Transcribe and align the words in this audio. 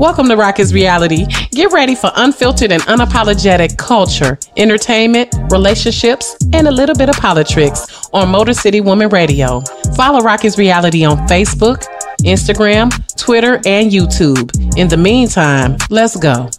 Welcome 0.00 0.28
to 0.28 0.36
Rocki's 0.36 0.74
Reality. 0.74 1.24
Get 1.52 1.70
ready 1.70 1.94
for 1.94 2.10
unfiltered 2.16 2.72
and 2.72 2.82
unapologetic 2.82 3.78
culture, 3.78 4.40
entertainment, 4.56 5.32
relationships, 5.52 6.36
and 6.52 6.66
a 6.66 6.70
little 6.72 6.96
bit 6.96 7.08
of 7.08 7.14
politics 7.14 8.08
on 8.12 8.28
Motor 8.28 8.54
City 8.54 8.80
Woman 8.80 9.08
Radio. 9.10 9.60
Follow 9.94 10.18
Rocki's 10.18 10.58
Reality 10.58 11.04
on 11.04 11.18
Facebook, 11.28 11.84
Instagram, 12.22 12.90
Twitter, 13.16 13.60
and 13.66 13.92
YouTube. 13.92 14.76
In 14.76 14.88
the 14.88 14.96
meantime, 14.96 15.76
let's 15.90 16.16
go. 16.16 16.50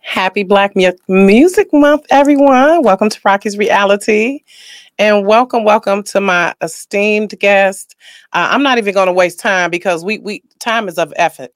Happy 0.00 0.44
Black 0.44 0.72
Music 1.08 1.68
Month, 1.74 2.06
everyone. 2.08 2.82
Welcome 2.82 3.10
to 3.10 3.20
Rocki's 3.22 3.58
Reality. 3.58 4.40
And 4.98 5.26
welcome, 5.26 5.62
welcome 5.64 6.02
to 6.04 6.22
my 6.22 6.54
esteemed 6.62 7.38
guest. 7.38 7.94
Uh, 8.32 8.48
I'm 8.50 8.62
not 8.62 8.78
even 8.78 8.94
going 8.94 9.08
to 9.08 9.12
waste 9.12 9.38
time 9.38 9.70
because 9.70 10.02
we 10.02 10.16
we 10.20 10.42
time 10.58 10.88
is 10.88 10.96
of 10.96 11.12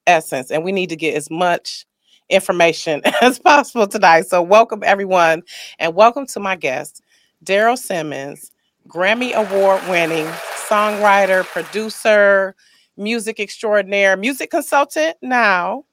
essence, 0.07 0.51
and 0.51 0.63
we 0.63 0.73
need 0.73 0.91
to 0.91 0.97
get 0.97 1.15
as 1.15 1.30
much 1.30 1.87
information 2.29 3.01
as 3.23 3.39
possible 3.39 3.87
tonight. 3.87 4.27
So 4.27 4.43
welcome 4.43 4.83
everyone, 4.85 5.43
and 5.79 5.95
welcome 5.95 6.27
to 6.27 6.41
my 6.41 6.55
guest, 6.55 7.01
Daryl 7.43 7.79
Simmons, 7.79 8.53
Grammy 8.87 9.33
Award 9.33 9.80
winning 9.88 10.27
songwriter, 10.69 11.43
producer, 11.47 12.55
music 12.99 13.41
extraordinaire, 13.41 14.19
music 14.19 14.51
consultant 14.51 15.16
now 15.23 15.85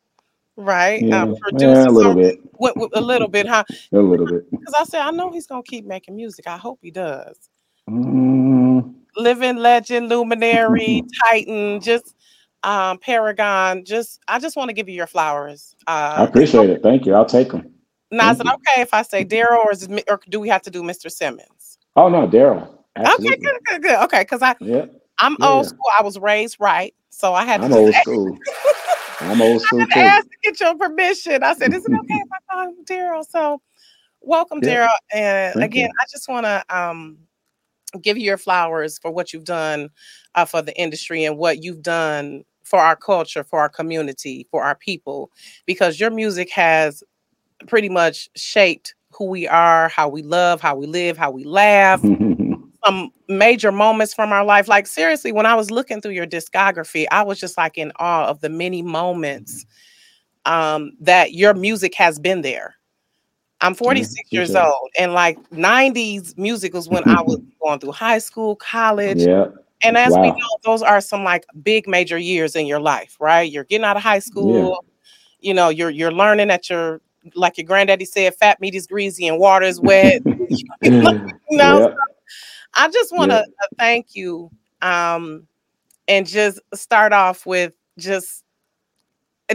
right? 0.57 1.01
Yeah, 1.01 1.23
um, 1.23 1.35
yeah 1.57 1.87
a 1.87 1.89
little 1.89 2.15
bit. 2.15 2.39
With, 2.59 2.75
with 2.75 2.91
a 2.95 3.01
little 3.01 3.27
bit, 3.27 3.47
huh? 3.47 3.63
a 3.93 3.99
little 3.99 4.25
bit. 4.25 4.49
Because 4.51 4.73
I 4.77 4.83
said 4.83 5.01
I 5.01 5.11
know 5.11 5.31
he's 5.31 5.47
gonna 5.47 5.63
keep 5.63 5.85
making 5.85 6.15
music. 6.15 6.47
I 6.47 6.57
hope 6.57 6.79
he 6.81 6.91
does. 6.91 7.37
Mm. 7.89 8.95
Living 9.15 9.57
legend, 9.57 10.09
luminary, 10.09 11.03
titan, 11.29 11.79
just 11.79 12.15
um, 12.63 12.97
paragon. 12.99 13.85
Just 13.85 14.19
I 14.27 14.39
just 14.39 14.55
want 14.55 14.69
to 14.69 14.73
give 14.73 14.89
you 14.89 14.95
your 14.95 15.07
flowers. 15.07 15.75
Uh, 15.87 16.15
I 16.17 16.23
appreciate 16.25 16.69
it. 16.69 16.83
Thank 16.83 17.05
you. 17.05 17.13
I'll 17.13 17.25
take 17.25 17.51
them. 17.51 17.73
Now, 18.09 18.31
is 18.31 18.39
it 18.39 18.47
okay 18.47 18.81
if 18.81 18.93
I 18.93 19.01
say 19.01 19.25
Daryl, 19.25 19.65
or 19.65 19.71
is 19.71 19.87
or 20.09 20.19
do 20.29 20.39
we 20.39 20.47
have 20.49 20.61
to 20.63 20.71
do 20.71 20.81
Mr. 20.81 21.11
Simmons? 21.11 21.77
Oh 21.95 22.09
no, 22.09 22.27
Daryl. 22.27 22.73
Okay, 22.97 23.35
good, 23.35 23.59
good, 23.65 23.81
good. 23.81 24.03
Okay, 24.05 24.21
because 24.21 24.41
I, 24.41 24.55
yeah, 24.59 24.85
I'm 25.19 25.35
yeah. 25.39 25.47
old 25.47 25.65
school. 25.65 25.89
I 25.99 26.03
was 26.03 26.17
raised 26.17 26.57
right, 26.59 26.93
so 27.09 27.33
I 27.33 27.45
had. 27.45 27.59
To 27.61 27.65
I'm 27.65 27.73
old 27.73 27.93
school. 27.95 28.37
I'm 29.19 29.41
old 29.41 29.61
school 29.61 29.85
I 29.95 29.99
asked 29.99 30.29
to 30.29 30.37
get 30.43 30.59
your 30.59 30.75
permission. 30.75 31.43
I 31.43 31.53
said, 31.53 31.73
"Is 31.73 31.85
it 31.85 31.91
okay 31.91 32.13
if 32.13 32.29
I 32.31 32.53
call 32.53 32.73
Daryl?" 32.85 33.25
So, 33.27 33.61
welcome, 34.21 34.59
yeah. 34.61 34.87
Daryl. 34.87 34.97
And 35.13 35.53
Thank 35.55 35.71
again, 35.71 35.89
you. 35.89 35.93
I 35.99 36.05
just 36.11 36.29
want 36.29 36.45
to 36.45 36.63
um, 36.69 37.17
give 38.01 38.17
you 38.17 38.23
your 38.23 38.37
flowers 38.37 38.99
for 38.99 39.11
what 39.11 39.33
you've 39.33 39.43
done 39.43 39.89
uh, 40.35 40.45
for 40.45 40.61
the 40.61 40.77
industry 40.79 41.23
and 41.23 41.37
what 41.37 41.63
you've 41.63 41.81
done 41.81 42.43
for 42.63 42.79
our 42.79 42.95
culture, 42.95 43.43
for 43.43 43.59
our 43.59 43.69
community, 43.69 44.45
for 44.51 44.63
our 44.63 44.75
people, 44.75 45.31
because 45.65 45.99
your 45.99 46.11
music 46.11 46.51
has 46.51 47.03
pretty 47.67 47.89
much 47.89 48.29
shaped 48.35 48.93
who 49.11 49.25
we 49.25 49.47
are, 49.47 49.89
how 49.89 50.07
we 50.07 50.21
love, 50.21 50.61
how 50.61 50.75
we 50.75 50.85
live, 50.85 51.17
how 51.17 51.31
we 51.31 51.43
laugh. 51.43 52.01
some 52.85 53.11
major 53.27 53.71
moments 53.71 54.13
from 54.13 54.31
our 54.31 54.43
life. 54.43 54.67
Like 54.67 54.87
seriously, 54.87 55.31
when 55.31 55.45
I 55.45 55.55
was 55.55 55.71
looking 55.71 56.01
through 56.01 56.11
your 56.11 56.27
discography, 56.27 57.05
I 57.11 57.23
was 57.23 57.39
just 57.39 57.57
like 57.57 57.77
in 57.77 57.91
awe 57.97 58.27
of 58.27 58.41
the 58.41 58.49
many 58.49 58.81
moments 58.81 59.65
um, 60.45 60.91
that 61.01 61.33
your 61.33 61.53
music 61.53 61.95
has 61.95 62.19
been 62.19 62.41
there. 62.41 62.75
I'm 63.59 63.73
46 63.73 64.13
yeah, 64.13 64.39
years 64.39 64.55
old, 64.55 64.89
and 64.99 65.13
like 65.13 65.37
90s 65.49 66.37
music 66.37 66.73
was 66.73 66.87
when 66.87 67.07
I 67.09 67.21
was 67.21 67.39
going 67.63 67.79
through 67.79 67.93
high 67.93 68.19
school, 68.19 68.55
college. 68.55 69.19
Yeah. 69.19 69.47
And 69.83 69.97
as 69.97 70.13
wow. 70.13 70.21
we 70.21 70.29
know, 70.31 70.57
those 70.63 70.81
are 70.81 71.01
some 71.01 71.23
like 71.23 71.45
big 71.63 71.87
major 71.87 72.17
years 72.17 72.55
in 72.55 72.65
your 72.65 72.79
life, 72.79 73.15
right? 73.19 73.51
You're 73.51 73.63
getting 73.63 73.85
out 73.85 73.97
of 73.97 74.03
high 74.03 74.19
school, 74.19 74.69
yeah. 74.69 75.49
you 75.49 75.53
know, 75.53 75.69
you're 75.69 75.89
you're 75.89 76.11
learning 76.11 76.47
that 76.49 76.69
you're 76.69 77.01
like 77.35 77.57
your 77.57 77.65
granddaddy 77.65 78.05
said, 78.05 78.35
fat 78.35 78.59
meat 78.61 78.75
is 78.75 78.87
greasy 78.87 79.27
and 79.27 79.39
water 79.39 79.65
is 79.65 79.79
wet. 79.79 80.21
you 80.81 81.03
know. 81.51 81.95
I 82.77 82.89
just 82.89 83.13
want 83.13 83.31
to 83.31 83.43
yeah. 83.45 83.77
thank 83.77 84.15
you 84.15 84.51
um, 84.81 85.47
and 86.07 86.25
just 86.27 86.59
start 86.73 87.11
off 87.11 87.45
with 87.45 87.73
just 87.97 88.43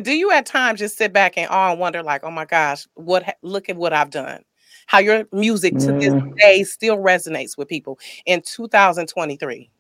do 0.01 0.13
you 0.13 0.31
at 0.33 0.47
times 0.47 0.81
just 0.81 0.97
sit 0.97 1.13
back 1.13 1.37
and 1.37 1.49
awe 1.51 1.71
and 1.71 1.81
wonder 1.81 2.03
like, 2.03 2.25
oh 2.25 2.31
my 2.31 2.45
gosh, 2.45 2.87
what 2.95 3.37
look 3.43 3.69
at 3.69 3.77
what 3.77 3.93
I've 3.93 4.11
done. 4.11 4.43
How 4.87 4.99
your 4.99 5.25
music 5.33 5.79
to 5.79 5.93
this 5.93 6.13
day 6.39 6.65
still 6.65 6.97
resonates 6.97 7.57
with 7.57 7.69
people 7.69 7.99
in 8.27 8.43
2023. 8.43 9.71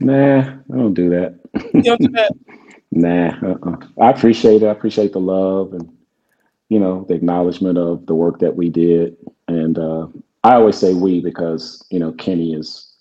Nah, 0.00 0.40
I 0.40 0.54
don't 0.68 0.94
do 0.94 1.08
that. 1.10 1.38
You 1.72 1.82
don't 1.82 2.00
do 2.00 2.08
that? 2.08 2.32
nah, 2.90 3.28
uh-uh. 3.48 3.76
I 4.00 4.10
appreciate 4.10 4.62
it. 4.62 4.66
I 4.66 4.72
appreciate 4.72 5.12
the 5.12 5.20
love 5.20 5.72
and 5.72 5.96
you 6.68 6.80
know 6.80 7.04
the 7.06 7.14
acknowledgement 7.14 7.78
of 7.78 8.06
the 8.06 8.14
work 8.14 8.40
that 8.40 8.56
we 8.56 8.70
did, 8.70 9.16
and 9.46 9.78
uh, 9.78 10.08
I 10.44 10.54
always 10.54 10.76
say 10.78 10.94
we 10.94 11.20
because 11.20 11.84
you 11.90 11.98
know 11.98 12.12
Kenny 12.12 12.54
is 12.54 12.94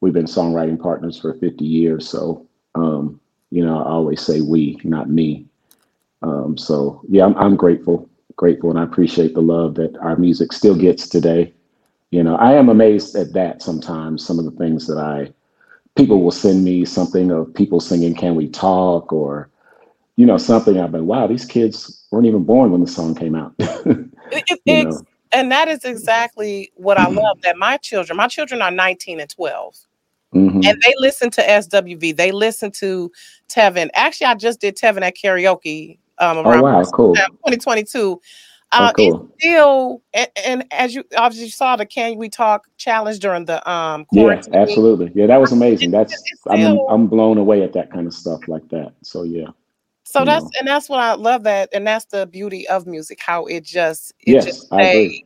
we've 0.00 0.12
been 0.14 0.26
songwriting 0.26 0.80
partners 0.80 1.18
for 1.20 1.34
50 1.34 1.64
years, 1.64 2.08
so 2.08 2.46
um, 2.74 3.20
you 3.50 3.64
know 3.64 3.78
I 3.82 3.90
always 3.90 4.20
say 4.22 4.40
we, 4.40 4.80
not 4.84 5.10
me. 5.10 5.46
Um, 6.22 6.58
so 6.58 7.02
yeah, 7.08 7.24
I'm, 7.26 7.36
I'm 7.36 7.56
grateful, 7.56 8.10
grateful, 8.36 8.70
and 8.70 8.78
I 8.78 8.84
appreciate 8.84 9.34
the 9.34 9.42
love 9.42 9.74
that 9.76 9.96
our 9.98 10.16
music 10.16 10.52
still 10.52 10.76
gets 10.76 11.08
today. 11.08 11.54
You 12.10 12.22
know, 12.24 12.36
I 12.36 12.54
am 12.54 12.68
amazed 12.70 13.16
at 13.16 13.32
that 13.34 13.62
sometimes. 13.62 14.26
Some 14.26 14.38
of 14.38 14.46
the 14.46 14.52
things 14.52 14.86
that 14.88 14.98
I 14.98 15.32
people 15.96 16.22
will 16.22 16.30
send 16.32 16.64
me 16.64 16.84
something 16.84 17.30
of 17.32 17.54
people 17.54 17.80
singing 17.80 18.14
"Can 18.14 18.34
We 18.36 18.48
Talk" 18.48 19.12
or 19.12 19.50
you 20.16 20.26
know 20.26 20.38
something. 20.38 20.78
I've 20.80 20.92
been 20.92 21.06
wow, 21.06 21.26
these 21.26 21.46
kids 21.46 22.06
weren't 22.10 22.26
even 22.26 22.44
born 22.44 22.72
when 22.72 22.82
the 22.82 22.86
song 22.90 23.14
came 23.14 23.34
out. 23.34 23.54
it, 23.58 24.60
it, 24.66 24.88
and 25.32 25.52
that 25.52 25.68
is 25.68 25.84
exactly 25.84 26.72
what 26.74 26.98
I 26.98 27.08
love 27.08 27.40
that 27.42 27.56
my 27.56 27.76
children, 27.76 28.16
my 28.16 28.28
children 28.28 28.62
are 28.62 28.70
19 28.70 29.20
and 29.20 29.30
12. 29.30 29.76
Mm-hmm. 30.34 30.60
And 30.64 30.82
they 30.82 30.94
listen 30.98 31.30
to 31.30 31.42
SWV. 31.42 32.16
They 32.16 32.32
listen 32.32 32.70
to 32.72 33.10
Tevin. 33.48 33.88
Actually, 33.94 34.26
I 34.26 34.34
just 34.34 34.60
did 34.60 34.76
Tevin 34.76 35.02
at 35.02 35.16
karaoke 35.16 35.98
um, 36.18 36.38
oh, 36.38 36.42
around 36.42 36.60
oh, 36.60 36.62
wow, 36.62 36.84
cool. 36.84 37.14
2022. 37.14 38.20
Uh, 38.70 38.90
oh, 38.90 38.92
cool. 38.94 39.30
still, 39.38 40.02
and, 40.12 40.28
and, 40.44 40.64
as 40.72 40.94
you 40.94 41.02
obviously 41.16 41.48
saw 41.48 41.74
the 41.76 41.86
Can 41.86 42.18
We 42.18 42.28
Talk 42.28 42.68
challenge 42.76 43.18
during 43.18 43.46
the 43.46 43.66
um 43.70 44.04
quarantine. 44.04 44.52
Yeah, 44.52 44.60
absolutely. 44.60 45.10
Yeah, 45.14 45.26
that 45.26 45.40
was 45.40 45.52
amazing. 45.52 45.90
That's 45.90 46.14
I'm 46.48 46.78
I'm 46.90 47.06
blown 47.06 47.38
away 47.38 47.62
at 47.62 47.72
that 47.72 47.90
kind 47.90 48.06
of 48.06 48.12
stuff 48.12 48.46
like 48.46 48.68
that. 48.68 48.92
So 49.02 49.22
yeah. 49.22 49.46
So 50.10 50.24
that's 50.24 50.42
know. 50.42 50.50
and 50.58 50.66
that's 50.66 50.88
what 50.88 51.00
I 51.00 51.12
love 51.12 51.42
that, 51.42 51.68
and 51.74 51.86
that's 51.86 52.06
the 52.06 52.26
beauty 52.26 52.66
of 52.66 52.86
music, 52.86 53.18
how 53.20 53.44
it 53.44 53.62
just 53.62 54.14
it 54.20 54.32
yes, 54.32 54.46
just 54.46 54.62
stays. 54.62 55.20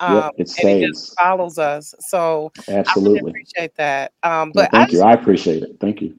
Um, 0.00 0.14
yep, 0.14 0.32
it 0.38 0.48
stays. 0.48 0.82
It 0.82 0.86
just 0.86 1.18
follows 1.20 1.58
us. 1.58 1.94
So 2.00 2.50
absolutely 2.66 3.18
I 3.18 3.22
really 3.24 3.30
appreciate 3.30 3.74
that. 3.76 4.12
Um, 4.22 4.52
but 4.52 4.70
thank 4.70 4.88
I 4.88 4.92
you. 4.92 5.02
I 5.02 5.12
appreciate 5.12 5.64
it. 5.64 5.76
Thank 5.80 6.00
you. 6.00 6.18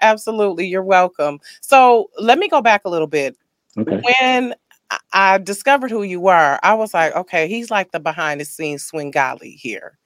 Absolutely, 0.00 0.68
you're 0.68 0.84
welcome. 0.84 1.40
So 1.60 2.08
let 2.20 2.38
me 2.38 2.46
go 2.48 2.62
back 2.62 2.82
a 2.84 2.88
little 2.88 3.08
bit. 3.08 3.36
Okay. 3.76 4.00
When 4.20 4.54
I 5.12 5.38
discovered 5.38 5.90
who 5.90 6.04
you 6.04 6.20
were, 6.20 6.60
I 6.62 6.74
was 6.74 6.94
like, 6.94 7.16
okay, 7.16 7.48
he's 7.48 7.68
like 7.68 7.90
the 7.90 7.98
behind 7.98 8.40
the 8.40 8.44
scenes 8.44 8.84
Svengali 8.84 9.50
here. 9.50 9.98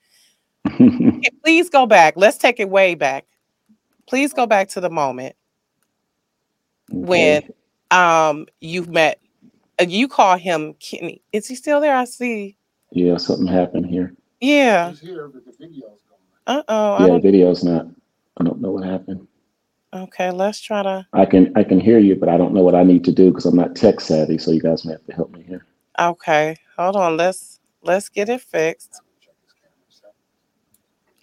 Please 1.43 1.69
go 1.69 1.85
back. 1.85 2.15
Let's 2.17 2.39
take 2.39 2.59
it 2.59 2.71
way 2.71 2.95
back. 2.95 3.27
Please 4.07 4.33
go 4.33 4.47
back 4.47 4.69
to 4.69 4.81
the 4.81 4.89
moment 4.89 5.35
when 6.91 7.43
um 7.91 8.47
you 8.59 8.83
met 8.83 9.19
uh, 9.79 9.85
you 9.87 10.07
call 10.07 10.37
him 10.37 10.75
Kenny. 10.75 11.21
Is 11.31 11.47
he 11.47 11.55
still 11.55 11.81
there? 11.81 11.95
I 11.95 12.05
see. 12.05 12.57
Yeah, 12.91 13.17
something 13.17 13.47
happened 13.47 13.87
here. 13.87 14.13
Yeah. 14.39 14.93
Uh 16.47 16.63
oh. 16.67 17.07
Yeah, 17.07 17.19
video's 17.19 17.63
not. 17.63 17.87
I 18.37 18.43
don't 18.43 18.61
know 18.61 18.71
what 18.71 18.85
happened. 18.85 19.27
Okay, 19.93 20.31
let's 20.31 20.59
try 20.59 20.83
to. 20.83 21.05
I 21.13 21.25
can 21.25 21.51
I 21.55 21.63
can 21.63 21.79
hear 21.79 21.99
you, 21.99 22.15
but 22.15 22.29
I 22.29 22.37
don't 22.37 22.53
know 22.53 22.63
what 22.63 22.75
I 22.75 22.83
need 22.83 23.03
to 23.05 23.11
do 23.11 23.29
because 23.29 23.45
I'm 23.45 23.55
not 23.55 23.75
tech 23.75 23.99
savvy. 23.99 24.37
So 24.37 24.51
you 24.51 24.61
guys 24.61 24.85
may 24.85 24.93
have 24.93 25.05
to 25.05 25.13
help 25.13 25.31
me 25.31 25.43
here. 25.43 25.65
Okay, 25.99 26.55
hold 26.77 26.95
on. 26.95 27.17
Let's 27.17 27.59
let's 27.83 28.09
get 28.09 28.29
it 28.29 28.41
fixed. 28.41 29.01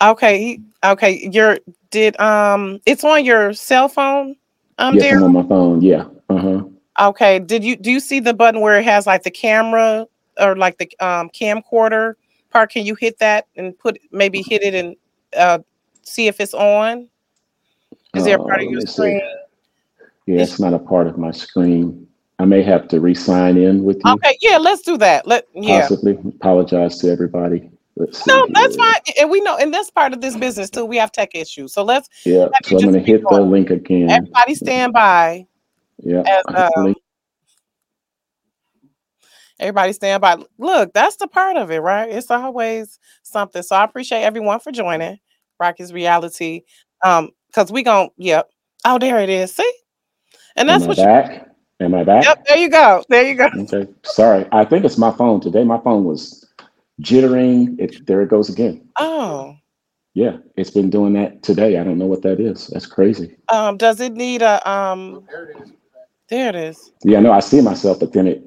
Okay, 0.01 0.61
okay. 0.85 1.29
Your 1.33 1.59
did 1.91 2.19
um, 2.21 2.81
it's 2.87 3.05
on 3.05 3.25
your 3.25 3.53
cell 3.53 3.89
phone. 3.89 4.37
Um, 4.79 4.95
yes, 4.95 5.17
I'm 5.17 5.25
on 5.25 5.33
my 5.33 5.43
phone. 5.47 5.83
Yeah. 5.83 6.07
Uh 6.29 6.39
huh. 6.39 7.09
Okay. 7.09 7.39
Did 7.39 7.65
you 7.65 7.77
do 7.77 7.91
you 7.91 8.01
see 8.01 8.21
the 8.21 8.35
button 8.35 8.61
where 8.61 8.79
it 8.79 8.85
has 8.85 9.07
like 9.07 9.23
the 9.23 9.31
camera 9.31 10.07
or 10.41 10.57
like 10.57 10.79
the 10.79 10.91
um 11.01 11.31
camcorder 11.31 12.15
part? 12.51 12.71
Can 12.71 12.87
you 12.87 12.95
hit 12.95 13.19
that 13.19 13.47
and 13.57 13.79
put 13.79 13.99
maybe 14.13 14.43
hit 14.43 14.63
it 14.63 14.75
and 14.75 14.97
uh 15.37 15.59
see 16.03 16.29
if 16.29 16.41
it's 16.41 16.55
on? 16.55 17.09
Is 18.15 18.25
there 18.25 18.37
a 18.37 18.43
part 18.43 18.63
of 18.63 18.69
uh, 18.69 18.71
your 18.71 18.81
screen? 18.83 19.21
See. 19.21 20.05
Yeah, 20.27 20.43
it's 20.43 20.61
not 20.61 20.75
a 20.75 20.79
part 20.79 21.07
of 21.07 21.19
my 21.19 21.31
screen. 21.31 22.07
I 22.39 22.45
may 22.45 22.63
have 22.63 22.87
to 22.89 23.01
re-sign 23.01 23.57
in 23.57 23.83
with 23.83 24.01
you. 24.05 24.13
Okay, 24.13 24.37
yeah, 24.41 24.59
let's 24.59 24.83
do 24.83 24.97
that. 24.99 25.27
Let 25.27 25.47
yeah. 25.55 25.81
Possibly. 25.81 26.13
Apologize 26.13 26.99
to 27.01 27.11
everybody 27.11 27.71
no, 28.27 28.47
that's 28.53 28.77
fine. 28.77 28.95
And 29.21 29.31
we 29.31 29.41
know, 29.41 29.57
and 29.57 29.73
that's 29.73 29.91
part 29.91 30.13
of 30.13 30.21
this 30.21 30.37
business 30.37 30.71
too. 30.71 30.85
We 30.85 30.97
have 30.99 31.13
tech 31.13 31.35
issues. 31.35 31.73
So 31.73 31.83
let's. 31.83 32.09
Yeah. 32.25 32.49
So 32.65 32.77
I'm 32.77 32.83
going 32.83 32.95
to 32.95 33.01
hit 33.01 33.25
going. 33.25 33.43
the 33.43 33.49
link 33.49 33.71
again. 33.71 34.11
Everybody 34.11 34.55
stand 34.55 34.93
by. 34.93 35.47
Yeah. 36.03 36.23
As, 36.27 36.71
um, 36.77 36.95
everybody 39.59 39.93
stand 39.93 40.21
by. 40.21 40.37
Look, 40.59 40.93
that's 40.93 41.17
the 41.17 41.27
part 41.27 41.57
of 41.57 41.71
it, 41.71 41.81
right? 41.81 42.09
It's 42.09 42.31
always 42.31 42.99
something. 43.23 43.63
So 43.63 43.77
I 43.77 43.85
appreciate 43.85 44.23
everyone 44.23 44.61
for 44.61 44.71
joining 44.71 45.19
Rocki's 45.59 45.93
Reality. 45.93 46.63
Um, 47.05 47.31
because 47.49 47.73
we 47.73 47.83
gonna 47.83 48.11
yep. 48.17 48.51
Oh, 48.85 48.99
there 48.99 49.19
it 49.19 49.29
is. 49.29 49.55
See? 49.55 49.73
And 50.57 50.69
that's 50.69 50.85
Am 50.85 50.89
what 50.89 50.99
I 50.99 51.05
back? 51.05 51.49
You, 51.81 51.87
Am 51.87 51.95
I 51.95 52.05
back? 52.05 52.25
Yep, 52.25 52.47
there 52.47 52.59
you 52.59 52.69
go. 52.69 53.03
There 53.09 53.29
you 53.29 53.35
go. 53.35 53.49
Okay. 53.59 53.89
Sorry. 54.05 54.47
I 54.53 54.65
think 54.65 54.85
it's 54.85 54.99
my 54.99 55.11
phone 55.11 55.41
today. 55.41 55.65
My 55.65 55.79
phone 55.79 56.05
was 56.05 56.48
jittering. 57.01 57.79
It 57.79 58.07
there 58.07 58.23
it 58.23 58.29
goes 58.29 58.49
again. 58.49 58.89
Oh. 58.99 59.57
Yeah, 60.15 60.39
it's 60.57 60.71
been 60.71 60.91
doing 60.91 61.13
that 61.13 61.43
today. 61.43 61.79
I 61.79 61.85
don't 61.85 61.99
know 61.99 62.07
what 62.07 62.23
that 62.23 62.41
is. 62.41 62.67
That's 62.69 62.87
crazy. 62.87 63.37
Um, 63.51 63.77
does 63.77 64.01
it 64.01 64.15
need 64.15 64.43
a 64.43 64.69
um 64.69 65.25
there 65.31 65.51
it 65.51 65.63
is. 65.63 65.73
There 66.29 66.49
it 66.49 66.57
is. 66.57 66.93
Yeah, 67.05 67.21
no, 67.21 67.33
I 67.33 67.41
see 67.41 67.61
myself, 67.61 68.01
but 68.01 68.13
then 68.13 68.27
it 68.27 68.43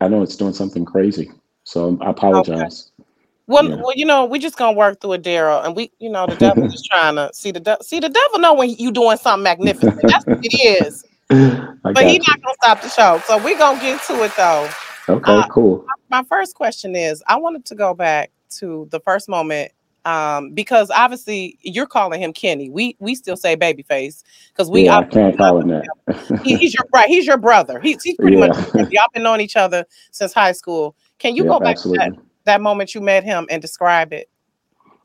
I 0.00 0.08
know 0.08 0.22
it's 0.22 0.36
doing 0.36 0.54
something 0.54 0.84
crazy. 0.84 1.30
So 1.64 1.98
I 2.00 2.10
apologize. 2.10 2.90
Okay. 2.98 3.10
Well, 3.46 3.68
yeah. 3.68 3.76
well, 3.76 3.92
you 3.96 4.06
know, 4.06 4.24
we 4.24 4.38
just 4.38 4.56
gonna 4.56 4.76
work 4.76 5.00
through 5.00 5.14
it, 5.14 5.22
Daryl, 5.22 5.64
and 5.64 5.74
we, 5.74 5.90
you 5.98 6.08
know, 6.08 6.24
the 6.26 6.36
devil 6.36 6.64
is 6.64 6.86
trying 6.88 7.16
to 7.16 7.30
see 7.34 7.50
the 7.50 7.58
de- 7.58 7.82
see 7.82 7.98
the 7.98 8.08
devil 8.08 8.38
know 8.38 8.54
when 8.54 8.70
you 8.70 8.92
doing 8.92 9.16
something 9.16 9.42
magnificent. 9.42 10.00
That's 10.02 10.24
what 10.24 10.38
it 10.40 10.84
is. 10.84 11.04
but 11.28 12.06
he's 12.06 12.26
not 12.26 12.40
gonna 12.42 12.54
stop 12.62 12.80
the 12.80 12.88
show. 12.88 13.20
So 13.26 13.42
we're 13.44 13.58
gonna 13.58 13.80
get 13.80 14.00
to 14.04 14.22
it 14.22 14.32
though. 14.36 14.70
Okay, 15.08 15.32
uh, 15.32 15.46
cool. 15.48 15.86
My, 16.10 16.22
first 16.24 16.54
question 16.54 16.94
is, 16.94 17.22
I 17.26 17.36
wanted 17.36 17.64
to 17.66 17.74
go 17.74 17.94
back 17.94 18.30
to 18.58 18.88
the 18.90 19.00
first 19.00 19.28
moment 19.28 19.72
um, 20.04 20.52
because 20.52 20.90
obviously 20.90 21.58
you're 21.62 21.86
calling 21.86 22.20
him 22.20 22.32
Kenny. 22.32 22.70
We 22.70 22.96
we 23.00 23.14
still 23.14 23.36
say 23.36 23.56
babyface 23.56 24.22
because 24.48 24.70
we 24.70 24.84
yeah, 24.84 24.98
I 24.98 25.04
can't 25.04 25.36
call 25.36 25.60
him 25.60 25.68
that. 25.68 26.40
he, 26.44 26.56
he's 26.56 26.74
your 26.74 26.86
right. 26.92 27.08
He's 27.08 27.26
your 27.26 27.36
brother. 27.36 27.80
He's 27.80 28.02
he's 28.02 28.16
pretty 28.16 28.36
yeah. 28.36 28.48
much 28.48 28.92
y'all 28.92 29.06
been 29.12 29.22
knowing 29.22 29.40
each 29.40 29.56
other 29.56 29.84
since 30.10 30.32
high 30.32 30.52
school. 30.52 30.96
Can 31.18 31.36
you 31.36 31.44
yep, 31.44 31.52
go 31.52 31.60
back 31.60 31.76
absolutely. 31.76 32.06
to 32.06 32.12
that, 32.12 32.22
that, 32.44 32.60
moment 32.60 32.94
you 32.94 33.00
met 33.00 33.24
him 33.24 33.46
and 33.50 33.60
describe 33.60 34.12
it? 34.12 34.30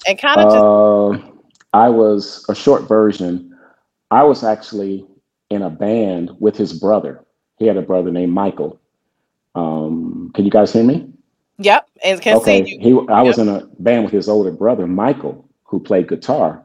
And 0.08 0.18
kind 0.18 0.40
of 0.40 0.48
uh, 0.48 1.18
just 1.18 1.34
I 1.74 1.90
was 1.90 2.46
a 2.48 2.56
short 2.56 2.88
version. 2.88 3.58
I 4.12 4.24
was 4.24 4.44
actually 4.44 5.06
in 5.50 5.62
a 5.62 5.70
band 5.70 6.32
with 6.40 6.56
his 6.56 6.74
brother. 6.74 7.26
He 7.58 7.68
had 7.68 7.78
a 7.78 7.82
brother 7.82 8.12
named 8.12 8.32
Michael. 8.32 8.80
Um, 9.56 10.32
can 10.34 10.46
you 10.46 10.52
guys 10.52 10.74
hear 10.74 10.84
me? 10.84 11.08
Yep, 11.58 11.90
and 12.04 12.22
can 12.22 12.38
okay. 12.38 12.66
see 12.66 12.74
you. 12.74 12.80
He, 12.80 13.12
I 13.12 13.20
yep. 13.20 13.28
was 13.28 13.38
in 13.40 13.48
a 13.48 13.66
band 13.80 14.04
with 14.04 14.14
his 14.14 14.28
older 14.28 14.52
brother, 14.52 14.88
Michael, 14.88 15.48
who 15.64 15.80
played 15.80 16.10
guitar, 16.10 16.62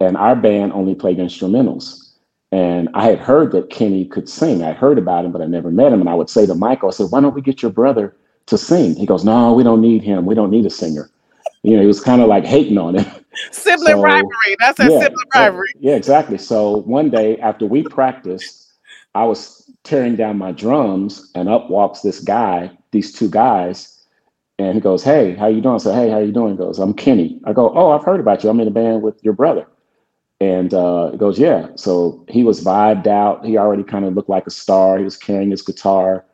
and 0.00 0.16
our 0.16 0.34
band 0.34 0.72
only 0.72 0.94
played 0.94 1.18
instrumentals. 1.18 1.98
And 2.50 2.88
I 2.94 3.06
had 3.06 3.18
heard 3.18 3.52
that 3.52 3.70
Kenny 3.70 4.04
could 4.04 4.28
sing. 4.28 4.62
I 4.62 4.72
heard 4.72 4.98
about 4.98 5.24
him, 5.24 5.32
but 5.32 5.40
I 5.40 5.46
never 5.46 5.70
met 5.70 5.92
him. 5.92 6.00
And 6.00 6.08
I 6.08 6.14
would 6.14 6.28
say 6.28 6.46
to 6.46 6.54
Michael, 6.54 6.88
I 6.88 6.92
said, 6.92 7.06
"Why 7.10 7.20
don't 7.20 7.34
we 7.34 7.42
get 7.42 7.62
your 7.62 7.70
brother 7.70 8.14
to 8.46 8.58
sing?" 8.58 8.94
He 8.94 9.06
goes, 9.06 9.24
"No, 9.24 9.52
we 9.52 9.62
don't 9.62 9.80
need 9.80 10.02
him. 10.02 10.26
We 10.26 10.34
don't 10.34 10.50
need 10.50 10.66
a 10.66 10.70
singer." 10.70 11.10
You 11.62 11.76
know, 11.76 11.80
he 11.80 11.86
was 11.86 12.00
kind 12.00 12.20
of 12.20 12.28
like 12.28 12.44
hating 12.44 12.78
on 12.78 12.96
it. 12.96 13.06
Sibling 13.52 13.96
so, 13.96 14.02
rivalry. 14.02 14.56
That's 14.58 14.80
a 14.80 14.90
yeah, 14.90 15.00
sibling 15.00 15.26
rivalry. 15.34 15.72
Yeah, 15.78 15.94
exactly. 15.94 16.36
So 16.36 16.78
one 16.78 17.08
day 17.08 17.38
after 17.38 17.66
we 17.66 17.82
practiced, 17.84 18.72
I 19.14 19.24
was 19.24 19.61
tearing 19.84 20.16
down 20.16 20.38
my 20.38 20.52
drums, 20.52 21.30
and 21.34 21.48
up 21.48 21.70
walks 21.70 22.00
this 22.00 22.20
guy, 22.20 22.70
these 22.92 23.12
two 23.12 23.28
guys, 23.28 24.00
and 24.58 24.74
he 24.74 24.80
goes, 24.80 25.02
"Hey, 25.02 25.34
how 25.34 25.46
you 25.46 25.60
doing?" 25.60 25.74
I 25.74 25.78
said, 25.78 25.94
"Hey, 25.94 26.10
how 26.10 26.18
you 26.18 26.32
doing?" 26.32 26.52
He 26.52 26.58
goes, 26.58 26.78
"I'm 26.78 26.94
Kenny." 26.94 27.40
I 27.44 27.52
go, 27.52 27.72
"Oh, 27.74 27.90
I've 27.90 28.04
heard 28.04 28.20
about 28.20 28.44
you. 28.44 28.50
I'm 28.50 28.60
in 28.60 28.68
a 28.68 28.72
band 28.72 29.02
with 29.02 29.22
your 29.24 29.34
brother." 29.34 29.66
And 30.40 30.74
uh, 30.74 31.10
he 31.10 31.16
goes, 31.16 31.38
"Yeah." 31.38 31.68
So 31.76 32.24
he 32.28 32.44
was 32.44 32.62
vibed 32.62 33.06
out. 33.06 33.44
He 33.44 33.56
already 33.58 33.82
kind 33.82 34.04
of 34.04 34.14
looked 34.14 34.28
like 34.28 34.46
a 34.46 34.50
star. 34.50 34.98
He 34.98 35.04
was 35.04 35.16
carrying 35.16 35.50
his 35.50 35.62
guitar, 35.62 36.24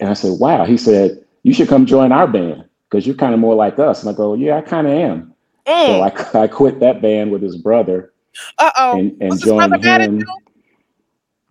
and 0.00 0.10
I 0.10 0.14
said, 0.14 0.38
"Wow." 0.38 0.64
He 0.64 0.76
said, 0.76 1.24
"You 1.42 1.52
should 1.52 1.68
come 1.68 1.86
join 1.86 2.12
our 2.12 2.26
band 2.26 2.64
because 2.90 3.06
you're 3.06 3.16
kind 3.16 3.34
of 3.34 3.40
more 3.40 3.54
like 3.54 3.78
us." 3.78 4.02
And 4.02 4.10
I 4.10 4.12
go, 4.12 4.34
"Yeah, 4.34 4.56
I 4.56 4.62
kind 4.62 4.86
of 4.86 4.92
am." 4.92 5.34
Mm. 5.66 5.86
So 5.86 6.38
I, 6.38 6.44
I 6.44 6.46
quit 6.48 6.80
that 6.80 7.02
band 7.02 7.30
with 7.30 7.42
his 7.42 7.56
brother. 7.56 8.12
Uh 8.58 8.70
oh. 8.76 8.98
And, 8.98 9.16
and 9.20 9.38
joined 9.40 9.84
him. 9.84 10.24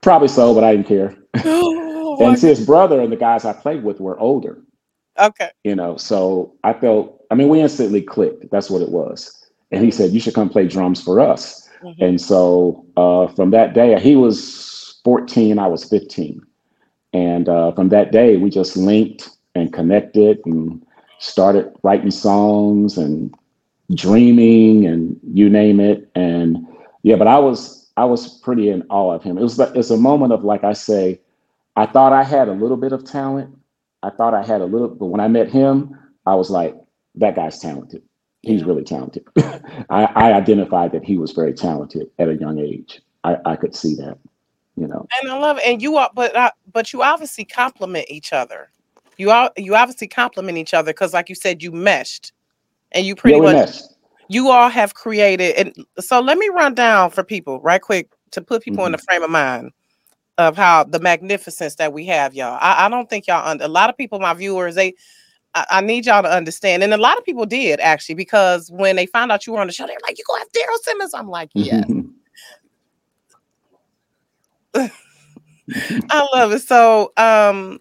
Probably 0.01 0.27
so, 0.27 0.53
but 0.53 0.63
I 0.63 0.75
didn't 0.75 0.88
care. 0.88 1.15
Oh, 1.45 2.18
and 2.25 2.39
see, 2.39 2.48
his 2.48 2.66
brother 2.66 3.01
and 3.01 3.12
the 3.12 3.18
guys 3.18 3.45
I 3.45 3.54
played 3.54 3.84
with 3.84 4.00
were 4.00 4.19
older. 4.19 4.62
Okay. 5.19 5.50
You 5.63 5.75
know, 5.75 5.98
so 5.98 6.56
I 6.63 6.74
felt, 6.74 7.25
I 7.31 7.36
mean, 7.36 7.50
we 7.50 7.62
instantly 7.62 8.01
clicked. 8.01 8.50
That's 8.51 8.69
what 8.69 8.81
it 8.81 8.89
was. 8.89 9.50
And 9.72 9.84
he 9.84 9.92
said, 9.92 10.12
You 10.12 10.19
should 10.19 10.34
come 10.34 10.50
play 10.50 10.68
drums 10.68 11.01
for 11.01 11.19
us. 11.19 11.68
Mm-hmm. 11.81 12.04
And 12.04 12.22
so 12.22 12.86
uh, 12.98 13.28
from 13.34 13.51
that 13.51 13.74
day, 13.74 14.00
he 14.00 14.16
was 14.16 15.00
14, 15.04 15.60
I 15.60 15.68
was 15.68 15.84
15. 15.84 16.42
And 17.13 17.50
uh, 17.50 17.72
from 17.72 17.89
that 17.89 18.12
day, 18.12 18.38
we 18.38 18.50
just 18.50 18.78
linked 18.78 19.30
and 19.56 19.74
connected 19.74 20.39
and 20.45 20.86
started 21.19 21.74
writing 21.84 22.12
songs 22.12 22.98
and 22.98 23.34
dreaming 23.95 24.86
and 24.86 25.19
you 25.34 25.50
name 25.50 25.80
it. 25.80 26.10
And 26.16 26.66
yeah, 27.04 27.16
but 27.16 27.28
I 27.28 27.39
was 27.39 27.89
I 27.98 28.06
was 28.06 28.39
pretty 28.39 28.69
in 28.69 28.84
awe 28.89 29.13
of 29.13 29.24
him. 29.24 29.38
It 29.38 29.42
was 29.42 29.60
it's 29.60 29.89
a 29.89 29.98
moment 29.98 30.34
of 30.34 30.44
like 30.44 30.63
I 30.63 30.74
say, 30.74 31.19
I 31.77 31.85
thought 31.85 32.12
I 32.12 32.24
had 32.24 32.47
a 32.47 32.53
little 32.53 32.75
bit 32.75 32.91
of 32.91 33.06
talent, 33.06 33.56
I 34.01 34.09
thought 34.09 34.33
I 34.33 34.44
had 34.44 34.62
a 34.62 34.65
little, 34.65 34.89
but 34.89 35.06
when 35.06 35.21
I 35.21 35.27
met 35.27 35.47
him, 35.47 35.97
I 36.25 36.33
was 36.33 36.50
like, 36.50 36.75
that 37.15 37.35
guy's 37.35 37.59
talented. 37.59 38.01
He's 38.41 38.63
really 38.63 38.83
talented. 38.83 39.25
I, 39.38 40.06
I 40.06 40.33
identified 40.33 40.91
that 40.94 41.03
he 41.03 41.18
was 41.18 41.31
very 41.31 41.53
talented 41.53 42.09
at 42.18 42.29
a 42.29 42.35
young 42.35 42.57
age. 42.57 43.01
I, 43.24 43.38
I 43.45 43.56
could 43.56 43.75
see 43.75 43.95
that, 43.95 44.18
you 44.75 44.88
know. 44.88 45.07
And 45.21 45.31
I 45.31 45.38
love 45.38 45.57
it. 45.57 45.63
And 45.65 45.81
you 45.81 45.97
are, 45.97 46.09
but 46.15 46.35
uh, 46.35 46.51
but 46.71 46.94
you 46.94 47.03
obviously 47.03 47.45
complement 47.45 48.06
each 48.09 48.33
other. 48.33 48.69
You 49.18 49.31
are 49.31 49.51
you 49.57 49.75
obviously 49.75 50.07
complement 50.07 50.57
each 50.57 50.74
other 50.74 50.94
because, 50.94 51.13
like 51.13 51.29
you 51.29 51.35
said, 51.35 51.62
you 51.62 51.71
meshed, 51.71 52.31
and 52.91 53.06
you 53.06 53.15
pretty 53.15 53.38
yeah, 53.38 53.44
much 53.44 53.56
meshed. 53.56 53.83
you 54.29 54.50
all 54.50 54.69
have 54.69 54.94
created. 54.94 55.56
And 55.56 55.85
so 56.00 56.21
let 56.21 56.38
me 56.38 56.47
run 56.50 56.75
down 56.75 57.09
for 57.09 57.24
people 57.24 57.59
right 57.62 57.81
quick 57.81 58.09
to 58.31 58.41
put 58.41 58.63
people 58.63 58.79
mm-hmm. 58.79 58.88
in 58.88 58.91
the 58.94 58.97
frame 59.00 59.24
of 59.24 59.31
mind 59.31 59.71
of 60.38 60.56
how 60.56 60.84
the 60.84 61.00
magnificence 61.00 61.75
that 61.75 61.94
we 61.94 62.06
have, 62.06 62.34
y'all. 62.34 62.57
I, 62.62 62.86
I 62.86 62.89
don't 62.89 63.10
think 63.10 63.28
y'all 63.28 63.48
under 63.48 63.66
a 63.66 63.69
lot 63.69 63.89
of 63.89 63.98
people, 63.98 64.19
my 64.19 64.34
viewers, 64.34 64.75
they 64.75 64.94
I, 65.56 65.66
I, 65.72 65.81
need 65.81 66.06
y'all 66.06 66.22
to 66.22 66.31
understand. 66.31 66.84
And 66.84 66.94
a 66.94 66.98
lot 66.98 67.18
of 67.18 67.25
people 67.25 67.45
did 67.45 67.80
actually, 67.80 68.16
because 68.16 68.69
when 68.69 68.95
they 68.95 69.07
found 69.07 69.31
out 69.31 69.48
you 69.48 69.54
were 69.54 69.60
on 69.60 69.68
the 69.68 69.74
show, 69.74 69.88
they're 69.88 69.98
like, 70.03 70.17
You 70.17 70.24
go 70.27 70.38
have 70.38 70.51
Daryl 70.51 70.84
Simmons. 70.84 71.13
I'm 71.13 71.29
like, 71.29 71.50
yes. 71.53 71.89
I 76.10 76.27
love 76.34 76.51
it. 76.51 76.62
So 76.62 77.12
um 77.17 77.79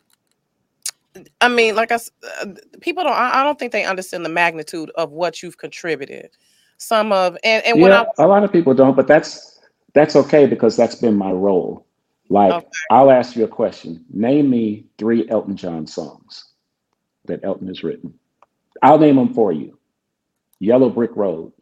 I 1.41 1.49
mean, 1.49 1.75
like 1.75 1.93
I 1.93 1.97
uh, 1.97 2.47
people 2.81 3.05
don't 3.05 3.13
I, 3.13 3.41
I, 3.41 3.45
don't 3.45 3.59
think 3.59 3.73
they 3.73 3.85
understand 3.85 4.25
the 4.25 4.31
magnitude 4.31 4.91
of 4.97 5.13
what 5.13 5.43
you've 5.43 5.59
contributed. 5.59 6.31
Some 6.79 7.13
of 7.13 7.37
and 7.45 7.65
and 7.65 7.79
yeah, 7.79 8.05
I, 8.19 8.25
a 8.25 8.27
lot 8.27 8.45
of 8.45 8.53
people 8.53 8.75
don't, 8.75 8.97
but 8.97 9.07
that's 9.07 9.61
that's 9.95 10.17
okay 10.17 10.47
because 10.47 10.77
that's 10.77 10.95
been 10.95 11.17
my 11.17 11.31
role. 11.31 11.86
Like, 12.29 12.53
okay. 12.53 12.67
I'll 12.91 13.11
ask 13.11 13.37
you 13.37 13.45
a 13.45 13.49
question. 13.49 14.05
Name 14.11 14.51
me 14.51 14.87
three 14.99 15.29
Elton 15.29 15.57
John 15.57 15.87
songs 15.87 16.53
that 17.27 17.45
Elton 17.45 17.69
has 17.69 17.83
written. 17.83 18.15
I'll 18.83 18.99
name 18.99 19.17
them 19.17 19.33
for 19.33 19.53
you 19.53 19.79
Yellow 20.59 20.91
Brick 20.91 21.15
Road, 21.15 21.53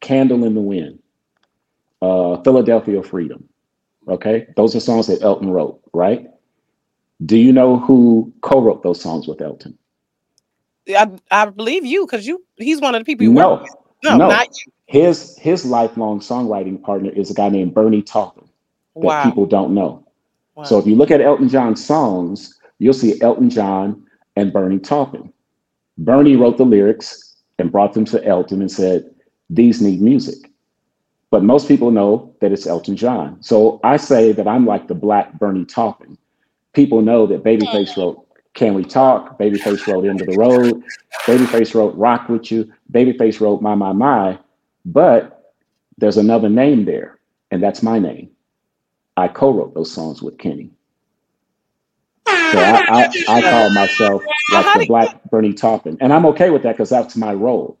Candle 0.00 0.44
in 0.44 0.54
the 0.54 0.60
Wind, 0.60 1.00
uh, 2.02 2.42
Philadelphia 2.42 3.02
Freedom. 3.02 3.48
Okay. 4.08 4.46
Those 4.56 4.76
are 4.76 4.80
songs 4.80 5.08
that 5.08 5.22
Elton 5.22 5.50
wrote, 5.50 5.80
right? 5.92 6.28
Do 7.24 7.36
you 7.36 7.52
know 7.52 7.78
who 7.78 8.32
co 8.42 8.60
wrote 8.60 8.82
those 8.82 9.00
songs 9.00 9.26
with 9.26 9.40
Elton? 9.40 9.78
I, 10.88 11.10
I 11.30 11.46
believe 11.46 11.84
you 11.84 12.06
because 12.06 12.26
you 12.26 12.44
he's 12.56 12.80
one 12.80 12.94
of 12.94 13.00
the 13.00 13.04
people 13.04 13.24
you 13.24 13.32
no, 13.32 13.54
work 13.54 13.62
with. 13.62 13.74
No, 14.04 14.16
no, 14.16 14.28
not 14.28 14.48
you. 14.48 14.72
His 14.86 15.36
his 15.38 15.64
lifelong 15.64 16.20
songwriting 16.20 16.80
partner 16.80 17.10
is 17.10 17.30
a 17.30 17.34
guy 17.34 17.48
named 17.48 17.74
Bernie 17.74 18.02
Taupin 18.02 18.45
that 18.96 19.04
wow. 19.04 19.24
people 19.24 19.46
don't 19.46 19.74
know. 19.74 20.04
Wow. 20.54 20.64
So 20.64 20.78
if 20.78 20.86
you 20.86 20.96
look 20.96 21.10
at 21.10 21.20
Elton 21.20 21.48
John's 21.48 21.84
songs, 21.84 22.58
you'll 22.78 22.94
see 22.94 23.20
Elton 23.20 23.50
John 23.50 24.02
and 24.36 24.52
Bernie 24.52 24.78
Taupin. 24.78 25.32
Bernie 25.98 26.36
wrote 26.36 26.56
the 26.56 26.64
lyrics 26.64 27.36
and 27.58 27.70
brought 27.70 27.92
them 27.92 28.04
to 28.06 28.24
Elton 28.24 28.60
and 28.60 28.70
said, 28.70 29.14
These 29.50 29.80
need 29.82 30.00
music. 30.00 30.50
But 31.30 31.42
most 31.42 31.68
people 31.68 31.90
know 31.90 32.34
that 32.40 32.52
it's 32.52 32.66
Elton 32.66 32.96
John. 32.96 33.42
So 33.42 33.80
I 33.84 33.96
say 33.96 34.32
that 34.32 34.48
I'm 34.48 34.64
like 34.64 34.88
the 34.88 34.94
black 34.94 35.38
Bernie 35.38 35.64
Taupin. 35.64 36.16
People 36.72 37.02
know 37.02 37.26
that 37.26 37.42
Babyface 37.42 37.90
mm. 37.90 37.96
wrote 37.96 38.26
Can 38.54 38.74
We 38.74 38.84
Talk? 38.84 39.38
Babyface 39.38 39.86
wrote 39.86 40.06
End 40.06 40.20
of 40.20 40.26
the 40.26 40.36
Road. 40.36 40.82
Babyface 41.24 41.74
wrote 41.74 41.94
Rock 41.96 42.28
With 42.28 42.50
You. 42.50 42.72
Babyface 42.92 43.40
wrote 43.40 43.60
My, 43.60 43.74
My, 43.74 43.92
My. 43.92 44.38
But 44.84 45.52
there's 45.98 46.16
another 46.16 46.48
name 46.48 46.84
there, 46.84 47.18
and 47.50 47.62
that's 47.62 47.82
my 47.82 47.98
name. 47.98 48.30
I 49.16 49.28
co-wrote 49.28 49.74
those 49.74 49.90
songs 49.90 50.22
with 50.22 50.38
Kenny. 50.38 50.70
So 52.26 52.58
I, 52.58 52.84
I, 52.88 53.24
I 53.28 53.40
call 53.40 53.70
myself 53.70 54.22
like 54.52 54.66
the 54.74 54.86
Black 54.86 55.30
Bernie 55.30 55.52
Taupin, 55.52 55.96
and 56.00 56.12
I'm 56.12 56.26
okay 56.26 56.50
with 56.50 56.62
that 56.62 56.72
because 56.72 56.90
that's 56.90 57.16
my 57.16 57.32
role. 57.32 57.78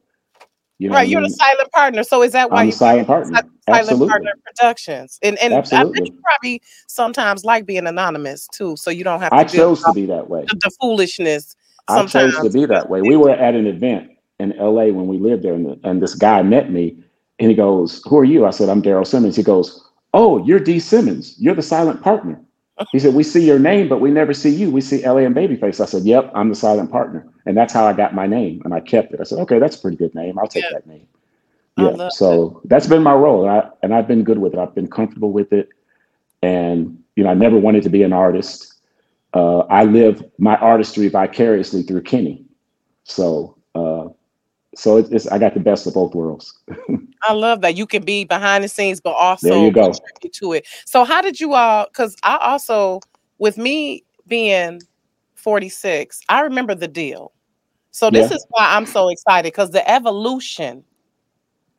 You 0.78 0.90
know 0.90 0.96
right, 0.96 1.08
you're 1.08 1.20
mean? 1.20 1.30
the 1.30 1.36
silent 1.36 1.72
partner. 1.72 2.02
So 2.02 2.22
is 2.22 2.32
that 2.32 2.50
why 2.50 2.60
I'm 2.60 2.66
you 2.66 2.72
silent 2.72 3.06
partner? 3.06 3.34
Silent 3.34 3.50
Absolutely. 3.68 4.08
partner 4.08 4.32
productions? 4.44 5.18
And 5.22 5.38
and 5.38 5.54
Absolutely. 5.54 5.90
I 5.90 6.04
bet 6.04 6.12
you 6.12 6.20
probably 6.22 6.62
sometimes 6.86 7.44
like 7.44 7.64
being 7.64 7.86
anonymous 7.86 8.48
too, 8.52 8.76
so 8.76 8.90
you 8.90 9.04
don't 9.04 9.20
have. 9.20 9.30
to 9.30 9.36
I 9.36 9.44
chose 9.44 9.82
to 9.84 9.92
be 9.92 10.06
that 10.06 10.28
way. 10.28 10.44
The, 10.48 10.56
the 10.62 10.70
foolishness. 10.80 11.56
Sometimes. 11.88 12.34
I 12.34 12.42
chose 12.42 12.52
to 12.52 12.58
be 12.58 12.66
that 12.66 12.90
way. 12.90 13.00
We 13.02 13.16
were 13.16 13.30
at 13.30 13.54
an 13.54 13.66
event 13.66 14.10
in 14.38 14.50
LA 14.58 14.86
when 14.86 15.06
we 15.06 15.18
lived 15.18 15.44
there, 15.44 15.54
and, 15.54 15.66
the, 15.66 15.80
and 15.88 16.02
this 16.02 16.14
guy 16.14 16.42
met 16.42 16.70
me, 16.70 17.02
and 17.38 17.50
he 17.50 17.56
goes, 17.56 18.02
"Who 18.04 18.18
are 18.18 18.24
you?" 18.24 18.44
I 18.44 18.50
said, 18.50 18.68
"I'm 18.68 18.82
Daryl 18.82 19.06
Simmons." 19.06 19.36
He 19.36 19.42
goes, 19.42 19.86
"Oh, 20.14 20.44
you're 20.44 20.60
D 20.60 20.78
Simmons. 20.78 21.34
You're 21.38 21.54
the 21.54 21.62
silent 21.62 22.02
partner." 22.02 22.40
He 22.92 22.98
said, 22.98 23.14
"We 23.14 23.22
see 23.22 23.44
your 23.44 23.58
name, 23.58 23.88
but 23.88 24.00
we 24.00 24.10
never 24.10 24.34
see 24.34 24.50
you. 24.50 24.70
We 24.70 24.80
see 24.80 25.06
LA 25.06 25.20
and 25.20 25.34
Babyface." 25.34 25.80
I 25.80 25.86
said, 25.86 26.02
"Yep, 26.04 26.32
I'm 26.34 26.48
the 26.48 26.54
silent 26.54 26.90
partner," 26.90 27.26
and 27.46 27.56
that's 27.56 27.72
how 27.72 27.86
I 27.86 27.92
got 27.92 28.14
my 28.14 28.26
name, 28.26 28.62
and 28.64 28.74
I 28.74 28.80
kept 28.80 29.12
it. 29.14 29.20
I 29.20 29.24
said, 29.24 29.38
"Okay, 29.40 29.58
that's 29.58 29.76
a 29.76 29.80
pretty 29.80 29.96
good 29.96 30.14
name. 30.14 30.38
I'll 30.38 30.46
take 30.46 30.64
yeah. 30.64 30.72
that 30.72 30.86
name." 30.86 31.06
Yeah, 31.78 32.08
so 32.08 32.62
that. 32.64 32.82
has 32.82 32.88
been 32.88 33.02
my 33.02 33.12
role, 33.12 33.46
and, 33.46 33.50
I, 33.50 33.68
and 33.82 33.94
I've 33.94 34.08
been 34.08 34.24
good 34.24 34.38
with 34.38 34.54
it. 34.54 34.58
I've 34.58 34.74
been 34.74 34.88
comfortable 34.88 35.30
with 35.30 35.52
it, 35.52 35.68
and 36.42 37.02
you 37.16 37.24
know, 37.24 37.30
I 37.30 37.34
never 37.34 37.58
wanted 37.58 37.82
to 37.82 37.90
be 37.90 38.02
an 38.02 38.14
artist. 38.14 38.74
Uh, 39.34 39.60
I 39.60 39.84
live 39.84 40.24
my 40.38 40.56
artistry 40.56 41.08
vicariously 41.08 41.82
through 41.82 42.02
Kenny, 42.02 42.46
so 43.04 43.58
uh, 43.74 44.08
so 44.76 44.98
it's, 44.98 45.10
it's, 45.10 45.26
I 45.28 45.38
got 45.38 45.54
the 45.54 45.60
best 45.60 45.86
of 45.86 45.94
both 45.94 46.14
worlds. 46.14 46.52
I 47.22 47.32
love 47.32 47.62
that 47.62 47.76
you 47.76 47.86
can 47.86 48.04
be 48.04 48.24
behind 48.24 48.62
the 48.62 48.68
scenes, 48.68 49.00
but 49.00 49.12
also 49.12 49.48
there 49.48 49.64
you 49.64 49.70
go. 49.70 49.92
to 50.32 50.52
it. 50.52 50.66
So 50.84 51.04
how 51.04 51.22
did 51.22 51.40
you 51.40 51.54
all? 51.54 51.86
Because 51.86 52.14
I 52.22 52.36
also, 52.36 53.00
with 53.38 53.56
me 53.56 54.04
being 54.26 54.82
46, 55.34 56.20
I 56.28 56.40
remember 56.40 56.74
the 56.74 56.88
deal. 56.88 57.32
So 57.90 58.10
this 58.10 58.30
yeah. 58.30 58.36
is 58.36 58.46
why 58.50 58.76
I'm 58.76 58.84
so 58.84 59.08
excited 59.08 59.52
because 59.52 59.70
the 59.70 59.88
evolution, 59.90 60.84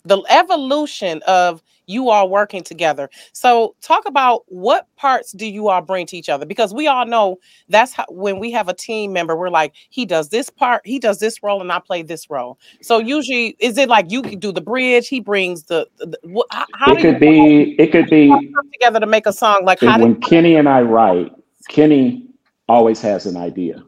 the 0.03 0.23
evolution 0.29 1.21
of 1.27 1.61
you 1.87 2.09
all 2.09 2.29
working 2.29 2.63
together. 2.63 3.09
So 3.33 3.75
talk 3.81 4.05
about 4.05 4.43
what 4.47 4.87
parts 4.95 5.31
do 5.31 5.47
you 5.47 5.69
all 5.69 5.81
bring 5.81 6.05
to 6.07 6.17
each 6.17 6.29
other? 6.29 6.45
Because 6.45 6.73
we 6.73 6.87
all 6.87 7.05
know 7.05 7.39
that's 7.69 7.93
how 7.93 8.05
when 8.09 8.39
we 8.39 8.51
have 8.51 8.67
a 8.67 8.73
team 8.73 9.13
member, 9.13 9.35
we're 9.35 9.49
like, 9.49 9.73
he 9.89 10.05
does 10.05 10.29
this 10.29 10.49
part, 10.49 10.81
he 10.85 10.99
does 10.99 11.19
this 11.19 11.41
role, 11.41 11.61
and 11.61 11.71
I 11.71 11.79
play 11.79 12.03
this 12.03 12.29
role. 12.29 12.59
So 12.81 12.99
usually, 12.99 13.55
is 13.59 13.77
it 13.77 13.89
like 13.89 14.11
you 14.11 14.21
can 14.21 14.39
do 14.39 14.51
the 14.51 14.61
bridge? 14.61 15.07
He 15.07 15.19
brings 15.19 15.63
the. 15.63 15.87
the 15.97 16.19
what, 16.23 16.47
how 16.51 16.93
it 16.93 17.01
could 17.01 17.19
be. 17.19 17.75
It 17.79 17.91
could 17.91 18.09
be 18.09 18.53
together 18.73 18.99
to 18.99 19.07
make 19.07 19.25
a 19.25 19.33
song. 19.33 19.63
Like 19.63 19.79
how 19.81 19.99
when 19.99 20.19
Kenny 20.21 20.55
and 20.55 20.69
I 20.69 20.81
write, 20.81 21.31
Kenny 21.69 22.27
always 22.67 23.01
has 23.01 23.25
an 23.25 23.37
idea. 23.37 23.83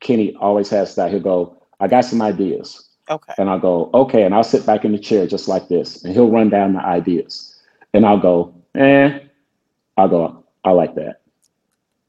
Kenny 0.00 0.34
always 0.36 0.68
has 0.70 0.94
that. 0.94 1.10
He'll 1.10 1.20
go, 1.20 1.62
I 1.80 1.88
got 1.88 2.04
some 2.04 2.22
ideas. 2.22 2.90
Okay. 3.10 3.34
And 3.38 3.50
I'll 3.50 3.58
go, 3.58 3.90
okay. 3.92 4.22
And 4.22 4.34
I'll 4.34 4.44
sit 4.44 4.64
back 4.64 4.84
in 4.84 4.92
the 4.92 4.98
chair 4.98 5.26
just 5.26 5.48
like 5.48 5.68
this. 5.68 6.02
And 6.04 6.14
he'll 6.14 6.30
run 6.30 6.48
down 6.48 6.74
the 6.74 6.80
ideas. 6.80 7.60
And 7.92 8.06
I'll 8.06 8.18
go, 8.18 8.54
eh. 8.74 9.20
I'll 9.96 10.08
go, 10.08 10.44
I 10.64 10.70
like 10.70 10.94
that. 10.94 11.20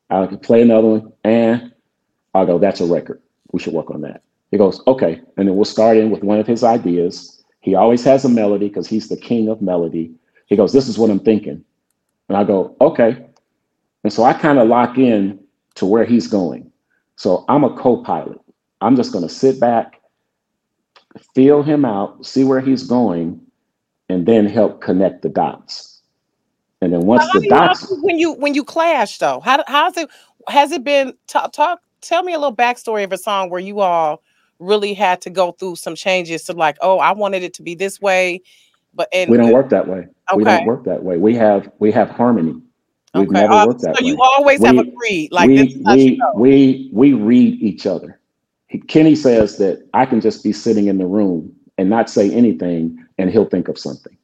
I'll 0.10 0.28
play 0.38 0.62
another 0.62 0.88
one. 0.88 1.14
And 1.24 1.74
I'll 2.34 2.46
go, 2.46 2.58
that's 2.58 2.82
a 2.82 2.86
record. 2.86 3.22
We 3.52 3.60
should 3.60 3.74
work 3.74 3.92
on 3.92 4.02
that. 4.02 4.24
He 4.52 4.58
goes, 4.58 4.82
okay. 4.88 5.22
And 5.38 5.48
then 5.48 5.56
we'll 5.56 5.66
start 5.66 5.98
in 5.98 6.12
with 6.12 6.24
one 6.24 6.40
of 6.40 6.48
his 6.48 6.64
ideas. 6.64 7.44
He 7.60 7.76
always 7.76 8.04
has 8.04 8.24
a 8.26 8.30
melody 8.30 8.70
because 8.70 8.88
he's 8.88 9.10
the 9.10 9.18
king 9.18 9.50
of 9.50 9.62
melody. 9.62 10.14
He 10.48 10.56
goes, 10.56 10.72
this 10.72 10.88
is 10.88 10.98
what 10.98 11.10
I'm 11.10 11.20
thinking. 11.20 11.64
And 12.30 12.38
I 12.38 12.44
go, 12.44 12.76
okay. 12.80 13.26
And 14.04 14.14
so 14.14 14.24
I 14.24 14.34
kind 14.34 14.60
of 14.60 14.68
lock 14.68 14.98
in 14.98 15.40
to 15.76 15.86
where 15.86 16.06
he's 16.06 16.28
going. 16.28 16.72
So 17.16 17.44
I'm 17.50 17.64
a 17.64 17.76
co 17.76 18.04
pilot. 18.04 18.40
I'm 18.82 18.96
just 18.96 19.12
going 19.12 19.28
to 19.28 19.34
sit 19.34 19.60
back 19.60 19.95
feel 21.34 21.64
him 21.64 21.86
out, 21.86 22.26
see 22.26 22.44
where 22.44 22.62
he's 22.62 22.84
going, 22.84 23.40
and 24.10 24.26
then 24.26 24.46
help 24.46 24.82
connect 24.82 25.22
the 25.22 25.30
dots. 25.30 26.02
And 26.82 26.94
then 26.94 27.02
once 27.02 27.24
the 27.34 27.48
dots, 27.48 27.88
when 28.02 28.20
you 28.20 28.34
when 28.34 28.54
you 28.54 28.64
clash 28.64 29.18
though, 29.18 29.40
how 29.40 29.64
how's 29.68 29.98
it 29.98 30.10
has 30.48 30.72
it 30.72 30.84
been? 30.84 31.14
Talk, 31.28 31.52
talk 31.54 31.82
tell 32.02 32.24
me 32.24 32.34
a 32.34 32.40
little 32.40 32.56
backstory 32.56 33.04
of 33.04 33.12
a 33.12 33.18
song 33.18 33.50
where 33.50 33.60
you 33.60 33.80
all 33.80 34.22
really 34.60 34.94
had 34.94 35.22
to 35.22 35.30
go 35.30 35.52
through 35.54 35.76
some 35.76 35.96
changes 35.96 36.44
to 36.44 36.54
like, 36.54 36.78
oh, 36.82 37.00
I 37.00 37.12
wanted 37.12 37.44
it 37.44 37.54
to 37.56 37.64
be 37.64 37.76
this 37.76 38.00
way, 38.00 38.42
but 38.94 39.10
and 39.12 39.30
we 39.30 39.38
don't 39.38 39.52
work 39.52 39.70
that 39.70 39.88
way. 39.88 40.08
Okay. 40.32 40.38
We 40.38 40.44
don't 40.44 40.66
work 40.66 40.84
that 40.86 41.04
way. 41.04 41.18
We 41.18 41.36
have 41.36 41.72
we 41.80 41.92
have 41.92 42.10
harmony. 42.10 42.62
We've 43.14 43.30
okay. 43.30 43.42
never 43.42 43.54
uh, 43.54 43.68
worked 43.68 43.82
that 43.82 43.98
so 43.98 44.04
way. 44.04 44.10
you 44.10 44.18
always 44.22 44.60
we, 44.60 44.68
have 44.68 44.78
agreed. 44.78 45.32
Like 45.32 45.48
we 45.48 45.82
we, 45.86 46.22
we 46.36 46.90
we 46.92 47.14
read 47.14 47.62
each 47.62 47.86
other. 47.86 48.20
Kenny 48.80 49.16
says 49.16 49.58
that 49.58 49.88
I 49.94 50.06
can 50.06 50.22
just 50.22 50.44
be 50.44 50.54
sitting 50.54 50.88
in 50.88 50.98
the 50.98 51.06
room 51.06 51.56
and 51.78 51.90
not 51.90 52.10
say 52.10 52.32
anything, 52.32 53.04
and 53.18 53.30
he'll 53.30 53.46
think 53.46 53.68
of 53.68 53.78
something. 53.78 54.18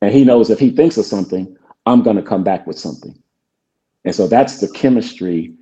And 0.00 0.12
he 0.12 0.24
knows 0.24 0.50
if 0.50 0.58
he 0.58 0.70
thinks 0.70 0.96
of 0.96 1.06
something, 1.06 1.56
I'm 1.86 2.02
going 2.02 2.16
to 2.16 2.22
come 2.22 2.44
back 2.44 2.66
with 2.66 2.78
something. 2.78 3.16
And 4.04 4.14
so 4.14 4.26
that's 4.26 4.60
the 4.60 4.68
chemistry 4.68 5.54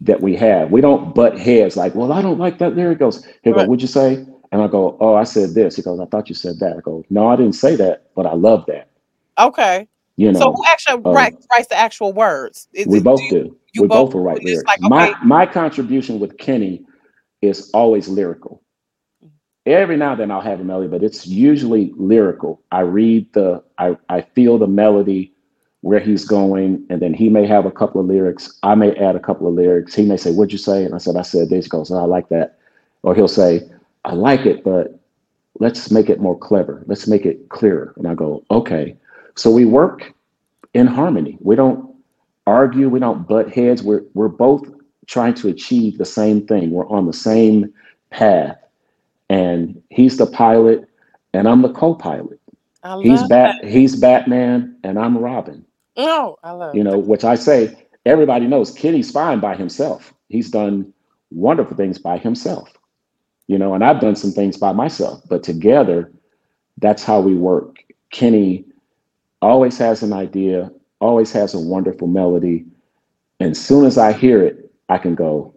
that 0.00 0.20
we 0.20 0.36
have. 0.36 0.70
We 0.70 0.80
don't 0.80 1.14
butt 1.14 1.38
heads 1.38 1.76
like, 1.76 1.94
well, 1.94 2.12
I 2.12 2.20
don't 2.20 2.38
like 2.38 2.58
that. 2.58 2.76
There 2.76 2.92
it 2.92 2.98
goes. 2.98 3.24
He'll 3.42 3.54
right. 3.54 3.64
go, 3.64 3.70
what'd 3.70 3.82
you 3.82 3.88
say? 3.88 4.26
And 4.52 4.62
I 4.62 4.68
go, 4.68 4.96
oh, 5.00 5.14
I 5.14 5.24
said 5.24 5.54
this. 5.54 5.76
He 5.76 5.82
goes, 5.82 5.98
I 5.98 6.04
thought 6.06 6.28
you 6.28 6.34
said 6.34 6.58
that. 6.60 6.76
I 6.76 6.80
go, 6.80 7.04
no, 7.10 7.28
I 7.28 7.36
didn't 7.36 7.54
say 7.54 7.76
that, 7.76 8.14
but 8.14 8.26
I 8.26 8.34
love 8.34 8.64
that. 8.66 8.90
Okay. 9.38 9.88
You 10.16 10.32
know. 10.32 10.40
So 10.40 10.52
who 10.52 10.64
actually 10.66 11.04
um, 11.04 11.14
writes, 11.14 11.46
writes 11.50 11.68
the 11.68 11.76
actual 11.76 12.12
words? 12.12 12.68
Is 12.72 12.86
we 12.86 12.98
it, 12.98 13.04
both 13.04 13.20
do. 13.30 13.56
we 13.78 13.86
both, 13.86 14.06
both 14.06 14.14
will 14.14 14.22
write 14.22 14.42
lyrics. 14.42 14.64
Like, 14.66 14.80
okay. 14.80 14.88
My 14.88 15.14
my 15.22 15.46
contribution 15.46 16.18
with 16.18 16.38
Kenny 16.38 16.84
is 17.42 17.70
always 17.72 18.08
lyrical. 18.08 18.62
Every 19.66 19.96
now 19.96 20.12
and 20.12 20.20
then 20.20 20.30
I'll 20.30 20.40
have 20.40 20.60
a 20.60 20.64
melody, 20.64 20.88
but 20.88 21.02
it's 21.02 21.26
usually 21.26 21.92
lyrical. 21.96 22.62
I 22.70 22.80
read 22.80 23.32
the, 23.32 23.64
I, 23.78 23.96
I 24.08 24.20
feel 24.20 24.58
the 24.58 24.68
melody 24.68 25.32
where 25.80 25.98
he's 25.98 26.24
going, 26.24 26.86
and 26.88 27.02
then 27.02 27.12
he 27.12 27.28
may 27.28 27.46
have 27.46 27.66
a 27.66 27.70
couple 27.72 28.00
of 28.00 28.06
lyrics. 28.06 28.58
I 28.62 28.76
may 28.76 28.94
add 28.94 29.16
a 29.16 29.20
couple 29.20 29.48
of 29.48 29.54
lyrics. 29.54 29.92
He 29.92 30.04
may 30.04 30.16
say, 30.16 30.30
What'd 30.32 30.52
you 30.52 30.58
say? 30.58 30.84
And 30.84 30.94
I 30.94 30.98
said, 30.98 31.16
I 31.16 31.22
said 31.22 31.50
this. 31.50 31.64
He 31.64 31.68
goes, 31.68 31.90
oh, 31.90 31.98
I 31.98 32.04
like 32.04 32.28
that. 32.28 32.58
Or 33.02 33.14
he'll 33.14 33.26
say, 33.26 33.68
I 34.04 34.12
like 34.14 34.46
it, 34.46 34.62
but 34.62 35.00
let's 35.58 35.90
make 35.90 36.08
it 36.08 36.20
more 36.20 36.38
clever. 36.38 36.84
Let's 36.86 37.08
make 37.08 37.26
it 37.26 37.48
clearer. 37.48 37.92
And 37.96 38.06
I 38.06 38.14
go, 38.14 38.44
Okay. 38.52 38.96
So 39.36 39.50
we 39.50 39.64
work 39.64 40.14
in 40.74 40.86
harmony. 40.86 41.38
We 41.40 41.56
don't 41.56 41.94
argue, 42.46 42.88
we 42.88 43.00
don't 43.00 43.28
butt 43.28 43.52
heads. 43.52 43.82
We're 43.82 44.02
we're 44.14 44.28
both 44.28 44.64
trying 45.06 45.34
to 45.34 45.48
achieve 45.48 45.98
the 45.98 46.04
same 46.04 46.46
thing. 46.46 46.70
We're 46.70 46.88
on 46.88 47.06
the 47.06 47.12
same 47.12 47.72
path. 48.10 48.58
And 49.28 49.82
he's 49.90 50.16
the 50.16 50.26
pilot 50.26 50.88
and 51.34 51.48
I'm 51.48 51.62
the 51.62 51.72
co-pilot. 51.72 52.40
he's 53.02 53.22
bat 53.24 53.56
that. 53.62 53.68
he's 53.68 53.96
Batman 53.96 54.76
and 54.84 54.98
I'm 54.98 55.18
Robin. 55.18 55.64
Oh, 55.96 56.36
I 56.42 56.52
love 56.52 56.74
you 56.74 56.84
know, 56.84 56.98
which 56.98 57.24
I 57.24 57.34
say 57.34 57.86
everybody 58.06 58.46
knows 58.46 58.72
Kenny's 58.72 59.10
fine 59.10 59.40
by 59.40 59.56
himself. 59.56 60.14
He's 60.28 60.50
done 60.50 60.92
wonderful 61.30 61.76
things 61.76 61.98
by 61.98 62.18
himself. 62.18 62.72
You 63.48 63.58
know, 63.58 63.74
and 63.74 63.84
I've 63.84 64.00
done 64.00 64.16
some 64.16 64.32
things 64.32 64.56
by 64.56 64.72
myself, 64.72 65.22
but 65.28 65.42
together, 65.42 66.12
that's 66.78 67.04
how 67.04 67.20
we 67.20 67.34
work. 67.34 67.76
Kenny 68.10 68.64
always 69.42 69.78
has 69.78 70.02
an 70.02 70.12
idea, 70.12 70.70
always 71.00 71.32
has 71.32 71.54
a 71.54 71.60
wonderful 71.60 72.08
melody. 72.08 72.66
And 73.40 73.56
soon 73.56 73.84
as 73.86 73.98
I 73.98 74.12
hear 74.12 74.42
it, 74.42 74.72
I 74.88 74.98
can 74.98 75.14
go, 75.14 75.54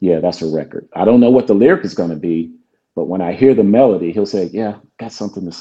yeah, 0.00 0.20
that's 0.20 0.42
a 0.42 0.46
record. 0.48 0.88
I 0.94 1.04
don't 1.04 1.20
know 1.20 1.30
what 1.30 1.46
the 1.46 1.54
lyric 1.54 1.84
is 1.84 1.94
going 1.94 2.10
to 2.10 2.16
be, 2.16 2.52
but 2.96 3.06
when 3.06 3.20
I 3.22 3.32
hear 3.32 3.54
the 3.54 3.64
melody, 3.64 4.12
he'll 4.12 4.26
say, 4.26 4.46
yeah, 4.52 4.76
got 4.98 5.12
something 5.12 5.50
to, 5.50 5.56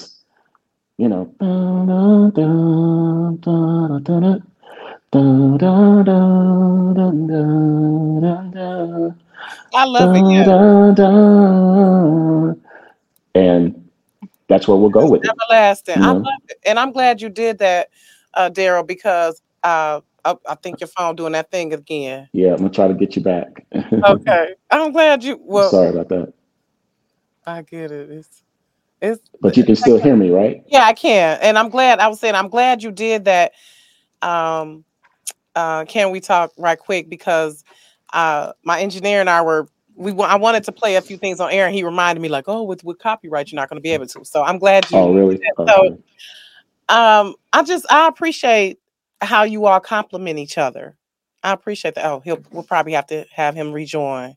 you 0.98 1.10
know. 1.10 1.34
I 9.74 9.86
love 9.86 10.16
it. 10.16 10.26
Yeah. 10.30 10.48
And 13.36 13.81
that's 14.52 14.68
where 14.68 14.78
we'll 14.78 14.90
go 14.90 15.10
with 15.10 15.22
everlasting. 15.24 15.94
it. 15.94 15.98
Everlasting. 15.98 16.04
I 16.04 16.12
love 16.12 16.42
it. 16.50 16.58
And 16.66 16.78
I'm 16.78 16.92
glad 16.92 17.22
you 17.22 17.30
did 17.30 17.60
that, 17.60 17.90
uh, 18.34 18.50
Daryl, 18.50 18.86
because 18.86 19.42
uh, 19.64 20.02
I, 20.26 20.36
I, 20.48 20.56
think 20.56 20.82
your 20.82 20.90
phone 20.90 21.16
doing 21.16 21.32
that 21.34 21.50
thing 21.52 21.74
again. 21.74 22.28
Yeah, 22.34 22.52
I'm 22.52 22.58
gonna 22.58 22.70
try 22.70 22.88
to 22.88 22.94
get 22.94 23.16
you 23.16 23.22
back. 23.22 23.66
okay, 23.76 24.56
I'm 24.70 24.92
glad 24.92 25.24
you. 25.24 25.40
Well, 25.42 25.70
sorry 25.70 25.90
about 25.90 26.10
that. 26.10 26.34
I 27.46 27.62
get 27.62 27.92
it. 27.92 28.12
It's 28.12 28.44
it's. 29.02 29.22
But 29.40 29.56
you 29.58 29.64
can 29.64 29.76
still 29.76 30.00
hear 30.00 30.16
me, 30.16 30.30
right? 30.30 30.64
Yeah, 30.68 30.84
I 30.84 30.94
can, 30.94 31.40
and 31.42 31.58
I'm 31.58 31.70
glad. 31.70 32.00
I 32.00 32.08
was 32.08 32.20
saying 32.20 32.36
I'm 32.36 32.50
glad 32.50 32.84
you 32.84 32.92
did 32.92 33.26
that. 33.26 33.54
Um, 34.22 34.84
uh, 35.56 35.86
can 35.86 36.12
we 36.12 36.20
talk 36.20 36.52
right 36.58 36.78
quick 36.78 37.10
because 37.10 37.64
uh, 38.14 38.54
my 38.64 38.82
engineer 38.82 39.22
and 39.22 39.30
I 39.30 39.42
were 39.42 39.68
we 40.02 40.20
I 40.24 40.36
wanted 40.36 40.64
to 40.66 40.72
play 40.72 40.96
a 40.96 41.02
few 41.02 41.18
things 41.18 41.40
on 41.40 41.52
air, 41.52 41.66
and 41.66 41.76
he 41.76 41.84
reminded 41.84 42.22
me 42.22 42.30
like, 42.30 42.46
oh, 42.48 42.64
with 42.64 42.84
with 42.84 43.00
copyright, 43.00 43.52
you're 43.52 43.60
not 43.60 43.70
going 43.70 43.78
to 43.78 43.82
be 43.82 43.92
able 43.92 44.08
to. 44.08 44.26
So 44.26 44.44
I'm 44.44 44.58
glad 44.58 44.90
you. 44.90 44.98
Oh, 44.98 45.14
really? 45.14 45.40
So, 45.58 46.02
um, 46.90 47.36
I 47.54 47.64
just 47.64 47.86
I 47.90 48.08
appreciate 48.08 48.80
how 49.22 49.44
you 49.44 49.66
all 49.66 49.80
compliment 49.80 50.40
each 50.40 50.58
other. 50.58 50.98
I 51.44 51.54
appreciate 51.54 51.96
that. 51.96 52.06
Oh, 52.06 52.20
he'll 52.20 52.42
we'll 52.52 52.64
probably 52.64 52.94
have 52.94 53.08
to 53.08 53.26
have 53.34 53.56
him 53.56 53.72
rejoin. 53.72 54.36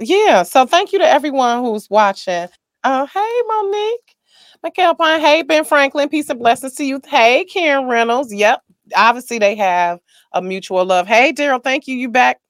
yeah. 0.00 0.42
So 0.42 0.66
thank 0.66 0.92
you 0.92 0.98
to 0.98 1.06
everyone 1.06 1.64
who's 1.64 1.88
watching. 1.88 2.48
Uh, 2.84 3.06
hey, 3.06 3.42
Monique. 3.46 4.16
Mikhail 4.62 4.94
Pine. 4.94 5.20
Hey, 5.20 5.42
Ben 5.42 5.64
Franklin. 5.64 6.08
Peace 6.08 6.28
and 6.30 6.38
blessings 6.38 6.74
to 6.74 6.84
you. 6.84 7.00
Hey, 7.06 7.44
Karen 7.44 7.86
Reynolds. 7.86 8.32
Yep. 8.32 8.62
Obviously, 8.96 9.38
they 9.38 9.54
have 9.54 10.00
a 10.32 10.42
mutual 10.42 10.84
love. 10.84 11.06
Hey, 11.06 11.32
Daryl. 11.32 11.62
Thank 11.62 11.86
you. 11.86 11.96
You 11.96 12.08
back. 12.08 12.40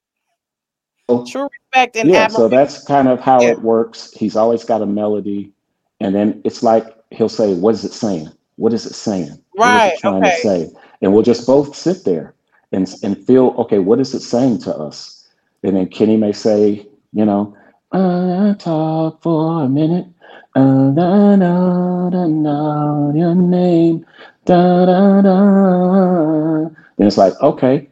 True 1.08 1.48
respect 1.72 1.96
and 1.96 2.10
yeah, 2.10 2.28
so 2.28 2.48
that's 2.48 2.84
kind 2.84 3.08
of 3.08 3.18
how 3.20 3.40
yeah. 3.40 3.50
it 3.50 3.62
works. 3.62 4.12
He's 4.12 4.36
always 4.36 4.64
got 4.64 4.82
a 4.82 4.86
melody, 4.86 5.52
and 6.00 6.14
then 6.14 6.40
it's 6.44 6.62
like 6.62 6.84
he'll 7.10 7.30
say, 7.30 7.54
"What 7.54 7.74
is 7.74 7.84
it 7.84 7.92
saying? 7.92 8.28
What 8.56 8.74
is 8.74 8.84
it 8.84 8.94
saying? 8.94 9.38
Right? 9.56 9.84
What 9.84 9.86
is 9.86 9.92
it 9.92 10.00
trying 10.00 10.24
okay. 10.24 10.36
to 10.36 10.42
say?" 10.42 10.70
And 11.00 11.12
we'll 11.14 11.22
just 11.22 11.46
both 11.46 11.74
sit 11.74 12.04
there 12.04 12.34
and 12.72 12.92
and 13.02 13.24
feel, 13.26 13.54
okay, 13.58 13.78
what 13.78 14.00
is 14.00 14.14
it 14.14 14.20
saying 14.20 14.58
to 14.62 14.76
us? 14.76 15.26
And 15.62 15.76
then 15.76 15.88
Kenny 15.88 16.16
may 16.16 16.32
say, 16.32 16.86
you 17.12 17.24
know, 17.24 17.56
I 17.92 18.54
talk 18.58 19.22
for 19.22 19.64
a 19.64 19.68
minute. 19.68 20.06
Uh, 20.54 20.90
da, 20.90 21.36
da, 21.36 22.10
da, 22.10 22.26
da, 22.26 23.12
your 23.12 23.34
name. 23.34 24.04
Da, 24.44 24.86
da, 24.86 25.22
da. 25.22 26.66
And 26.98 27.06
it's 27.06 27.18
like, 27.18 27.34
okay, 27.40 27.88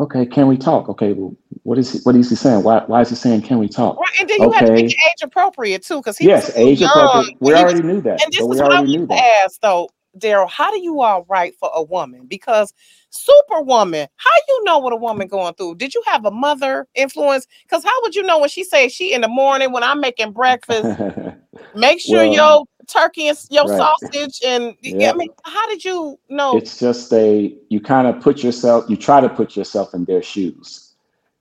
okay, 0.00 0.26
can 0.26 0.46
we 0.46 0.56
talk? 0.56 0.88
Okay, 0.88 1.12
well, 1.12 1.34
what 1.66 1.78
is 1.78 1.92
he, 1.92 1.98
what 2.04 2.14
is 2.14 2.30
he 2.30 2.36
saying? 2.36 2.62
Why 2.62 2.84
why 2.86 3.00
is 3.00 3.10
he 3.10 3.16
saying 3.16 3.42
can 3.42 3.58
we 3.58 3.68
talk? 3.68 3.98
Right, 3.98 4.20
and 4.20 4.30
then 4.30 4.40
you 4.40 4.46
okay. 4.48 4.58
have 4.58 4.66
to 4.68 4.72
make 4.72 4.86
age 4.86 5.22
appropriate 5.22 5.82
too, 5.82 5.96
because 5.96 6.20
yes, 6.20 6.52
age 6.54 6.80
young, 6.80 6.90
appropriate. 6.90 7.36
We 7.40 7.54
already 7.54 7.82
knew 7.82 8.00
that. 8.02 8.22
And 8.22 8.32
this 8.32 8.40
is 8.40 8.46
what 8.46 8.72
I 8.72 8.80
was 8.80 9.08
ask 9.10 9.60
though, 9.60 9.88
Daryl, 10.16 10.48
how 10.48 10.70
do 10.70 10.80
you 10.80 11.00
all 11.00 11.26
write 11.28 11.54
for 11.58 11.68
a 11.74 11.82
woman? 11.82 12.26
Because 12.28 12.72
Superwoman, 13.10 14.06
how 14.14 14.30
you 14.48 14.64
know 14.64 14.78
what 14.78 14.92
a 14.92 14.96
woman 14.96 15.26
going 15.26 15.54
through? 15.54 15.74
Did 15.74 15.92
you 15.92 16.02
have 16.06 16.24
a 16.24 16.30
mother 16.30 16.86
influence? 16.94 17.48
Because 17.64 17.82
how 17.82 18.02
would 18.02 18.14
you 18.14 18.22
know 18.22 18.38
when 18.38 18.48
she 18.48 18.62
says 18.62 18.92
she 18.92 19.12
in 19.12 19.22
the 19.22 19.28
morning 19.28 19.72
when 19.72 19.82
I'm 19.82 20.00
making 20.00 20.32
breakfast? 20.32 21.00
make 21.74 21.98
sure 21.98 22.18
well, 22.18 22.32
your 22.32 22.64
turkey 22.86 23.26
and 23.26 23.38
your 23.50 23.64
right. 23.64 23.76
sausage 23.76 24.40
and 24.44 24.76
yep. 24.82 25.16
I 25.16 25.18
mean, 25.18 25.30
how 25.44 25.66
did 25.68 25.84
you 25.84 26.16
know? 26.28 26.56
It's 26.56 26.78
just 26.78 27.12
a 27.12 27.52
you 27.70 27.80
kind 27.80 28.06
of 28.06 28.22
put 28.22 28.44
yourself, 28.44 28.88
you 28.88 28.96
try 28.96 29.20
to 29.20 29.28
put 29.28 29.56
yourself 29.56 29.94
in 29.94 30.04
their 30.04 30.22
shoes. 30.22 30.85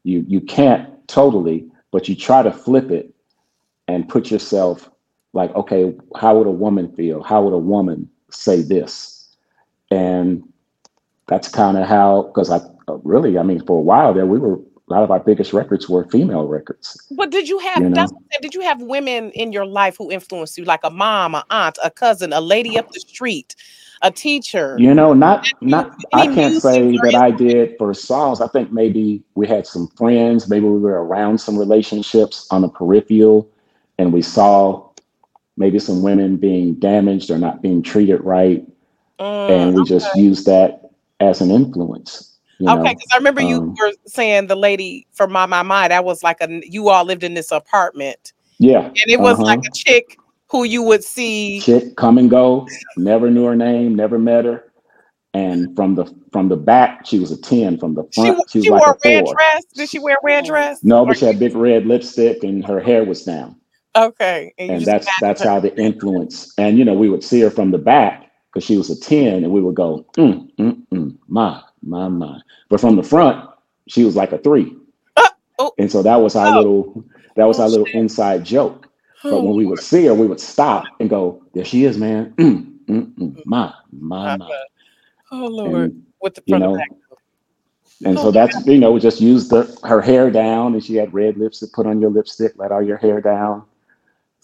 You 0.05 0.23
you 0.27 0.39
can't 0.39 0.87
totally, 1.07 1.67
but 1.91 2.07
you 2.07 2.15
try 2.15 2.43
to 2.43 2.51
flip 2.51 2.91
it 2.91 3.13
and 3.87 4.07
put 4.07 4.31
yourself 4.31 4.89
like, 5.33 5.53
okay, 5.55 5.93
how 6.15 6.37
would 6.37 6.47
a 6.47 6.51
woman 6.51 6.91
feel? 6.95 7.21
How 7.21 7.43
would 7.43 7.53
a 7.53 7.57
woman 7.57 8.09
say 8.31 8.61
this? 8.61 9.35
And 9.91 10.43
that's 11.27 11.47
kind 11.47 11.77
of 11.77 11.87
how, 11.87 12.23
because 12.23 12.51
I 12.51 12.61
really, 12.87 13.37
I 13.37 13.43
mean, 13.43 13.65
for 13.65 13.79
a 13.79 13.81
while 13.81 14.13
there, 14.13 14.25
we 14.25 14.39
were 14.39 14.55
a 14.55 14.93
lot 14.93 15.03
of 15.03 15.09
our 15.09 15.19
biggest 15.19 15.51
records 15.51 15.89
were 15.89 16.05
female 16.05 16.47
records. 16.47 16.95
But 17.11 17.31
did 17.31 17.49
you 17.49 17.57
have 17.57 17.81
you 17.81 17.89
know? 17.89 18.07
did 18.41 18.53
you 18.53 18.61
have 18.61 18.81
women 18.81 19.31
in 19.31 19.51
your 19.51 19.65
life 19.65 19.97
who 19.97 20.11
influenced 20.11 20.57
you, 20.57 20.63
like 20.63 20.81
a 20.83 20.91
mom, 20.91 21.33
a 21.33 21.43
aunt, 21.49 21.79
a 21.83 21.89
cousin, 21.89 22.31
a 22.31 22.41
lady 22.41 22.77
up 22.77 22.91
the 22.91 22.99
street, 22.99 23.55
a 24.05 24.11
teacher? 24.11 24.75
You 24.79 24.93
know, 24.93 25.13
not 25.13 25.51
not. 25.61 25.95
I 26.13 26.27
can't 26.27 26.61
say 26.61 26.95
that 26.97 27.15
I 27.15 27.31
did 27.31 27.75
for 27.77 27.93
songs. 27.93 28.39
I 28.39 28.47
think 28.47 28.71
maybe 28.71 29.23
we 29.33 29.47
had 29.47 29.65
some 29.65 29.87
friends. 29.97 30.47
Maybe 30.47 30.65
we 30.65 30.79
were 30.79 31.03
around 31.03 31.39
some 31.39 31.57
relationships 31.57 32.47
on 32.51 32.61
the 32.61 32.69
peripheral, 32.69 33.49
and 33.97 34.13
we 34.13 34.21
saw 34.21 34.89
maybe 35.57 35.79
some 35.79 36.03
women 36.03 36.37
being 36.37 36.75
damaged 36.75 37.31
or 37.31 37.37
not 37.37 37.61
being 37.61 37.81
treated 37.81 38.21
right, 38.21 38.63
mm, 39.19 39.49
and 39.49 39.73
we 39.73 39.81
okay. 39.81 39.89
just 39.89 40.15
used 40.15 40.45
that 40.45 40.91
as 41.19 41.41
an 41.41 41.49
influence. 41.49 42.37
okay, 42.61 42.93
because 42.93 43.09
I 43.11 43.17
remember 43.17 43.41
you 43.41 43.57
um, 43.57 43.75
were 43.75 43.91
saying 44.05 44.47
the 44.47 44.55
lady 44.55 45.07
from 45.13 45.31
my 45.31 45.47
my 45.47 45.63
mind. 45.63 45.91
That 45.91 46.05
was 46.05 46.21
like 46.21 46.37
a 46.41 46.61
you 46.63 46.89
all 46.89 47.05
lived 47.05 47.23
in 47.23 47.33
this 47.33 47.51
apartment. 47.51 48.33
Yeah, 48.59 48.85
and 48.85 49.07
it 49.07 49.19
was 49.19 49.33
uh-huh. 49.33 49.45
like 49.45 49.65
a 49.65 49.71
chick 49.73 50.19
who 50.49 50.63
you 50.63 50.83
would 50.83 51.03
see 51.03 51.61
chick 51.61 51.95
come 51.95 52.17
and 52.17 52.29
go. 52.29 52.67
Never 52.97 53.29
knew 53.29 53.45
her 53.45 53.55
name. 53.55 53.95
Never 53.95 54.19
met 54.19 54.45
her. 54.45 54.71
And 55.33 55.75
from 55.75 55.95
the 55.95 56.05
from 56.31 56.47
the 56.49 56.55
back, 56.55 57.05
she 57.05 57.19
was 57.19 57.31
a 57.31 57.41
ten. 57.41 57.77
From 57.77 57.95
the 57.95 58.03
front, 58.13 58.41
she, 58.49 58.59
she, 58.59 58.65
she 58.65 58.69
wore 58.69 58.79
like 58.79 58.87
a 58.87 59.09
red 59.09 59.25
four. 59.25 59.33
dress. 59.33 59.65
Did 59.73 59.89
she 59.89 59.99
wear 59.99 60.15
a 60.15 60.25
red 60.25 60.45
dress? 60.45 60.83
No, 60.83 61.05
but 61.05 61.17
she 61.17 61.25
had 61.25 61.39
big 61.39 61.55
red 61.55 61.85
lipstick, 61.85 62.43
and 62.43 62.65
her 62.65 62.79
hair 62.79 63.03
was 63.03 63.23
down. 63.23 63.57
Okay, 63.97 64.53
and, 64.57 64.71
and 64.71 64.85
that's 64.85 65.07
that's 65.19 65.41
how 65.41 65.59
the 65.59 65.75
influence. 65.77 66.53
And 66.57 66.77
you 66.77 66.85
know, 66.85 66.93
we 66.93 67.09
would 67.09 67.23
see 67.23 67.41
her 67.41 67.49
from 67.49 67.71
the 67.71 67.77
back, 67.77 68.25
because 68.55 68.65
she 68.65 68.77
was 68.77 68.89
a 68.89 68.97
10 68.97 69.43
and 69.43 69.51
we 69.51 69.59
would 69.59 69.75
go, 69.75 70.05
mm, 70.13 70.49
mm, 70.55 70.81
mm, 70.87 71.17
my, 71.27 71.61
my, 71.83 72.07
my. 72.07 72.39
But 72.69 72.79
from 72.79 72.95
the 72.95 73.03
front, 73.03 73.49
she 73.89 74.05
was 74.05 74.15
like 74.15 74.31
a 74.31 74.37
three. 74.37 74.73
Uh, 75.17 75.27
oh, 75.59 75.73
and 75.77 75.91
so 75.91 76.01
that 76.01 76.15
was 76.15 76.37
our 76.37 76.47
oh, 76.47 76.57
little, 76.57 77.03
that 77.35 77.43
was 77.43 77.59
oh, 77.59 77.63
our 77.63 77.69
little 77.69 77.87
inside 77.87 78.45
joke. 78.45 78.84
But 79.29 79.37
oh, 79.37 79.43
when 79.43 79.55
we 79.55 79.65
would 79.65 79.79
see 79.79 80.05
her, 80.05 80.13
we 80.13 80.27
would 80.27 80.39
stop 80.39 80.85
and 80.99 81.09
go, 81.09 81.41
there 81.53 81.65
she 81.65 81.85
is, 81.85 81.97
man. 81.97 82.33
Mm, 82.37 82.77
mm, 82.85 83.13
mm, 83.15 83.45
my, 83.45 83.73
my, 83.91 84.37
my. 84.37 84.63
Oh 85.31 85.47
Lord. 85.47 85.73
And, 85.73 86.05
With 86.21 86.35
the 86.35 86.41
front 86.47 86.63
you 86.63 86.69
know, 86.69 86.85
and 88.05 88.19
so 88.19 88.29
that's, 88.29 88.65
you 88.67 88.77
know, 88.77 88.91
we 88.91 88.99
just 88.99 89.21
used 89.21 89.49
the 89.49 89.79
her 89.83 90.01
hair 90.01 90.29
down 90.29 90.73
and 90.73 90.83
she 90.83 90.95
had 90.95 91.13
red 91.13 91.37
lipstick, 91.37 91.71
put 91.73 91.87
on 91.87 92.01
your 92.01 92.09
lipstick, 92.09 92.53
let 92.57 92.71
all 92.71 92.83
your 92.83 92.97
hair 92.97 93.21
down. 93.21 93.63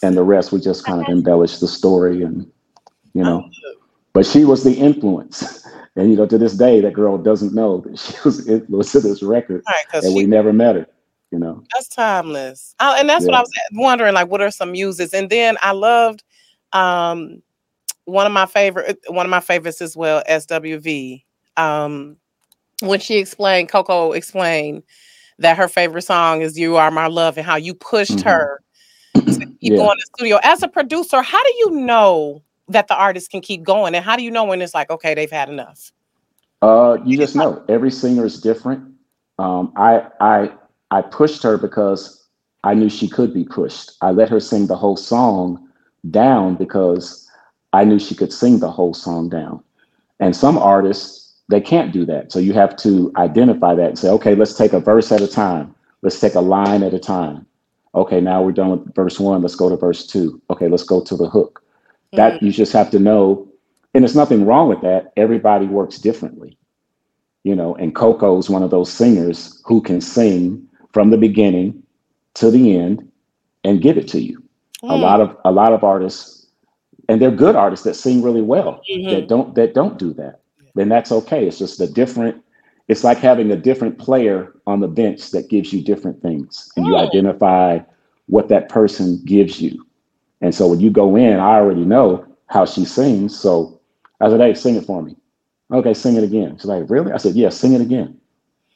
And 0.02 0.18
the 0.18 0.24
rest 0.24 0.52
we 0.52 0.60
just 0.60 0.86
kind 0.86 1.02
of 1.02 1.08
embellished 1.10 1.60
the 1.60 1.68
story 1.68 2.24
and 2.24 2.50
you 3.14 3.24
know 3.24 3.50
but 4.14 4.26
she 4.26 4.46
was 4.46 4.64
the 4.64 4.74
influence. 4.74 5.66
And 5.96 6.10
you 6.10 6.16
know, 6.16 6.26
to 6.26 6.38
this 6.38 6.56
day, 6.56 6.80
that 6.82 6.94
girl 6.94 7.18
doesn't 7.18 7.54
know 7.54 7.82
that 7.82 8.00
she 8.00 8.14
was 8.24 8.48
influenced 8.50 8.94
to 8.94 9.02
this 9.02 9.22
record, 9.22 9.64
right, 9.68 10.04
and 10.04 10.16
we 10.16 10.26
never 10.26 10.54
met 10.54 10.76
her. 10.76 10.88
You 11.32 11.40
know, 11.40 11.64
that's 11.74 11.88
timeless. 11.88 12.76
I, 12.80 13.00
and 13.00 13.10
that's 13.10 13.26
yeah. 13.26 13.32
what 13.32 13.38
I 13.38 13.42
was 13.42 13.52
wondering. 13.74 14.14
Like, 14.14 14.28
what 14.28 14.42
are 14.42 14.52
some 14.52 14.74
muses? 14.74 15.14
And 15.14 15.30
then 15.30 15.58
I 15.62 15.72
loved 15.72 16.24
um, 16.74 17.42
one 18.06 18.26
of 18.26 18.34
my 18.34 18.46
favorite, 18.46 19.00
one 19.08 19.26
of 19.26 19.30
my 19.30 19.40
favorites 19.40 19.82
as 19.82 19.96
well, 19.96 20.24
SWV. 20.30 21.24
Um, 21.58 22.18
when 22.82 23.00
she 23.00 23.18
explained, 23.18 23.70
Coko 23.70 24.16
explained 24.16 24.84
that 25.40 25.58
her 25.58 25.68
favorite 25.68 26.02
song 26.02 26.42
is 26.42 26.60
"You 26.60 26.76
Are 26.76 26.92
My 26.92 27.08
Love" 27.08 27.38
and 27.38 27.46
how 27.46 27.56
you 27.56 27.74
pushed 27.74 28.18
mm-hmm. 28.18 28.30
her 28.30 28.62
to 29.16 29.22
keep 29.24 29.58
yeah. 29.62 29.78
going 29.78 29.98
to 29.98 30.04
the 30.04 30.12
studio. 30.18 30.40
As 30.44 30.64
a 30.64 30.68
producer, 30.68 31.22
how 31.22 31.42
do 31.42 31.54
you 31.60 31.72
know? 31.72 32.42
that 32.72 32.88
the 32.88 32.96
artist 32.96 33.32
can 33.32 33.42
keep 33.42 33.64
going? 33.64 33.96
And 33.96 34.04
how 34.04 34.16
do 34.16 34.24
you 34.24 34.32
know 34.32 34.44
when 34.44 34.62
it's 34.62 34.74
like, 34.74 34.90
okay, 34.90 35.14
they've 35.14 35.32
had 35.32 35.50
enough? 35.50 35.92
Uh, 36.62 36.98
you 37.06 37.18
just 37.18 37.36
know 37.36 37.64
every 37.70 37.92
singer 37.92 38.26
is 38.26 38.40
different. 38.40 38.84
Um, 39.40 39.74
I 39.76 40.08
I 40.20 40.52
I 40.92 41.02
pushed 41.02 41.42
her 41.44 41.58
because 41.58 42.24
I 42.64 42.74
knew 42.74 42.90
she 42.90 43.08
could 43.08 43.34
be 43.34 43.44
pushed. 43.44 43.92
I 44.02 44.12
let 44.12 44.30
her 44.30 44.40
sing 44.40 44.68
the 44.68 44.76
whole 44.76 44.98
song 44.98 45.68
down 46.10 46.56
because 46.56 47.28
I 47.74 47.84
knew 47.86 47.98
she 48.00 48.16
could 48.16 48.34
sing 48.34 48.60
the 48.60 48.72
whole 48.72 48.94
song 48.94 49.30
down. 49.30 49.64
And 50.20 50.36
some 50.36 50.58
artists 50.58 51.22
they 51.52 51.62
can't 51.62 51.92
do 51.92 52.06
that. 52.06 52.32
So 52.32 52.40
you 52.40 52.54
have 52.54 52.76
to 52.78 53.12
identify 53.18 53.76
that 53.76 53.90
and 53.90 54.00
say, 54.00 54.10
okay, 54.10 54.36
let's 54.36 54.54
take 54.54 54.74
a 54.74 54.80
verse 54.80 55.12
at 55.12 55.22
a 55.22 55.28
time. 55.28 55.76
Let's 56.02 56.20
take 56.20 56.34
a 56.34 56.40
line 56.40 56.82
at 56.82 56.94
a 56.94 57.00
time. 57.00 57.46
Okay, 57.94 58.22
now 58.22 58.42
we're 58.42 58.54
done 58.54 58.72
with 58.72 58.96
verse 58.96 59.20
one. 59.20 59.42
Let's 59.42 59.56
go 59.56 59.70
to 59.70 59.76
verse 59.76 60.08
two. 60.08 60.42
Okay, 60.50 60.70
let's 60.70 60.86
go 60.86 61.04
to 61.04 61.16
the 61.16 61.30
hook. 61.30 61.62
That 62.14 62.36
mm-hmm. 62.36 62.46
you 62.46 62.52
just 62.54 62.72
have 62.72 62.90
to 62.92 63.00
know, 63.00 63.48
and 63.94 64.04
there's 64.04 64.16
nothing 64.16 64.46
wrong 64.46 64.70
with 64.70 64.82
that. 64.82 65.12
Everybody 65.18 65.66
works 65.66 66.00
differently, 66.00 66.58
you 67.44 67.54
know. 67.54 67.76
And 67.76 67.94
Coko 67.94 68.40
is 68.40 68.50
one 68.50 68.64
of 68.64 68.72
those 68.72 68.92
singers 68.92 69.62
who 69.66 69.82
can 69.82 70.00
sing 70.00 70.68
from 70.94 71.10
the 71.10 71.18
beginning 71.18 71.84
to 72.36 72.52
the 72.52 72.78
end 72.78 73.10
and 73.64 73.82
give 73.82 73.98
it 73.98 74.08
to 74.10 74.22
you. 74.22 74.44
Mm. 74.84 74.92
A 74.92 74.96
lot 74.96 75.22
of 75.22 75.38
a 75.46 75.52
lot 75.52 75.74
of 75.74 75.84
artists, 75.84 76.48
and 77.10 77.22
they're 77.22 77.32
good 77.32 77.56
artists 77.56 77.86
that 77.86 77.96
sing 77.96 78.22
really 78.22 78.42
well. 78.42 78.82
Mm-hmm. 78.90 79.10
That 79.10 79.28
don't 79.28 79.56
that 79.56 79.74
don't 79.74 79.98
do 79.98 80.14
that. 80.14 80.42
Then 80.76 80.90
that's 80.90 81.12
okay. 81.12 81.48
It's 81.48 81.60
just 81.60 81.80
a 81.82 81.88
different. 81.88 82.44
It's 82.88 83.04
like 83.04 83.20
having 83.20 83.52
a 83.52 83.56
different 83.56 84.00
player 84.00 84.54
on 84.68 84.82
the 84.82 84.88
bench 84.88 85.32
that 85.32 85.50
gives 85.50 85.72
you 85.72 85.84
different 85.84 86.22
things, 86.22 86.70
and 86.76 86.86
you 86.86 86.98
identify 86.98 87.80
what 88.28 88.50
that 88.50 88.70
person 88.70 89.22
gives 89.26 89.62
you 89.62 89.86
and 90.42 90.54
so 90.54 90.68
when 90.68 90.80
you 90.80 90.90
go 90.90 91.16
in, 91.16 91.40
I 91.40 91.56
already 91.56 91.86
know 91.86 92.26
how 92.48 92.66
she 92.66 92.84
sings. 92.84 93.40
So 93.40 93.80
I 94.20 94.30
said, 94.30 94.42
hey, 94.42 94.54
sing 94.54 94.76
it 94.76 94.86
for 94.86 95.02
me. 95.02 95.16
Okay, 95.72 95.94
sing 95.94 96.18
it 96.18 96.24
again. 96.24 96.58
She's 96.58 96.66
like, 96.66 96.90
really? 96.90 97.12
I 97.12 97.18
said, 97.18 97.36
yeah, 97.36 97.50
sing 97.50 97.74
it 97.74 97.82
again. 97.82 98.20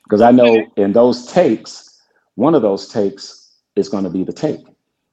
Because 0.03 0.21
I 0.21 0.31
know 0.31 0.65
in 0.77 0.93
those 0.93 1.25
takes, 1.25 1.84
one 2.35 2.55
of 2.55 2.61
those 2.61 2.87
takes 2.87 3.55
is 3.75 3.89
going 3.89 4.03
to 4.03 4.09
be 4.09 4.23
the 4.23 4.33
take. 4.33 4.65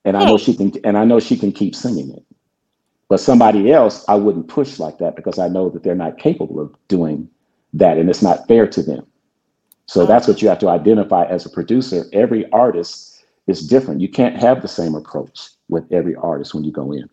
And 0.04 0.16
I 0.16 0.24
know 0.24 0.36
she 0.36 0.56
can 0.56 0.72
and 0.84 0.98
I 0.98 1.04
know 1.04 1.20
she 1.20 1.36
can 1.36 1.52
keep 1.52 1.74
singing 1.74 2.10
it. 2.12 2.24
But 3.08 3.20
somebody 3.20 3.72
else, 3.72 4.04
I 4.08 4.14
wouldn't 4.14 4.48
push 4.48 4.78
like 4.78 4.98
that 4.98 5.16
because 5.16 5.38
I 5.38 5.48
know 5.48 5.68
that 5.70 5.82
they're 5.82 5.94
not 5.94 6.18
capable 6.18 6.60
of 6.60 6.74
doing 6.88 7.28
that 7.74 7.98
and 7.98 8.08
it's 8.10 8.22
not 8.22 8.48
fair 8.48 8.66
to 8.66 8.82
them. 8.82 9.06
So 9.86 10.06
that's 10.06 10.26
what 10.26 10.40
you 10.40 10.48
have 10.48 10.58
to 10.60 10.68
identify 10.68 11.24
as 11.26 11.44
a 11.44 11.50
producer. 11.50 12.06
Every 12.12 12.50
artist 12.50 13.24
is 13.46 13.66
different. 13.66 14.00
You 14.00 14.08
can't 14.08 14.40
have 14.40 14.62
the 14.62 14.68
same 14.68 14.94
approach 14.94 15.50
with 15.68 15.84
every 15.92 16.14
artist 16.14 16.54
when 16.54 16.64
you 16.64 16.72
go 16.72 16.92
in. 16.92 17.08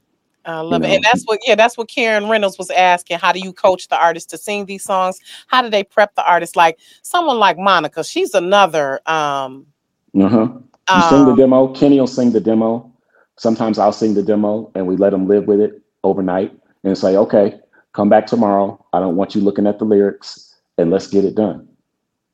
I 0.46 0.62
love 0.62 0.84
you 0.84 0.90
it. 0.90 0.96
And 0.96 1.04
that's 1.04 1.24
what, 1.26 1.40
yeah, 1.46 1.56
that's 1.56 1.78
what 1.78 1.90
Karen 1.90 2.30
Reynolds 2.30 2.58
was 2.58 2.70
asking. 2.70 3.20
How 3.20 3.34
do 3.34 3.40
you 3.40 3.52
coach 3.52 3.88
the 3.90 4.02
artist 4.02 4.30
to 4.30 4.38
sing 4.38 4.66
these 4.66 4.84
songs? 4.84 5.20
How 5.48 5.62
do 5.62 5.70
they 5.70 5.84
prep 5.84 6.16
the 6.16 6.26
artist? 6.26 6.56
Like 6.56 6.80
someone 7.02 7.38
like 7.38 7.58
Monica, 7.58 8.04
she's 8.04 8.34
another 8.34 9.02
um 9.06 9.68
uh-huh. 10.16 10.48
You 10.90 10.96
um, 10.96 11.10
sing 11.10 11.26
the 11.26 11.32
um, 11.32 11.38
demo. 11.38 11.74
Kenny 11.74 12.00
will 12.00 12.08
sing 12.08 12.32
the 12.32 12.40
demo. 12.40 12.92
Sometimes 13.38 13.78
I'll 13.78 13.92
sing 13.92 14.16
the 14.16 14.24
demo, 14.24 14.72
and 14.76 14.88
we 14.88 14.98
let 14.98 15.12
them 15.12 15.28
live 15.28 15.46
with 15.46 15.62
it 15.62 15.82
overnight 16.04 16.52
and 16.84 16.98
say, 16.98 17.16
"Okay, 17.16 17.60
come 17.94 18.10
back 18.10 18.26
tomorrow. 18.26 18.84
I 18.94 19.00
don't 19.00 19.16
want 19.16 19.36
you 19.36 19.42
looking 19.42 19.68
at 19.68 19.80
the 19.80 19.86
lyrics, 19.86 20.56
and 20.78 20.90
let's 20.90 21.08
get 21.08 21.26
it 21.26 21.36
done." 21.36 21.68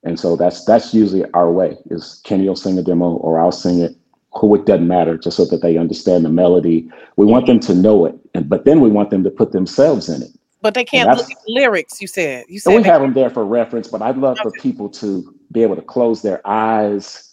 And 0.04 0.20
so 0.20 0.36
that's 0.36 0.64
that's 0.66 0.94
usually 0.94 1.26
our 1.34 1.52
way. 1.52 1.78
Is 1.92 2.22
Kenny 2.24 2.48
will 2.48 2.56
sing 2.56 2.78
a 2.78 2.84
demo, 2.84 3.16
or 3.16 3.40
I'll 3.40 3.52
sing 3.52 3.80
it. 3.80 3.96
Who 4.40 4.54
it 4.56 4.66
doesn't 4.66 4.88
matter, 4.88 5.18
just 5.18 5.38
so 5.38 5.46
that 5.46 5.62
they 5.62 5.78
understand 5.78 6.26
the 6.26 6.30
melody. 6.30 6.90
We 7.16 7.26
want 7.26 7.48
them 7.48 7.60
to 7.62 7.74
know 7.74 8.06
it, 8.06 8.16
and 8.34 8.50
but 8.50 8.66
then 8.66 8.82
we 8.82 8.90
want 8.90 9.10
them 9.10 9.24
to 9.24 9.30
put 9.30 9.52
themselves 9.52 10.10
in 10.10 10.22
it. 10.22 10.32
But 10.62 10.74
they 10.74 10.84
can't 10.84 11.10
look 11.10 11.30
at 11.30 11.38
the 11.46 11.54
lyrics. 11.54 12.02
You 12.02 12.08
said 12.08 12.46
you 12.50 12.60
said 12.60 12.76
we 12.76 12.84
have 12.84 13.02
them 13.02 13.14
there 13.14 13.30
for 13.30 13.46
reference, 13.46 13.88
but 13.88 14.02
I'd 14.02 14.18
love 14.18 14.38
for 14.40 14.52
people 14.52 14.90
to 14.90 15.34
be 15.52 15.62
able 15.62 15.76
to 15.76 15.82
close 15.82 16.22
their 16.22 16.46
eyes 16.46 17.25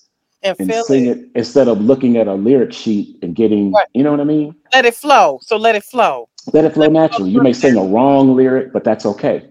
and, 0.42 0.58
and 0.58 0.84
sing 0.84 1.06
it. 1.06 1.18
it. 1.18 1.30
instead 1.34 1.68
of 1.68 1.80
looking 1.80 2.16
at 2.16 2.26
a 2.26 2.34
lyric 2.34 2.72
sheet 2.72 3.16
and 3.22 3.34
getting, 3.34 3.72
right. 3.72 3.86
you 3.94 4.02
know 4.02 4.10
what 4.10 4.20
I 4.20 4.24
mean? 4.24 4.54
Let 4.72 4.84
it 4.84 4.94
flow. 4.94 5.38
So 5.42 5.56
let 5.56 5.74
it 5.74 5.84
flow. 5.84 6.28
Let 6.52 6.64
it 6.64 6.74
flow 6.74 6.82
let 6.82 6.92
naturally. 6.92 7.30
It 7.30 7.34
flow 7.34 7.40
you 7.40 7.42
may 7.42 7.52
sing 7.52 7.76
a 7.76 7.84
wrong 7.84 8.36
lyric, 8.36 8.72
but 8.72 8.84
that's 8.84 9.06
okay. 9.06 9.48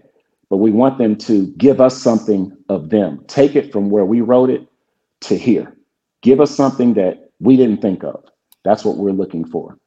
But 0.50 0.58
we 0.58 0.70
want 0.70 0.98
them 0.98 1.16
to 1.16 1.46
give 1.58 1.80
us 1.80 1.96
something 1.96 2.54
of 2.68 2.90
them. 2.90 3.24
Take 3.26 3.56
it 3.56 3.72
from 3.72 3.90
where 3.90 4.04
we 4.04 4.20
wrote 4.20 4.50
it 4.50 4.66
to 5.22 5.36
here. 5.36 5.76
Give 6.20 6.40
us 6.40 6.54
something 6.54 6.94
that 6.94 7.30
we 7.40 7.56
didn't 7.56 7.80
think 7.80 8.04
of. 8.04 8.24
That's 8.64 8.84
what 8.84 8.98
we're 8.98 9.12
looking 9.12 9.44
for, 9.44 9.78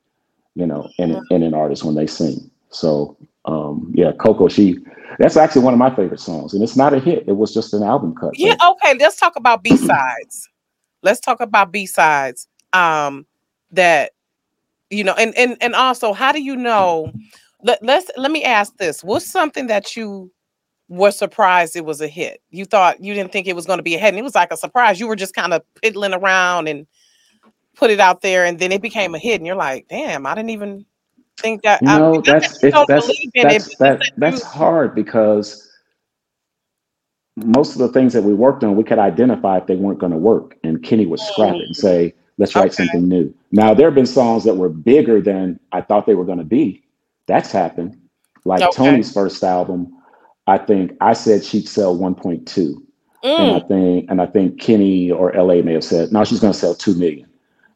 you 0.56 0.66
know, 0.66 0.90
in, 0.98 1.22
in 1.30 1.44
an 1.44 1.54
artist 1.54 1.84
when 1.84 1.96
they 1.96 2.08
sing. 2.08 2.50
So 2.72 3.16
um, 3.46 3.92
yeah, 3.96 4.12
Coko, 4.14 4.48
she 4.50 4.78
that's 5.20 5.38
actually 5.38 5.62
one 5.62 5.74
of 5.74 5.78
my 5.78 5.96
favorite 5.96 6.20
songs, 6.20 6.54
and 6.54 6.64
it's 6.64 6.76
not 6.76 6.94
a 6.94 7.00
hit. 7.00 7.26
It 7.28 7.38
was 7.38 7.54
just 7.54 7.74
an 7.74 7.84
album 7.84 8.16
cut. 8.16 8.38
Yeah, 8.38 8.56
okay. 8.70 8.96
Let's 9.00 9.18
talk 9.18 9.36
about 9.36 9.64
B 9.64 9.78
sides. 9.78 10.50
Let's 11.06 11.22
talk 11.22 11.40
about 11.40 11.72
B 11.72 11.86
sides. 11.86 12.50
Um, 12.74 13.26
that 13.72 14.12
you 14.90 15.04
know, 15.04 15.14
and 15.14 15.34
and 15.38 15.56
and 15.62 15.74
also, 15.76 16.12
how 16.12 16.34
do 16.34 16.42
you 16.42 16.56
know? 16.56 17.14
Let, 17.64 17.82
let's 17.82 18.12
let 18.18 18.32
me 18.32 18.44
ask 18.44 18.76
this: 18.78 19.04
What's 19.04 19.32
something 19.32 19.68
that 19.68 19.96
you 19.96 20.32
were 20.90 21.12
surprised 21.12 21.76
it 21.76 21.86
was 21.86 22.02
a 22.02 22.08
hit? 22.08 22.42
You 22.50 22.66
thought 22.66 23.02
you 23.02 23.14
didn't 23.14 23.32
think 23.32 23.48
it 23.48 23.56
was 23.56 23.66
going 23.66 23.80
to 23.80 23.84
be 23.84 23.96
a 23.96 24.00
hit, 24.00 24.10
and 24.10 24.18
it 24.18 24.24
was 24.24 24.36
like 24.36 24.52
a 24.52 24.58
surprise. 24.58 25.00
You 25.00 25.08
were 25.08 25.16
just 25.16 25.34
kind 25.34 25.54
of 25.54 25.62
piddling 25.82 26.14
around 26.14 26.68
and 26.68 26.86
put 27.76 27.92
it 27.92 28.00
out 28.00 28.22
there, 28.22 28.44
and 28.44 28.60
then 28.60 28.72
it 28.72 28.82
became 28.82 29.16
a 29.16 29.20
hit, 29.20 29.40
and 29.40 29.48
you're 29.48 29.56
like, 29.56 29.88
"Damn, 29.88 30.26
I 30.26 30.36
didn't 30.36 30.50
even." 30.50 30.86
think 31.38 31.64
that 31.64 31.82
no, 31.82 31.92
I 31.92 32.12
mean, 32.14 32.22
that's 32.22 32.64
it's, 32.64 32.78
that's 32.88 33.08
that's 33.34 33.68
it, 33.68 33.78
that, 33.80 34.02
that's 34.16 34.42
hard 34.42 34.96
because 34.96 35.65
most 37.38 37.74
of 37.74 37.80
the 37.80 37.90
things 37.90 38.14
that 38.14 38.24
we 38.24 38.34
worked 38.34 38.64
on, 38.64 38.76
we 38.76 38.84
could 38.84 39.00
identify 39.00 39.58
if 39.58 39.68
they 39.68 39.76
weren't 39.76 40.00
going 40.00 40.12
to 40.12 40.18
work, 40.18 40.58
and 40.64 40.82
Kenny 40.84 41.06
would 41.06 41.20
scrap 41.20 41.56
it 41.56 41.62
and 41.62 41.76
say, 41.76 42.14
"Let's 42.38 42.56
write 42.56 42.74
okay. 42.74 42.86
something 42.86 43.08
new." 43.08 43.34
Now 43.52 43.74
there 43.74 43.88
have 43.88 43.96
been 43.96 44.06
songs 44.06 44.44
that 44.46 44.56
were 44.56 44.70
bigger 44.70 45.22
than 45.22 45.60
I 45.72 45.82
thought 45.82 46.06
they 46.06 46.16
were 46.16 46.26
going 46.26 46.38
to 46.38 46.46
be. 46.46 46.84
That's 47.28 47.52
happened. 47.52 48.00
Like 48.46 48.62
okay. 48.62 48.72
Toni's 48.72 49.12
first 49.12 49.44
album, 49.44 49.92
I 50.48 50.58
think 50.58 50.96
I 51.02 51.14
said 51.14 51.44
she'd 51.44 51.68
sell 51.68 51.98
1.2, 51.98 52.46
mm. 52.46 52.80
and 53.24 53.56
I 53.56 53.60
think 53.68 54.10
and 54.10 54.22
I 54.22 54.28
think 54.28 54.62
Kenny 54.62 55.12
or 55.12 55.34
LA 55.34 55.62
may 55.62 55.74
have 55.74 55.84
said, 55.84 56.12
"No, 56.12 56.24
she's 56.24 56.40
going 56.40 56.54
to 56.54 56.60
sell 56.60 56.76
two 56.76 56.96
million. 56.96 57.28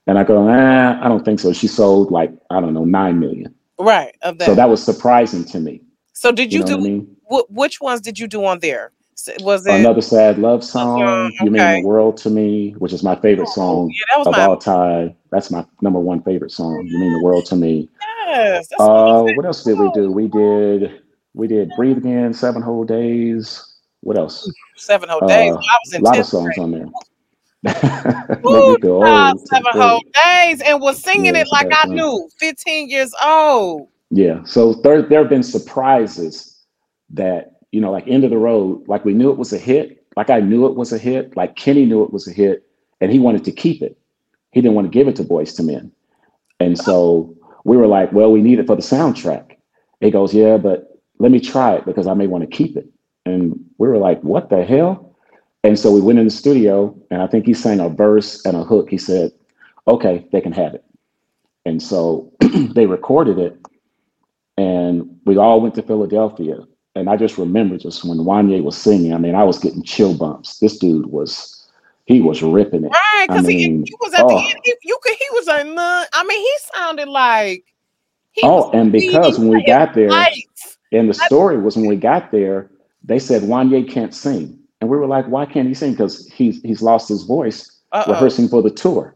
And 0.10 0.18
I 0.18 0.24
go, 0.24 0.50
ah, 0.50 1.00
I 1.06 1.08
don't 1.08 1.24
think 1.24 1.40
so. 1.40 1.54
She 1.54 1.68
sold 1.68 2.10
like, 2.10 2.32
I 2.50 2.60
don't 2.60 2.74
know, 2.74 2.84
9 2.84 3.20
million. 3.20 3.54
Right. 3.78 4.16
Of 4.24 4.40
that. 4.40 4.46
So 4.46 4.56
that 4.56 4.68
was 4.68 4.84
surprising 4.84 5.46
to 5.46 5.60
me. 5.60 5.82
So 6.14 6.32
did 6.32 6.52
you, 6.52 6.60
you 6.60 6.66
know 6.66 6.72
do, 6.72 6.78
I 6.78 6.82
mean? 6.82 7.16
which 7.50 7.80
ones 7.80 8.02
did 8.02 8.18
you 8.18 8.28
do 8.28 8.44
on 8.44 8.58
there? 8.58 8.92
Was 9.42 9.66
it 9.66 9.76
another 9.76 10.02
sad 10.02 10.40
love 10.40 10.64
song? 10.64 11.02
Okay. 11.02 11.46
You 11.46 11.52
mean 11.52 11.82
the 11.82 11.88
world 11.88 12.18
to 12.18 12.30
me, 12.30 12.72
which 12.78 12.94
is 12.94 13.04
my 13.04 13.16
favorite 13.16 13.50
oh, 13.50 13.56
song 13.56 13.94
yeah, 13.94 14.22
of 14.22 14.32
my... 14.32 14.46
all 14.46 14.58
time. 14.58 15.16
That's 15.32 15.52
my 15.52 15.66
number 15.82 16.00
one 16.00 16.22
favorite 16.22 16.52
song. 16.52 16.86
You 16.86 17.00
mean 17.00 17.14
the 17.14 17.24
world 17.24 17.46
to 17.48 17.56
me? 17.56 17.90
Yes. 18.28 18.68
Uh, 18.80 19.24
what 19.24 19.46
else 19.46 19.64
did 19.64 19.80
we 19.80 19.92
do? 19.92 20.12
We 20.12 20.28
did 20.28 21.02
we 21.34 21.48
did 21.48 21.72
breathe 21.76 21.98
again, 21.98 22.34
seven 22.34 22.62
whole 22.62 22.84
days. 22.84 23.66
What 24.02 24.18
else? 24.18 24.52
Seven 24.78 25.10
whole 25.10 25.28
days. 25.28 25.54
Uh, 25.54 25.58
I 25.58 25.78
was 25.86 25.94
in 25.94 26.02
a 26.02 26.06
lot 26.06 26.20
of 26.20 26.26
songs 26.26 26.56
grade. 26.56 26.60
on 26.60 26.72
there. 26.72 26.88
Ooh, 28.46 28.78
seven 28.82 29.72
whole 29.74 30.02
days 30.24 30.62
and 30.62 30.82
was 30.82 31.02
singing 31.02 31.36
yeah, 31.36 31.42
it 31.42 31.48
like 31.52 31.68
I 31.72 31.88
knew, 31.88 32.30
15 32.40 32.90
years 32.90 33.14
old. 33.22 33.90
Yeah. 34.10 34.44
So 34.44 34.74
there, 34.76 35.02
there 35.02 35.20
have 35.20 35.30
been 35.30 35.44
surprises 35.44 36.64
that, 37.12 37.59
you 37.72 37.82
know, 37.82 37.92
like 37.92 38.08
end 38.08 38.24
of 38.24 38.30
the 38.30 38.38
road, 38.38 38.88
like 38.88 39.06
we 39.06 39.14
knew 39.14 39.32
it 39.32 39.38
was 39.38 39.54
a 39.54 39.58
hit. 39.58 40.04
Like 40.16 40.30
I 40.30 40.40
knew 40.40 40.66
it 40.66 40.76
was 40.76 40.92
a 40.92 40.98
hit. 40.98 41.36
Like 41.38 41.56
Kenny 41.56 41.86
knew 41.86 42.04
it 42.04 42.12
was 42.12 42.28
a 42.28 42.34
hit 42.34 42.66
and 43.02 43.12
he 43.12 43.20
wanted 43.20 43.44
to 43.46 43.52
keep 43.52 43.82
it. 43.82 43.98
He 44.52 44.62
didn't 44.62 44.76
want 44.76 44.92
to 44.92 44.98
give 44.98 45.08
it 45.08 45.16
to 45.18 45.24
Boyz 45.24 45.60
II 45.60 45.68
Men. 45.68 45.92
And 46.60 46.78
so 46.78 47.36
we 47.64 47.78
were 47.78 47.88
like, 47.88 48.12
well, 48.12 48.32
we 48.32 48.42
need 48.42 48.60
it 48.60 48.68
for 48.68 48.76
the 48.76 48.82
soundtrack. 48.82 49.58
He 50.02 50.12
goes, 50.12 50.34
yeah, 50.34 50.58
but 50.58 51.00
let 51.20 51.32
me 51.32 51.40
try 51.40 51.76
it 51.76 51.86
because 51.86 52.08
I 52.08 52.14
may 52.14 52.28
want 52.28 52.50
to 52.50 52.58
keep 52.58 52.76
it. 52.76 52.88
And 53.26 53.60
we 53.78 53.88
were 53.88 53.98
like, 53.98 54.22
what 54.22 54.50
the 54.50 54.66
hell? 54.66 55.10
And 55.64 55.78
so 55.78 55.92
we 55.92 56.02
went 56.02 56.20
in 56.20 56.26
the 56.26 56.32
studio, 56.32 56.96
and 57.12 57.22
I 57.22 57.28
think 57.28 57.46
he 57.46 57.54
sang 57.54 57.80
a 57.80 57.90
verse 57.90 58.44
and 58.46 58.56
a 58.56 58.64
hook. 58.64 58.90
He 58.90 58.98
said, 58.98 59.32
"Okay, 59.88 60.26
they 60.32 60.40
can 60.40 60.54
have 60.54 60.74
it." 60.74 60.86
And 61.66 61.82
so 61.84 62.32
they 62.74 62.86
recorded 62.86 63.38
it, 63.40 63.60
and 64.58 65.20
we 65.26 65.38
all 65.38 65.60
went 65.60 65.76
to 65.76 65.84
Philadelphia. 65.84 66.60
And 66.96 67.10
I 67.10 67.18
just 67.18 67.38
remember 67.38 67.78
just 67.78 68.04
when 68.04 68.18
Wanya 68.20 68.64
was 68.64 68.78
singing. 68.78 69.14
I 69.14 69.18
mean, 69.18 69.36
I 69.36 69.44
was 69.44 69.60
getting 69.60 69.84
chill 69.84 70.16
bumps. 70.16 70.60
This 70.60 70.78
dude 70.78 71.08
was, 71.08 71.68
he 72.06 72.20
was 72.20 72.42
ripping 72.42 72.84
it. 72.84 72.92
Right, 72.92 73.28
because 73.28 73.48
he, 73.48 73.84
he, 73.86 73.96
was 74.02 74.14
at 74.14 74.24
oh. 74.24 74.30
the 74.30 74.36
end. 74.36 74.60
He, 74.64 74.74
you 74.84 74.98
could, 75.02 75.16
he 75.16 75.28
was 75.34 75.48
like, 75.48 75.68
nah. 75.68 76.06
I 76.14 76.24
mean, 76.24 76.40
he 76.40 76.54
sounded 76.74 77.08
like. 77.08 77.64
He 78.32 78.42
oh, 78.44 78.72
and 78.72 78.92
because 78.92 79.40
when 79.40 79.50
we 79.50 79.64
got 79.66 79.94
there, 79.96 80.10
and 80.92 81.10
the 81.10 81.14
story 81.14 81.58
was 81.58 81.76
when 81.76 81.88
we 81.88 81.96
got 81.96 82.32
there, 82.32 82.70
they 83.04 83.20
said 83.20 83.44
Wanya 83.44 83.90
can't 83.90 84.14
sing. 84.14 84.60
And 84.82 84.90
we 84.90 84.98
were 84.98 85.08
like, 85.08 85.26
why 85.28 85.46
can't 85.46 85.68
he 85.68 85.74
sing? 85.74 85.92
Because 85.92 86.28
he's 86.30 86.62
he's 86.62 86.82
lost 86.82 87.10
his 87.10 87.24
voice 87.24 87.80
Uh-oh. 87.92 88.12
rehearsing 88.12 88.48
for 88.48 88.62
the 88.62 88.70
tour. 88.70 89.16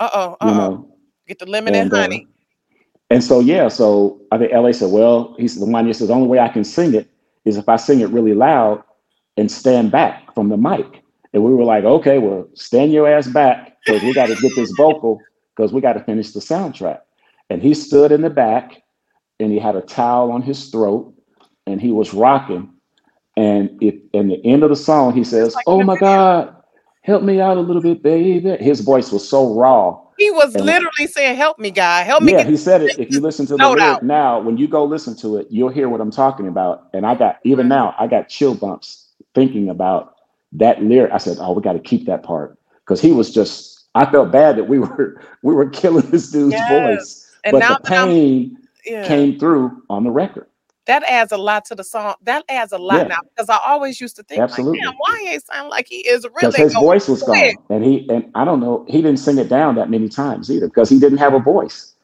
Uh 0.00 0.10
oh. 0.12 0.36
You 0.48 0.54
know, 0.54 0.88
get 1.26 1.38
the 1.38 1.46
lemon 1.46 1.74
and, 1.74 1.84
and 1.84 1.92
uh, 1.92 2.00
honey. 2.00 2.26
Uh, 2.28 2.74
and 3.10 3.24
so 3.24 3.40
yeah, 3.40 3.68
so 3.68 4.20
I 4.30 4.38
think 4.38 4.52
LA 4.52 4.72
said, 4.72 4.90
well, 4.90 5.34
he's 5.38 5.58
the 5.58 5.66
one. 5.66 5.86
He 5.86 5.92
says 5.92 6.08
the 6.08 6.14
only 6.14 6.28
way 6.28 6.38
I 6.38 6.48
can 6.48 6.64
sing 6.64 6.94
it 6.94 7.08
is 7.44 7.56
if 7.56 7.68
I 7.68 7.76
sing 7.76 8.00
it 8.00 8.10
really 8.10 8.34
loud 8.34 8.82
and 9.36 9.50
stand 9.50 9.90
back 9.90 10.34
from 10.34 10.48
the 10.48 10.56
mic. 10.56 11.02
And 11.32 11.42
we 11.42 11.54
were 11.54 11.64
like, 11.64 11.84
okay, 11.84 12.18
well, 12.18 12.48
stand 12.54 12.92
your 12.92 13.08
ass 13.08 13.26
back 13.26 13.78
because 13.84 14.02
we 14.02 14.12
got 14.12 14.26
to 14.26 14.34
get 14.36 14.54
this 14.54 14.70
vocal 14.72 15.20
because 15.56 15.72
we 15.72 15.80
got 15.80 15.94
to 15.94 16.04
finish 16.04 16.32
the 16.32 16.40
soundtrack. 16.40 17.00
And 17.48 17.62
he 17.62 17.74
stood 17.74 18.12
in 18.12 18.20
the 18.20 18.30
back 18.30 18.82
and 19.40 19.50
he 19.50 19.58
had 19.58 19.76
a 19.76 19.80
towel 19.80 20.30
on 20.30 20.42
his 20.42 20.68
throat 20.68 21.14
and 21.66 21.80
he 21.80 21.90
was 21.90 22.12
rocking 22.12 22.72
and 23.36 23.82
if 23.82 23.94
in 24.12 24.28
the 24.28 24.44
end 24.44 24.62
of 24.62 24.70
the 24.70 24.76
song 24.76 25.14
he 25.14 25.24
says, 25.24 25.56
"Oh 25.66 25.82
my 25.82 25.96
God, 25.96 26.54
help 27.02 27.22
me 27.22 27.40
out 27.40 27.56
a 27.56 27.60
little 27.60 27.82
bit, 27.82 28.02
baby," 28.02 28.56
his 28.56 28.80
voice 28.80 29.12
was 29.12 29.28
so 29.28 29.54
raw. 29.54 29.98
He 30.18 30.30
was 30.30 30.54
and 30.54 30.64
literally 30.64 31.06
saying, 31.06 31.36
"Help 31.36 31.58
me, 31.58 31.70
guy, 31.70 32.02
help 32.02 32.22
me." 32.22 32.32
Yeah, 32.32 32.44
he 32.44 32.56
said 32.56 32.82
it. 32.82 32.98
If 32.98 33.10
you 33.10 33.20
listen 33.20 33.46
to 33.46 33.56
the 33.56 33.68
lyric 33.68 34.02
now, 34.02 34.40
when 34.40 34.56
you 34.56 34.68
go 34.68 34.84
listen 34.84 35.16
to 35.16 35.36
it, 35.36 35.46
you'll 35.50 35.68
hear 35.68 35.88
what 35.88 36.00
I'm 36.00 36.10
talking 36.10 36.48
about. 36.48 36.88
And 36.92 37.06
I 37.06 37.14
got 37.14 37.38
even 37.44 37.64
mm-hmm. 37.64 37.70
now, 37.70 37.94
I 37.98 38.06
got 38.06 38.28
chill 38.28 38.54
bumps 38.54 39.08
thinking 39.34 39.68
about 39.68 40.16
that 40.52 40.82
lyric. 40.82 41.12
I 41.12 41.18
said, 41.18 41.38
"Oh, 41.40 41.52
we 41.52 41.62
got 41.62 41.74
to 41.74 41.80
keep 41.80 42.06
that 42.06 42.22
part," 42.22 42.58
because 42.84 43.00
he 43.00 43.12
was 43.12 43.32
just. 43.32 43.70
I 43.94 44.10
felt 44.10 44.32
bad 44.32 44.56
that 44.56 44.68
we 44.68 44.78
were 44.78 45.20
we 45.42 45.54
were 45.54 45.68
killing 45.68 46.08
this 46.10 46.30
dude's 46.30 46.54
yes. 46.54 46.70
voice, 46.70 47.36
and 47.44 47.52
but 47.52 47.68
the 47.68 47.80
pain 47.84 48.56
yeah. 48.86 49.06
came 49.06 49.38
through 49.38 49.82
on 49.90 50.04
the 50.04 50.10
record 50.10 50.46
that 50.86 51.04
adds 51.04 51.32
a 51.32 51.36
lot 51.36 51.64
to 51.66 51.74
the 51.74 51.84
song. 51.84 52.14
That 52.22 52.44
adds 52.48 52.72
a 52.72 52.78
lot 52.78 53.02
yeah. 53.02 53.08
now 53.08 53.18
because 53.30 53.48
I 53.48 53.58
always 53.64 54.00
used 54.00 54.16
to 54.16 54.22
think, 54.24 54.40
Absolutely. 54.40 54.80
like, 54.84 54.98
why 54.98 55.24
ain't 55.28 55.46
sound 55.46 55.68
like 55.68 55.86
he 55.88 55.98
is 55.98 56.24
really? 56.24 56.52
Because 56.52 56.56
his 56.56 56.74
voice 56.74 57.08
was 57.08 57.22
gone, 57.22 57.54
and 57.70 57.84
he 57.84 58.08
and 58.10 58.30
I 58.34 58.44
don't 58.44 58.60
know, 58.60 58.84
he 58.88 59.00
didn't 59.00 59.18
sing 59.18 59.38
it 59.38 59.48
down 59.48 59.76
that 59.76 59.90
many 59.90 60.08
times 60.08 60.50
either 60.50 60.66
because 60.66 60.88
he 60.88 60.98
didn't 60.98 61.18
have 61.18 61.34
a 61.34 61.38
voice, 61.38 61.94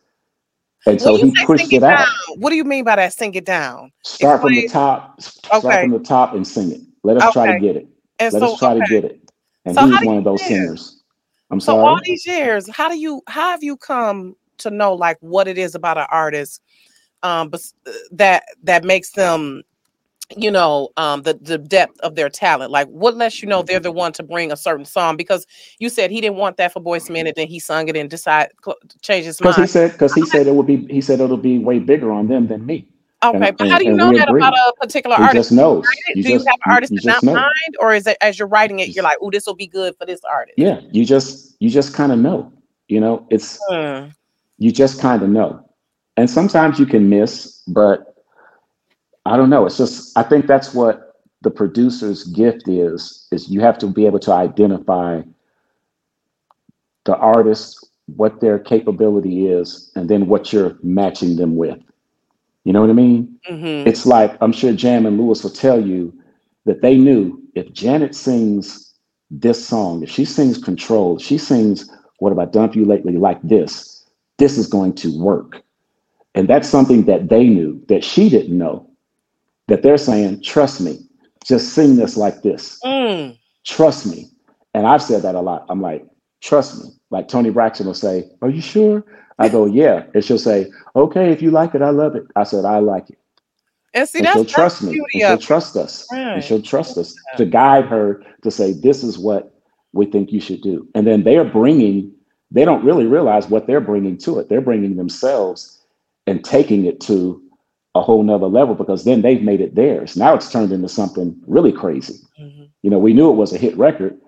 and 0.87 1.01
so 1.01 1.17
he 1.17 1.35
pushed 1.45 1.73
it, 1.73 1.83
out. 1.83 2.09
What 2.37 2.51
do 2.51 2.57
you 2.57 2.65
mean 2.65 2.85
by 2.85 2.97
that? 2.97 3.13
Sing 3.13 3.35
it 3.35 3.45
down. 3.45 3.91
Start 4.05 4.37
Explain. 4.37 4.55
from 4.55 4.63
the 4.63 4.69
top. 4.69 5.21
Start 5.21 5.65
okay. 5.65 5.83
from 5.83 5.91
the 5.91 5.99
top 5.99 6.35
and 6.35 6.47
sing 6.47 6.73
it. 6.73 6.81
Let 7.03 7.17
us 7.17 7.25
okay. 7.25 7.33
try 7.33 7.53
to 7.53 7.61
get 7.61 7.77
it. 7.77 7.89
And 8.21 8.33
Let 8.33 8.41
so, 8.41 8.53
us 8.53 8.59
try 8.59 8.73
okay. 8.75 8.81
to 8.81 8.87
get 8.87 9.05
it. 9.05 9.31
And 9.65 9.75
so 9.75 9.87
he's 9.87 10.07
one 10.07 10.19
of 10.19 10.25
those 10.25 10.45
singers. 10.47 11.03
I'm 11.51 11.61
so 11.61 11.73
sorry. 11.73 11.83
So 11.83 11.87
all 11.87 12.01
these 12.05 12.27
years, 12.27 12.69
how 12.69 12.89
do 12.89 12.99
you 12.99 13.23
how 13.27 13.51
have 13.51 13.63
you 13.63 13.77
come 13.77 14.37
to 14.59 14.71
know 14.71 14.95
like 14.95 15.19
what 15.21 15.49
it 15.49 15.59
is 15.59 15.75
about 15.75 15.99
an 15.99 16.07
artist? 16.11 16.63
Um, 17.23 17.51
uh, 17.53 17.59
that 18.13 18.45
that 18.63 18.85
makes 18.85 19.13
them 19.13 19.63
you 20.37 20.51
know 20.51 20.91
um 20.99 21.23
the 21.23 21.35
the 21.41 21.57
depth 21.57 21.99
of 22.01 22.15
their 22.15 22.29
talent 22.29 22.71
like 22.71 22.87
what 22.89 23.17
lets 23.17 23.41
you 23.41 23.49
know 23.49 23.63
they're 23.63 23.81
the 23.81 23.91
one 23.91 24.13
to 24.13 24.23
bring 24.23 24.53
a 24.53 24.57
certain 24.57 24.85
song 24.85 25.17
because 25.17 25.47
you 25.79 25.89
said 25.89 26.11
he 26.11 26.21
didn't 26.21 26.37
want 26.37 26.59
that 26.59 26.71
for 26.71 26.83
Men 27.09 27.27
and 27.27 27.35
then 27.35 27.47
he 27.47 27.59
sung 27.59 27.89
it 27.89 27.97
and 27.97 28.11
decided 28.11 28.53
to 28.63 28.77
change 29.01 29.25
his 29.25 29.41
mind 29.41 29.57
because 29.57 29.71
he 29.71 29.73
said 29.73 29.93
because 29.93 30.15
he 30.15 30.27
said 30.27 30.47
it 30.47 30.55
would 30.55 30.67
be 30.67 30.87
he 30.89 31.01
said 31.01 31.21
it'll 31.21 31.39
be 31.39 31.59
way 31.59 31.79
bigger 31.79 32.13
on 32.13 32.29
them 32.29 32.47
than 32.47 32.67
me 32.67 32.87
Okay, 33.23 33.49
and, 33.49 33.57
but 33.57 33.69
how 33.69 33.79
do 33.79 33.85
you 33.85 33.95
know 33.95 34.13
that 34.13 34.29
agree. 34.29 34.41
about 34.41 34.55
a 34.55 34.73
particular 34.81 35.17
he 35.17 35.23
artist? 35.23 35.51
Just 35.51 35.53
knows. 35.53 35.85
You 36.15 36.23
do 36.23 36.29
just, 36.31 36.45
you 36.45 36.51
have 36.51 36.61
an 36.65 36.73
artist 36.73 36.93
in 36.93 37.35
mind, 37.35 37.77
or 37.81 37.93
is 37.93 38.07
it 38.07 38.17
as 38.21 38.39
you're 38.39 38.47
writing 38.47 38.79
it, 38.79 38.91
you're 38.91 39.03
like, 39.03 39.19
"Oh, 39.21 39.31
this 39.31 39.45
will 39.45 39.57
be 39.57 39.67
good 39.67 39.97
for 39.97 40.07
this 40.07 40.21
artist"? 40.23 40.57
Yeah, 40.57 40.81
you 40.93 41.05
just 41.05 41.57
you 41.59 41.69
just 41.69 41.95
kind 41.95 42.13
of 42.13 42.21
know. 42.21 42.53
You 42.87 43.01
know, 43.01 43.27
it's 43.29 43.59
hmm. 43.69 44.07
you 44.59 44.71
just 44.71 45.01
kind 45.01 45.21
of 45.21 45.31
know, 45.31 45.68
and 46.19 46.29
sometimes 46.29 46.81
you 46.81 46.85
can 46.85 47.09
miss, 47.09 47.63
but 47.69 48.17
I 49.25 49.37
don't 49.37 49.51
know. 49.51 49.67
It's 49.67 49.79
just 49.79 50.19
I 50.19 50.25
think 50.25 50.49
that's 50.49 50.75
what 50.75 51.15
the 51.43 51.51
producer's 51.51 52.25
gift 52.25 52.67
is. 52.67 53.29
Is 53.31 53.49
you 53.49 53.61
have 53.61 53.79
to 53.79 53.87
be 53.87 54.05
able 54.05 54.19
to 54.21 54.33
identify 54.33 55.23
the 57.05 57.17
artist, 57.17 57.87
what 58.17 58.41
their 58.41 58.59
capability 58.59 59.47
is, 59.47 59.93
and 59.95 60.11
then 60.11 60.27
what 60.27 60.53
you're 60.53 60.77
matching 60.83 61.37
them 61.37 61.55
with. 61.55 61.79
You 62.65 62.73
know 62.73 62.81
what 62.81 62.91
I 62.91 62.95
mean? 62.95 63.39
Mm-hmm. 63.49 63.89
It's 63.89 64.05
like 64.05 64.37
I'm 64.41 64.53
sure 64.53 64.73
Jam 64.73 65.07
and 65.07 65.21
Lewis 65.21 65.45
will 65.45 65.51
tell 65.51 65.81
you 65.81 66.13
that 66.65 66.83
they 66.83 66.97
knew 66.97 67.41
if 67.55 67.73
Janet 67.73 68.17
sings 68.17 68.93
this 69.31 69.65
song, 69.65 70.03
if 70.03 70.11
she 70.11 70.25
sings 70.25 70.59
Control, 70.59 71.19
if 71.19 71.23
she 71.23 71.39
sings 71.39 71.89
What 72.19 72.31
Have 72.31 72.41
I 72.41 72.47
Done 72.47 72.73
For 72.73 72.79
You 72.79 72.87
Lately 72.87 73.17
like 73.19 73.41
this, 73.43 74.05
this 74.39 74.59
is 74.59 74.67
going 74.67 74.95
to 74.95 75.17
work. 75.17 75.63
And 76.39 76.47
that's 76.47 76.69
something 76.69 77.03
that 77.07 77.29
they 77.29 77.49
knew 77.49 77.85
that 77.89 78.05
she 78.05 78.29
didn't 78.29 78.57
know. 78.57 78.89
That 79.67 79.83
they're 79.83 79.99
saying, 79.99 80.43
trust 80.45 80.81
me, 80.81 81.01
just 81.45 81.75
sing 81.75 81.97
this 81.97 82.17
like 82.17 82.43
this. 82.43 82.79
Mm. 82.85 83.37
Trust 83.67 84.07
me. 84.07 84.31
And 84.73 84.87
I've 84.87 85.03
said 85.03 85.23
that 85.23 85.35
a 85.35 85.41
lot. 85.41 85.67
I'm 85.69 85.83
like, 85.83 86.07
trust 86.41 86.81
me. 86.81 86.91
Like 87.11 87.27
Toni 87.27 87.51
Braxton 87.51 87.87
will 87.87 87.95
say, 87.95 88.31
Are 88.41 88.51
you 88.51 88.61
sure? 88.61 89.05
I 89.41 89.49
go, 89.49 89.67
yeah. 89.83 90.05
And 90.15 90.25
she'll 90.25 90.39
say, 90.39 90.71
okay, 90.95 91.33
if 91.33 91.43
you 91.43 91.51
like 91.51 91.75
it, 91.75 91.83
I 91.83 91.91
love 91.91 92.15
it. 92.15 92.23
I 92.37 92.45
said, 92.45 92.65
I 92.65 92.79
like 92.79 93.11
it. 93.11 93.19
And 93.95 94.09
see, 94.09 94.19
and 94.19 94.27
that's, 94.27 94.37
she'll 94.37 94.45
trust 94.45 94.83
me. 94.85 94.97
And 95.15 95.21
she'll 95.21 95.39
trust 95.39 95.77
us. 95.77 96.07
Right. 96.13 96.35
And 96.35 96.45
she'll 96.45 96.63
trust 96.63 96.99
us 96.99 97.17
to 97.37 97.47
guide 97.47 97.87
her 97.87 98.23
to 98.45 98.51
say, 98.53 98.75
this 98.75 99.03
is 99.03 99.19
what 99.19 99.61
we 99.93 100.07
think 100.07 100.31
you 100.31 100.41
should 100.41 100.61
do. 100.61 100.87
And 100.95 101.05
then 101.05 101.25
they 101.25 101.37
are 101.37 101.45
bringing, 101.45 102.15
they 102.53 102.65
don't 102.65 102.85
really 102.85 103.07
realize 103.07 103.49
what 103.49 103.67
they're 103.67 103.81
bringing 103.81 104.17
to 104.19 104.39
it. 104.39 104.49
They're 104.49 104.61
bringing 104.61 104.95
themselves 104.95 105.78
and 106.29 106.45
taking 106.45 106.85
it 106.85 107.01
to 107.01 107.43
a 107.95 108.03
whole 108.03 108.23
nother 108.23 108.47
level 108.47 108.75
because 108.75 109.05
then 109.05 109.23
they've 109.23 109.43
made 109.43 109.61
it 109.61 109.75
theirs. 109.75 110.17
Now 110.17 110.35
it's 110.35 110.51
turned 110.51 110.73
into 110.73 110.89
something 110.89 111.35
really 111.47 111.73
crazy. 111.73 112.15
Mm-hmm. 112.41 112.65
You 112.83 112.91
know, 112.91 112.99
we 112.99 113.13
knew 113.13 113.31
it 113.31 113.37
was 113.37 113.53
a 113.53 113.59
hit 113.59 113.77
record, 113.77 114.21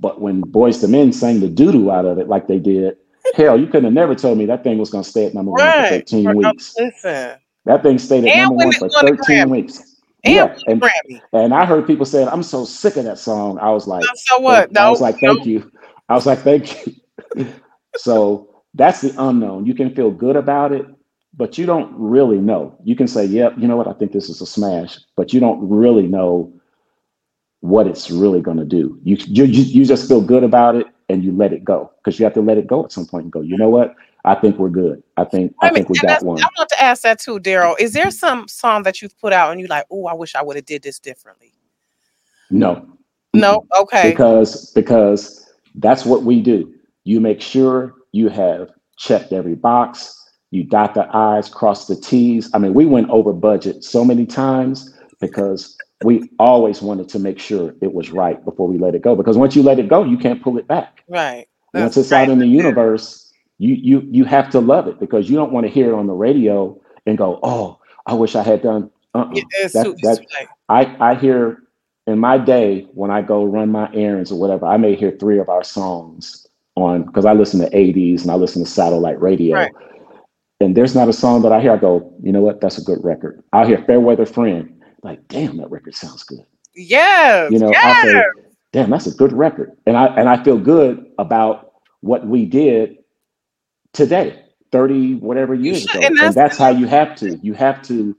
but 0.00 0.20
when 0.20 0.42
Boyz 0.42 0.82
II 0.82 0.90
Men 0.90 1.12
sang 1.12 1.40
the 1.40 1.48
doo 1.48 1.72
doo 1.72 1.90
out 1.90 2.06
of 2.06 2.18
it 2.18 2.28
like 2.28 2.46
they 2.46 2.58
did, 2.58 2.96
Hell, 3.34 3.58
you 3.58 3.66
couldn't 3.66 3.84
have 3.84 3.92
never 3.92 4.14
told 4.14 4.38
me 4.38 4.46
that 4.46 4.62
thing 4.62 4.78
was 4.78 4.90
going 4.90 5.04
to 5.04 5.10
stay 5.10 5.26
at 5.26 5.34
number 5.34 5.52
right. 5.52 5.76
one 5.76 5.84
for 5.84 5.94
13 5.96 6.24
for 6.24 6.36
weeks. 6.36 6.74
Listen. 6.78 7.38
That 7.64 7.82
thing 7.82 7.98
stayed 7.98 8.24
at 8.24 8.30
and 8.30 8.50
number 8.50 8.64
one 8.66 8.72
for 8.72 8.88
13 8.88 9.50
weeks. 9.50 9.96
And 10.24 10.34
yeah, 10.34 10.58
and, 10.66 10.82
and 11.32 11.54
I 11.54 11.64
heard 11.64 11.86
people 11.86 12.04
saying, 12.04 12.28
"I'm 12.28 12.42
so 12.42 12.64
sick 12.64 12.96
of 12.96 13.04
that 13.04 13.18
song." 13.18 13.58
I 13.60 13.70
was 13.70 13.86
like, 13.86 14.04
"So 14.14 14.40
what?" 14.40 14.72
No, 14.72 14.80
I 14.80 14.90
was 14.90 15.00
like, 15.00 15.20
"Thank 15.20 15.40
no. 15.40 15.44
you." 15.44 15.70
I 16.08 16.14
was 16.14 16.26
like, 16.26 16.40
"Thank 16.40 16.84
you." 16.86 16.96
so 17.96 18.62
that's 18.74 19.02
the 19.02 19.14
unknown. 19.18 19.66
You 19.66 19.74
can 19.74 19.94
feel 19.94 20.10
good 20.10 20.34
about 20.34 20.72
it, 20.72 20.84
but 21.36 21.58
you 21.58 21.66
don't 21.66 21.92
really 21.96 22.38
know. 22.38 22.76
You 22.84 22.96
can 22.96 23.06
say, 23.06 23.24
"Yep, 23.24 23.54
you 23.58 23.68
know 23.68 23.76
what? 23.76 23.88
I 23.88 23.92
think 23.92 24.12
this 24.12 24.28
is 24.28 24.40
a 24.40 24.46
smash," 24.46 24.98
but 25.16 25.32
you 25.32 25.40
don't 25.40 25.68
really 25.68 26.06
know 26.06 26.52
what 27.60 27.86
it's 27.86 28.10
really 28.10 28.40
going 28.40 28.58
to 28.58 28.64
do. 28.64 28.98
You, 29.02 29.16
you 29.26 29.44
you 29.44 29.84
just 29.84 30.08
feel 30.08 30.20
good 30.20 30.44
about 30.44 30.76
it, 30.76 30.86
and 31.08 31.24
you 31.24 31.32
let 31.32 31.52
it 31.52 31.64
go 31.64 31.90
because 31.98 32.18
you 32.18 32.24
have 32.24 32.34
to 32.34 32.40
let 32.40 32.58
it 32.58 32.66
go 32.66 32.84
at 32.84 32.92
some 32.92 33.06
point 33.06 33.24
and 33.24 33.32
go, 33.32 33.40
you 33.40 33.56
know 33.56 33.68
what? 33.68 33.94
I 34.24 34.34
think 34.34 34.58
we're 34.58 34.70
good. 34.70 35.02
I 35.16 35.24
think 35.24 35.54
I, 35.62 35.68
I 35.68 35.70
think 35.70 35.88
we 35.88 35.98
got 35.98 36.24
one. 36.24 36.42
I 36.42 36.48
want 36.56 36.68
to 36.70 36.82
ask 36.82 37.02
that 37.02 37.20
too, 37.20 37.38
Daryl. 37.38 37.78
Is 37.78 37.92
there 37.92 38.10
some 38.10 38.48
song 38.48 38.82
that 38.82 39.00
you've 39.00 39.18
put 39.20 39.32
out 39.32 39.52
and 39.52 39.60
you're 39.60 39.68
like, 39.68 39.86
oh, 39.90 40.06
I 40.06 40.14
wish 40.14 40.34
I 40.34 40.42
would 40.42 40.56
have 40.56 40.66
did 40.66 40.82
this 40.82 40.98
differently? 40.98 41.52
No. 42.50 42.88
No. 43.34 43.66
Okay. 43.80 44.10
Because 44.10 44.72
because 44.72 45.48
that's 45.76 46.04
what 46.04 46.24
we 46.24 46.40
do. 46.40 46.74
You 47.04 47.20
make 47.20 47.40
sure 47.40 47.94
you 48.10 48.28
have 48.28 48.70
checked 48.96 49.32
every 49.32 49.54
box. 49.54 50.15
You 50.50 50.64
dot 50.64 50.94
the 50.94 51.08
I's, 51.14 51.48
cross 51.48 51.86
the 51.86 51.96
T's. 51.96 52.50
I 52.54 52.58
mean, 52.58 52.72
we 52.72 52.86
went 52.86 53.10
over 53.10 53.32
budget 53.32 53.82
so 53.84 54.04
many 54.04 54.26
times 54.26 54.94
because 55.20 55.76
we 56.04 56.30
always 56.38 56.82
wanted 56.82 57.08
to 57.08 57.18
make 57.18 57.38
sure 57.38 57.74
it 57.80 57.92
was 57.92 58.10
right 58.10 58.44
before 58.44 58.68
we 58.68 58.78
let 58.78 58.94
it 58.94 59.02
go 59.02 59.16
because 59.16 59.36
once 59.36 59.56
you 59.56 59.62
let 59.62 59.78
it 59.78 59.88
go 59.88 60.04
you 60.04 60.18
can't 60.18 60.42
pull 60.42 60.58
it 60.58 60.66
back 60.66 61.02
right 61.08 61.46
That's 61.72 61.82
once 61.82 61.96
it's 61.96 62.12
right. 62.12 62.22
out 62.22 62.28
in 62.28 62.38
the 62.38 62.46
universe 62.46 63.32
you 63.58 63.74
you 63.74 64.06
you 64.10 64.24
have 64.24 64.50
to 64.50 64.60
love 64.60 64.88
it 64.88 65.00
because 65.00 65.30
you 65.30 65.36
don't 65.36 65.52
want 65.52 65.66
to 65.66 65.72
hear 65.72 65.88
it 65.92 65.94
on 65.94 66.06
the 66.06 66.12
radio 66.12 66.78
and 67.06 67.16
go 67.16 67.40
oh 67.42 67.80
i 68.06 68.12
wish 68.12 68.34
i 68.34 68.42
had 68.42 68.62
done 68.62 68.90
uh-uh. 69.14 69.30
yeah, 69.32 69.42
that, 69.72 69.96
that, 70.02 70.26
right. 70.38 70.48
i 70.68 71.12
i 71.12 71.14
hear 71.14 71.62
in 72.06 72.18
my 72.18 72.36
day 72.36 72.86
when 72.92 73.10
i 73.10 73.22
go 73.22 73.44
run 73.44 73.70
my 73.70 73.90
errands 73.94 74.30
or 74.30 74.38
whatever 74.38 74.66
i 74.66 74.76
may 74.76 74.94
hear 74.94 75.12
three 75.12 75.38
of 75.38 75.48
our 75.48 75.64
songs 75.64 76.46
on 76.74 77.04
because 77.04 77.24
i 77.24 77.32
listen 77.32 77.58
to 77.58 77.70
80s 77.70 78.22
and 78.22 78.30
i 78.30 78.34
listen 78.34 78.62
to 78.62 78.70
satellite 78.70 79.20
radio 79.20 79.56
right. 79.56 79.72
And 80.60 80.76
there's 80.76 80.94
not 80.94 81.08
a 81.08 81.12
song 81.12 81.42
that 81.42 81.52
i 81.52 81.60
hear 81.60 81.72
i 81.72 81.76
go 81.76 82.12
you 82.22 82.32
know 82.32 82.40
what 82.40 82.60
that's 82.60 82.78
a 82.78 82.82
good 82.82 83.02
record 83.04 83.42
i'll 83.52 83.66
hear 83.66 83.82
fairweather 83.86 84.26
friend 84.26 84.76
like, 85.06 85.28
damn, 85.28 85.56
that 85.58 85.70
record 85.70 85.94
sounds 85.94 86.24
good. 86.24 86.44
Yeah. 86.74 87.48
You 87.48 87.60
know, 87.60 87.70
yes. 87.70 88.04
I 88.04 88.10
say, 88.10 88.24
damn, 88.72 88.90
that's 88.90 89.06
a 89.06 89.14
good 89.14 89.32
record. 89.32 89.70
And 89.86 89.96
I 89.96 90.06
and 90.06 90.28
I 90.28 90.42
feel 90.42 90.58
good 90.58 91.06
about 91.18 91.74
what 92.00 92.26
we 92.26 92.44
did 92.44 92.98
today, 93.92 94.42
30 94.72 95.14
whatever 95.14 95.54
years 95.54 95.84
ago. 95.84 96.00
And 96.02 96.16
that's, 96.16 96.26
and 96.26 96.34
that's 96.34 96.58
how 96.58 96.70
you 96.70 96.86
have 96.86 97.14
to. 97.16 97.36
You 97.36 97.54
have 97.54 97.82
to, 97.82 98.16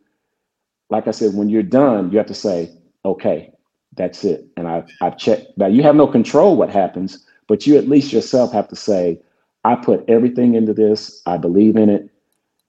like 0.90 1.10
I 1.10 1.12
said, 1.12 1.34
when 1.34 1.50
you're 1.50 1.62
done, 1.62 2.10
you 2.10 2.18
have 2.18 2.28
to 2.28 2.34
say, 2.34 2.72
okay, 3.04 3.52
that's 3.98 4.24
it. 4.24 4.48
And 4.56 4.66
I've 4.66 4.88
I've 5.02 5.18
checked. 5.18 5.58
Now 5.58 5.68
you 5.68 5.84
have 5.84 5.96
no 5.96 6.08
control 6.08 6.56
what 6.56 6.70
happens, 6.70 7.26
but 7.48 7.68
you 7.68 7.78
at 7.78 7.90
least 7.90 8.14
yourself 8.14 8.54
have 8.54 8.70
to 8.70 8.78
say, 8.78 9.22
I 9.66 9.76
put 9.76 10.06
everything 10.08 10.56
into 10.56 10.74
this, 10.74 11.22
I 11.26 11.36
believe 11.36 11.76
in 11.76 11.90
it, 11.90 12.10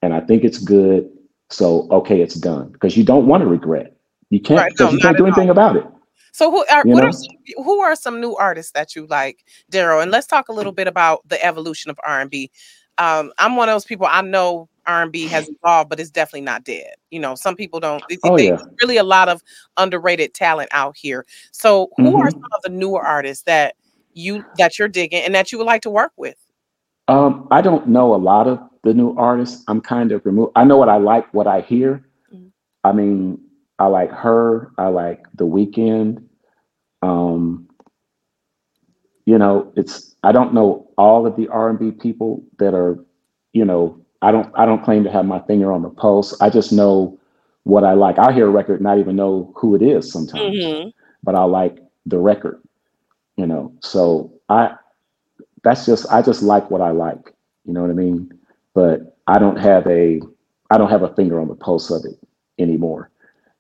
and 0.03 0.15
I 0.15 0.21
think 0.21 0.45
it's 0.45 0.59
good. 0.59 1.11
So 1.51 1.89
okay, 1.91 2.21
it's 2.21 2.35
done. 2.35 2.71
Because 2.71 2.97
you 2.97 3.05
don't 3.05 3.27
want 3.27 3.43
to 3.43 3.47
regret. 3.47 3.97
You 4.31 4.41
can't 4.41 4.61
right. 4.61 4.73
no, 4.79 4.91
you 4.91 4.99
can't 4.99 5.17
do 5.17 5.27
anything 5.27 5.49
all. 5.49 5.53
about 5.53 5.77
it. 5.77 5.87
So 6.33 6.51
who 6.51 6.65
are 6.71 6.85
what 6.85 7.05
are 7.05 7.13
some, 7.13 7.37
who 7.57 7.81
are 7.81 7.97
some 7.97 8.21
new 8.21 8.37
artists 8.37 8.73
that 8.73 8.95
you 8.95 9.07
like, 9.07 9.45
Daryl? 9.73 10.03
And 10.03 10.11
let's 10.11 10.27
talk 10.27 10.49
a 10.49 10.53
little 10.53 10.73
bit 10.73 10.87
about 10.87 11.27
the 11.27 11.43
evolution 11.45 11.91
of 11.91 11.99
R 12.05 12.21
and 12.21 12.31
B. 12.31 12.51
Um, 12.99 13.33
I'm 13.39 13.57
one 13.57 13.69
of 13.69 13.75
those 13.75 13.85
people. 13.85 14.07
I 14.07 14.21
know 14.21 14.69
R 14.87 15.03
and 15.03 15.13
B 15.13 15.27
has 15.27 15.49
evolved, 15.49 15.91
but 15.91 15.99
it's 16.01 16.11
definitely 16.11 16.43
not 16.43 16.65
dead. 16.65 16.95
You 17.11 17.21
know, 17.21 17.35
some 17.35 17.57
people 17.57 17.81
don't. 17.81 18.03
Oh, 18.25 18.37
they, 18.37 18.49
yeah. 18.49 18.63
really 18.81 18.97
a 18.99 19.03
lot 19.03 19.29
of 19.29 19.43
underrated 19.77 20.35
talent 20.35 20.69
out 20.73 20.97
here. 20.97 21.27
So 21.53 21.91
who 21.97 22.05
mm-hmm. 22.05 22.17
are 22.17 22.31
some 22.31 22.43
of 22.55 22.63
the 22.63 22.71
newer 22.71 23.05
artists 23.05 23.45
that 23.45 23.77
you 24.15 24.45
that 24.59 24.79
you're 24.79 24.89
digging 24.89 25.23
and 25.23 25.35
that 25.35 25.51
you 25.51 25.59
would 25.59 25.67
like 25.67 25.83
to 25.83 25.91
work 25.91 26.13
with? 26.17 26.37
Um, 27.09 27.49
I 27.51 27.63
don't 27.63 27.89
know 27.89 28.15
a 28.15 28.17
lot 28.17 28.47
of 28.47 28.61
the 28.85 28.95
new 28.95 29.17
artists. 29.17 29.65
I'm 29.67 29.81
kind 29.81 30.13
of 30.13 30.25
removed. 30.25 30.53
I 30.55 30.65
know 30.65 30.77
what 30.77 30.89
I 30.89 30.99
like, 30.99 31.33
what 31.33 31.47
I 31.47 31.63
hear. 31.63 32.07
Mm-hmm. 32.33 32.49
I 32.85 32.93
mean, 32.93 33.41
I 33.79 33.87
like 33.87 34.11
her. 34.11 34.71
I 34.79 34.89
like 34.89 35.25
The 35.35 35.47
Weeknd. 35.47 36.23
Um, 37.03 37.69
you 39.25 39.39
know, 39.39 39.73
it's 39.77 40.15
I 40.23 40.33
don't 40.33 40.55
know 40.55 40.89
all 40.97 41.27
of 41.27 41.37
the 41.37 41.49
R 41.49 41.71
and 41.71 41.79
B 41.79 41.91
people 41.91 42.43
that 42.59 42.75
are, 42.75 42.99
you 43.53 43.65
know, 43.65 44.05
I 44.23 44.33
don't 44.33 44.51
I 44.55 44.67
don't 44.67 44.85
claim 44.85 45.05
to 45.05 45.11
have 45.11 45.27
my 45.27 45.41
finger 45.41 45.73
on 45.73 45.83
the 45.83 45.91
pulse. 45.91 46.39
I 46.41 46.51
just 46.51 46.73
know 46.73 47.19
what 47.65 47.85
I 47.85 47.93
like. 47.93 48.19
I 48.19 48.33
hear 48.33 48.47
a 48.47 48.51
record, 48.51 48.81
not 48.81 48.99
even 48.99 49.17
know 49.17 49.53
who 49.57 49.75
it 49.75 49.83
is 49.83 50.11
sometimes, 50.11 50.57
mm-hmm. 50.57 50.89
but 51.23 51.35
I 51.35 51.45
like 51.45 51.79
the 52.07 52.19
record. 52.19 52.61
You 53.37 53.47
know, 53.47 53.73
so 53.81 54.33
I 54.49 54.75
that's 55.63 55.87
just 55.87 56.07
I 56.11 56.23
just 56.23 56.43
like 56.43 56.71
what 56.71 56.81
I 56.81 56.91
like. 56.91 57.35
You 57.65 57.73
know 57.73 57.83
what 57.83 57.91
I 57.91 57.95
mean? 57.95 58.33
But 58.75 59.17
I 59.27 59.39
don't 59.39 59.59
have 59.59 59.87
a 59.87 60.21
I 60.71 60.79
don't 60.79 60.91
have 60.91 61.03
a 61.03 61.15
finger 61.15 61.41
on 61.41 61.49
the 61.49 61.55
pulse 61.55 61.91
of 61.91 62.05
it 62.05 62.19
anymore 62.59 63.11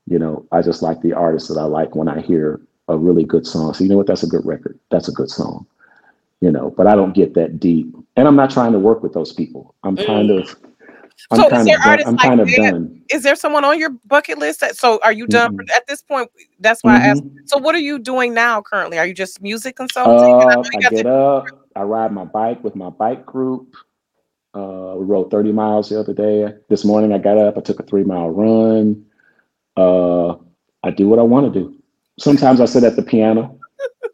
you 0.09 0.19
know, 0.19 0.47
I 0.53 0.63
just 0.63 0.83
like 0.83 1.03
the 1.03 1.13
artists 1.13 1.49
that 1.49 1.61
I 1.61 1.65
like 1.65 1.95
when 1.95 2.09
I 2.09 2.21
hear 2.21 2.61
a 2.89 2.97
really 2.97 3.25
good 3.25 3.47
song. 3.47 3.75
So 3.75 3.85
you 3.85 3.91
know 3.91 3.99
what? 3.99 4.07
That's 4.07 4.23
a 4.23 4.27
good 4.27 4.45
record. 4.47 4.79
That's 4.91 5.09
a 5.09 5.13
good 5.13 5.31
song. 5.31 5.67
You 6.41 6.51
know, 6.51 6.73
but 6.77 6.87
I 6.87 6.95
don't 6.95 7.15
get 7.15 7.35
that 7.35 7.59
deep, 7.61 7.95
and 8.17 8.29
I'm 8.29 8.37
not 8.37 8.51
trying 8.51 8.73
to 8.73 8.79
work 8.79 9.03
with 9.03 9.13
those 9.13 9.33
people. 9.33 9.75
I'm 9.83 9.97
mm. 9.97 10.07
kind 10.07 10.31
of. 10.31 10.57
I'm 11.33 11.39
so 11.39 11.51
kind 11.51 11.63
is 11.63 11.67
there 11.67 11.81
of 11.81 11.87
artists 11.87 12.09
I'm 12.09 12.15
like 12.15 12.27
kind 12.29 12.41
of 12.41 12.49
done. 12.49 13.03
Is 13.11 13.25
there 13.25 13.35
someone 13.35 13.65
on 13.65 13.79
your 13.79 13.91
bucket 14.07 14.39
list? 14.39 14.61
That, 14.61 14.77
so 14.77 15.01
are 15.03 15.13
you 15.13 15.27
done 15.27 15.57
mm-hmm. 15.57 15.77
at 15.77 15.85
this 15.89 16.01
point? 16.01 16.31
That's 16.61 16.85
why 16.85 16.95
mm-hmm. 16.95 17.03
I 17.03 17.07
asked. 17.09 17.25
Mm-hmm. 17.25 17.47
So 17.47 17.59
what 17.59 17.75
are 17.75 17.81
you 17.81 17.99
doing 17.99 18.33
now 18.33 18.63
currently? 18.63 18.99
Are 18.99 19.07
you 19.07 19.15
just 19.15 19.43
music 19.43 19.77
consulting? 19.77 20.33
Uh, 20.33 20.47
I, 20.47 20.61
I 20.61 20.81
get 20.81 21.03
to- 21.03 21.13
up. 21.13 21.47
I 21.79 21.83
ride 21.83 22.13
my 22.13 22.25
bike 22.25 22.65
with 22.65 22.75
my 22.75 22.91
bike 22.91 23.25
group. 23.25 23.77
Uh, 24.53 24.95
we 24.97 25.05
rode 25.05 25.31
30 25.31 25.53
miles 25.53 25.89
the 25.89 26.01
other 26.01 26.13
day. 26.13 26.53
This 26.69 26.85
morning 26.85 27.13
I 27.13 27.19
got 27.19 27.39
up. 27.39 27.57
I 27.57 27.61
took 27.61 27.79
a 27.79 27.85
three 27.85 28.03
mile 28.03 28.31
run. 28.31 29.07
Uh, 29.77 30.35
I 30.83 30.91
do 30.91 31.07
what 31.09 31.21
I 31.21 31.23
want 31.23 31.53
to 31.53 31.61
do. 31.61 31.81
Sometimes 32.19 32.61
I 32.61 32.65
sit 32.65 32.83
at 32.83 32.97
the 32.97 33.03
piano. 33.03 33.61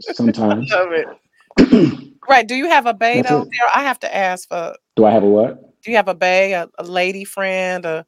Sometimes. 0.00 0.70
Love 0.74 0.92
it. 0.92 2.14
right. 2.29 2.46
Do 2.46 2.55
you 2.55 2.68
have 2.68 2.85
a 2.85 2.92
bae 2.92 3.22
though? 3.22 3.46
I 3.74 3.83
have 3.83 3.98
to 4.00 4.14
ask 4.14 4.46
for. 4.46 4.74
Do 4.96 5.07
I 5.07 5.11
have 5.12 5.22
a 5.22 5.27
what? 5.27 5.83
Do 5.83 5.90
you 5.90 5.96
have 5.96 6.09
a 6.09 6.14
bae, 6.14 6.48
a, 6.48 6.66
a 6.79 6.85
lady 6.85 7.24
friend, 7.24 7.87
a 7.87 8.05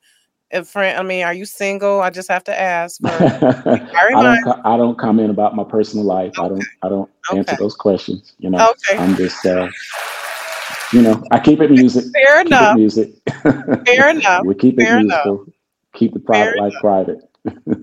If 0.50 0.68
friend, 0.68 0.96
I 0.98 1.02
mean, 1.02 1.24
are 1.24 1.35
you 1.35 1.44
single? 1.44 2.00
I 2.00 2.11
just 2.11 2.28
have 2.28 2.44
to 2.44 2.59
ask. 2.59 3.00
For, 3.00 3.09
I 3.11 4.11
don't. 4.11 4.66
I 4.66 4.76
don't 4.76 4.96
comment 4.96 5.30
about 5.30 5.56
my 5.56 5.64
personal 5.64 6.04
life. 6.04 6.32
Okay. 6.38 6.44
I 6.44 6.48
don't. 6.48 6.64
I 6.82 6.88
don't 6.88 7.11
okay. 7.30 7.38
answer 7.40 7.56
those 7.59 7.74
questions. 7.74 8.35
You 8.38 8.50
know. 8.50 8.70
Okay. 8.70 8.98
I'm 8.98 9.16
just. 9.16 9.44
Uh, 9.44 9.68
you 10.92 11.02
know, 11.02 11.22
I 11.30 11.40
keep 11.40 11.61
it 11.61 11.70
music. 11.70 12.04
Fair 12.14 12.38
keep 12.38 12.46
enough. 12.46 12.76
music. 12.76 13.11
Fair 13.87 14.09
enough. 14.16 14.44
we 14.44 14.54
keep 14.54 14.76
fair 14.76 14.98
it 14.98 15.02
musical. 15.02 15.42
Enough. 15.42 15.54
Keep 15.94 16.14
the 16.14 16.20
private 16.20 16.59
life 16.59 16.74
private. 16.80 17.18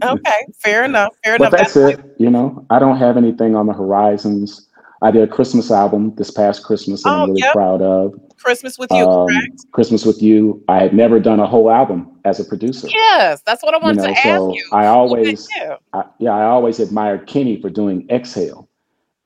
okay. 0.03 0.47
Fair 0.59 0.85
enough. 0.85 1.13
Fair 1.23 1.37
but 1.37 1.47
enough. 1.47 1.51
That's, 1.51 1.73
that's 1.73 1.99
it. 1.99 2.15
You 2.17 2.29
know, 2.29 2.65
I 2.69 2.79
don't 2.79 2.97
have 2.97 3.17
anything 3.17 3.55
on 3.55 3.67
the 3.67 3.73
horizons. 3.73 4.69
I 5.01 5.11
did 5.11 5.21
a 5.23 5.27
Christmas 5.27 5.69
album 5.69 6.15
this 6.15 6.31
past 6.31 6.63
Christmas, 6.63 7.03
and 7.03 7.13
oh, 7.13 7.23
I'm 7.23 7.29
really 7.29 7.41
yep. 7.41 7.53
proud 7.53 7.81
of. 7.81 8.13
Christmas 8.43 8.77
with 8.77 8.91
you, 8.91 9.05
um, 9.05 9.27
correct? 9.27 9.65
Christmas 9.71 10.05
with 10.05 10.21
you. 10.21 10.63
I 10.67 10.81
had 10.81 10.93
never 10.93 11.19
done 11.19 11.39
a 11.39 11.47
whole 11.47 11.71
album 11.71 12.19
as 12.25 12.39
a 12.39 12.45
producer. 12.45 12.87
Yes, 12.89 13.41
that's 13.45 13.63
what 13.63 13.73
I 13.73 13.77
wanted 13.77 14.01
you 14.01 14.07
know, 14.07 14.13
to 14.13 14.21
so 14.21 14.29
ask 14.29 14.55
you. 14.55 14.69
I 14.71 14.85
always, 14.87 15.47
I, 15.93 16.03
yeah, 16.19 16.31
I 16.31 16.43
always 16.45 16.79
admired 16.79 17.27
Kenny 17.27 17.61
for 17.61 17.69
doing 17.69 18.07
Exhale, 18.09 18.67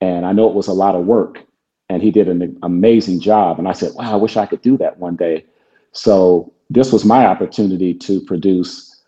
and 0.00 0.24
I 0.24 0.32
know 0.32 0.48
it 0.48 0.54
was 0.54 0.68
a 0.68 0.72
lot 0.72 0.94
of 0.94 1.04
work, 1.04 1.44
and 1.88 2.02
he 2.02 2.10
did 2.10 2.28
an 2.28 2.58
amazing 2.62 3.20
job. 3.20 3.58
And 3.58 3.68
I 3.68 3.72
said, 3.72 3.92
wow, 3.94 4.12
I 4.12 4.16
wish 4.16 4.36
I 4.36 4.46
could 4.46 4.62
do 4.62 4.76
that 4.78 4.98
one 4.98 5.16
day. 5.16 5.44
So 5.92 6.52
this 6.70 6.92
was 6.92 7.04
my 7.04 7.26
opportunity 7.26 7.94
to 7.94 8.20
produce 8.22 9.02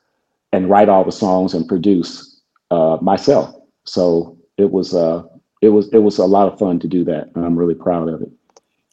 and 0.53 0.69
write 0.69 0.89
all 0.89 1.05
the 1.05 1.13
songs 1.13 1.55
and 1.55 1.69
produce 1.69 2.41
uh, 2.71 2.99
myself. 3.01 3.55
So 3.85 4.37
it 4.57 4.71
was 4.71 4.95
uh, 4.95 5.23
it 5.63 5.69
was 5.69 5.89
it 5.93 5.99
was 5.99 6.19
a 6.19 6.27
lot 6.27 6.53
of 6.53 6.59
fun 6.59 6.79
to 6.81 6.89
do 6.89 7.05
that, 7.05 7.31
and 7.35 7.45
I'm 7.45 7.59
really 7.59 7.75
proud 7.75 8.09
of 8.09 8.23
it. 8.23 8.31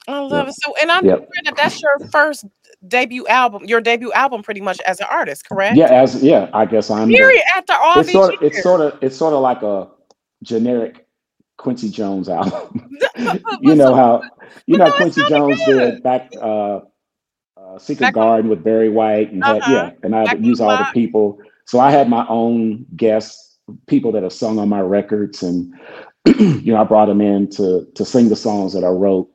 I 0.07 0.19
love 0.19 0.31
yep. 0.31 0.47
it. 0.47 0.55
So, 0.63 0.73
and 0.81 0.91
I'm 0.91 1.05
yep. 1.05 1.29
that 1.43 1.55
that's 1.55 1.81
your 1.81 1.99
first 2.11 2.45
debut 2.87 3.27
album, 3.27 3.65
your 3.65 3.81
debut 3.81 4.11
album, 4.13 4.41
pretty 4.41 4.61
much 4.61 4.79
as 4.81 4.99
an 4.99 5.07
artist, 5.09 5.47
correct? 5.47 5.75
Yeah, 5.75 5.91
as 5.91 6.23
yeah, 6.23 6.49
I 6.53 6.65
guess 6.65 6.89
I'm. 6.89 7.09
Period. 7.09 7.43
The, 7.53 7.57
after 7.57 7.73
all 7.73 7.99
it's 7.99 8.07
these 8.07 8.13
sort 8.13 8.33
of, 8.35 8.41
years. 8.41 8.53
it's 8.53 8.63
sort 8.63 8.81
of 8.81 8.99
it's 9.01 9.17
sort 9.17 9.33
of 9.33 9.41
like 9.41 9.61
a 9.63 9.89
generic 10.43 11.07
Quincy 11.57 11.89
Jones 11.89 12.29
album. 12.29 12.97
you 13.61 13.75
know 13.75 13.95
how 13.95 14.23
you 14.65 14.77
know 14.77 14.91
Quincy 14.93 15.21
Jones 15.27 15.59
good. 15.65 15.95
did 15.95 16.03
back 16.03 16.31
uh, 16.41 16.79
uh 17.57 17.77
Secret 17.77 18.07
back 18.07 18.13
Garden 18.13 18.49
with 18.49 18.63
Barry 18.63 18.89
White 18.89 19.31
and 19.31 19.43
uh-huh. 19.43 19.59
had, 19.59 19.71
yeah, 19.71 19.91
and 20.03 20.15
I 20.15 20.33
use 20.35 20.61
all 20.61 20.75
the 20.77 20.87
people. 20.93 21.39
So 21.65 21.81
I 21.81 21.91
had 21.91 22.09
my 22.09 22.25
own 22.29 22.85
guests, 22.95 23.57
people 23.87 24.13
that 24.13 24.23
have 24.23 24.31
sung 24.31 24.57
on 24.57 24.69
my 24.69 24.79
records, 24.79 25.43
and 25.43 25.73
you 26.39 26.71
know 26.71 26.79
I 26.79 26.85
brought 26.85 27.07
them 27.07 27.19
in 27.19 27.49
to 27.51 27.85
to 27.95 28.05
sing 28.05 28.29
the 28.29 28.37
songs 28.37 28.71
that 28.71 28.85
I 28.85 28.89
wrote 28.89 29.29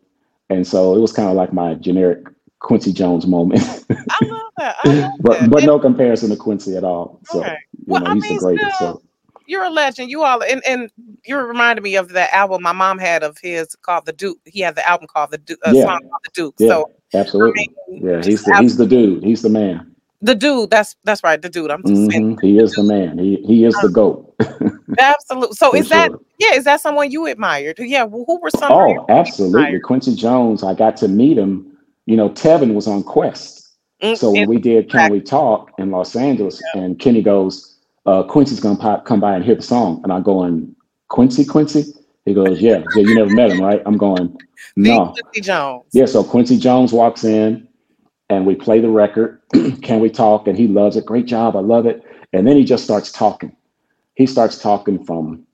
and 0.51 0.67
so 0.67 0.95
it 0.95 1.01
was 1.01 1.13
kind 1.13 1.29
of 1.29 1.35
like 1.35 1.53
my 1.53 1.75
generic 1.75 2.27
Quincy 2.61 2.93
Jones 2.93 3.27
moment. 3.27 3.63
I 3.91 4.25
love 4.25 4.41
that. 4.59 4.77
I 4.85 4.89
love 4.89 5.13
but 5.21 5.41
that. 5.41 5.51
but 5.51 5.65
no 5.65 5.79
comparison 5.79 6.31
to 6.31 6.37
Quincy 6.37 6.77
at 6.77 6.85
all. 6.85 7.21
So 7.25 7.41
okay. 7.41 7.57
well, 7.87 8.01
you 8.01 8.07
know, 8.07 8.11
I 8.11 8.15
he's 8.15 8.23
mean, 8.23 8.35
the 8.35 8.41
greatest. 8.41 8.77
Still, 8.77 8.95
so 8.95 9.03
you're 9.47 9.65
a 9.65 9.71
legend. 9.71 10.11
You 10.11 10.23
all 10.23 10.43
and 10.43 10.63
and 10.67 10.91
you 11.25 11.37
reminded 11.39 11.83
me 11.83 11.97
of 11.97 12.11
that 12.11 12.33
album 12.33 12.63
my 12.63 12.73
mom 12.73 12.99
had 12.99 13.23
of 13.23 13.37
his 13.43 13.75
called 13.77 14.07
the 14.07 14.13
Duke. 14.13 14.39
He 14.45 14.61
had 14.61 14.75
the 14.75 14.89
album 14.89 15.09
called 15.09 15.31
the 15.31 15.39
Duke, 15.39 15.59
uh, 15.67 15.73
yeah. 15.73 15.85
song 15.85 16.01
called 16.01 16.21
the 16.25 16.31
Duke. 16.33 16.55
Yeah, 16.59 16.69
so 16.69 16.91
absolutely, 17.15 17.71
I 17.89 17.91
mean, 17.91 18.07
yeah, 18.07 18.23
he's 18.23 18.45
the 18.45 18.57
he's 18.61 18.77
the 18.77 18.87
dude. 18.87 19.25
He's 19.25 19.43
the 19.43 19.51
man. 19.51 19.92
The 20.23 20.37
dude. 20.37 20.71
That's 20.71 20.95
that's 21.03 21.23
right. 21.25 21.43
The 21.43 21.49
dude. 21.49 21.71
I'm 21.71 21.83
just 21.83 21.95
mm-hmm. 21.95 22.11
saying. 22.11 22.39
He 22.41 22.59
is 22.59 22.73
the 22.73 22.85
man. 22.85 23.19
He 23.19 23.37
he 23.45 23.65
is 23.65 23.75
um, 23.75 23.83
the 23.83 23.89
goat. 23.89 24.35
absolutely. 24.99 25.57
So 25.57 25.75
is 25.75 25.89
that 25.89 26.13
yeah? 26.39 26.55
Is 26.55 26.65
that 26.65 26.81
someone 26.81 27.11
you 27.11 27.27
admired? 27.27 27.77
Yeah. 27.81 28.05
Well, 28.05 28.25
who 28.27 28.41
were 28.41 28.51
some? 28.51 28.71
Oh, 28.71 29.05
absolutely. 29.09 29.81
Quincy 29.81 30.15
Jones. 30.15 30.63
I 30.63 30.75
got 30.75 30.97
to 30.99 31.09
meet 31.09 31.37
him. 31.37 31.77
You 32.07 32.17
know, 32.17 32.31
Tevin 32.31 32.75
was 32.75 32.87
on 32.87 33.03
Qwest. 33.03 33.69
Mm-hmm. 34.01 34.15
So 34.15 34.31
when 34.31 34.49
we 34.49 34.59
did 34.59 34.91
Can 34.91 35.11
We 35.11 35.21
Talk 35.21 35.71
in 35.79 35.91
Los 35.91 36.15
Angeles, 36.15 36.61
yeah. 36.75 36.83
and 36.83 36.99
Kenny 36.99 37.23
goes, 37.23 37.79
uh, 38.07 38.23
Quincy's 38.23 38.61
gonna 38.61 38.79
pop, 38.79 39.05
come 39.05 39.21
by 39.21 39.35
and 39.35 39.45
hear 39.45 39.55
the 39.57 39.63
song, 39.63 40.01
and 40.05 40.13
I 40.13 40.21
going, 40.21 40.75
Quincy, 41.09 41.45
Quincy. 41.45 41.85
He 42.25 42.35
goes, 42.35 42.61
yeah, 42.61 42.85
yeah. 42.95 43.03
You 43.03 43.15
never 43.17 43.31
met 43.31 43.51
him, 43.51 43.61
right? 43.61 43.83
I'm 43.85 43.97
going, 43.97 44.37
no. 44.77 45.15
Quincy 45.21 45.41
Jones. 45.41 45.85
Yeah. 45.93 46.07
So 46.07 46.23
Quincy 46.23 46.59
Jones 46.59 46.93
walks 46.93 47.25
in 47.25 47.67
and 48.33 48.47
we 48.47 48.55
play 48.55 48.81
the 48.81 48.89
record. 48.89 49.41
Can 49.83 50.01
we 50.01 50.11
talk? 50.11 50.49
And 50.49 50.57
he 50.57 50.67
loves 50.67 50.97
it. 50.97 51.07
Great 51.07 51.27
job. 51.27 51.57
I 51.57 51.61
love 51.61 51.87
it. 51.87 52.03
And 52.33 52.47
then 52.47 52.57
he 52.57 52.65
just 52.65 52.85
starts 52.85 53.13
talking. 53.13 53.55
He 54.15 54.27
starts 54.27 54.59
talking 54.59 55.05
from 55.05 55.47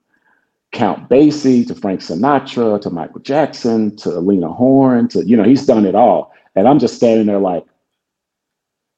Count 0.72 1.08
Basie 1.08 1.66
to 1.66 1.74
Frank 1.74 2.00
Sinatra 2.00 2.80
to 2.80 2.90
Michael 2.90 3.20
Jackson 3.20 3.96
to 3.96 4.10
Lena 4.20 4.52
Horne 4.52 5.08
to, 5.08 5.24
you 5.24 5.36
know, 5.36 5.44
he's 5.44 5.66
done 5.66 5.86
it 5.86 5.94
all. 5.94 6.32
And 6.54 6.68
I'm 6.68 6.78
just 6.78 6.94
standing 6.94 7.26
there 7.26 7.38
like, 7.38 7.64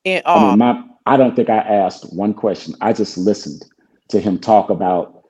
In 0.04 0.22
I, 0.24 0.48
mean, 0.50 0.58
my, 0.58 0.84
I 1.06 1.16
don't 1.16 1.36
think 1.36 1.50
I 1.50 1.58
asked 1.58 2.12
one 2.12 2.34
question. 2.34 2.74
I 2.80 2.92
just 2.92 3.16
listened 3.16 3.64
to 4.08 4.20
him 4.20 4.38
talk 4.38 4.70
about 4.70 5.24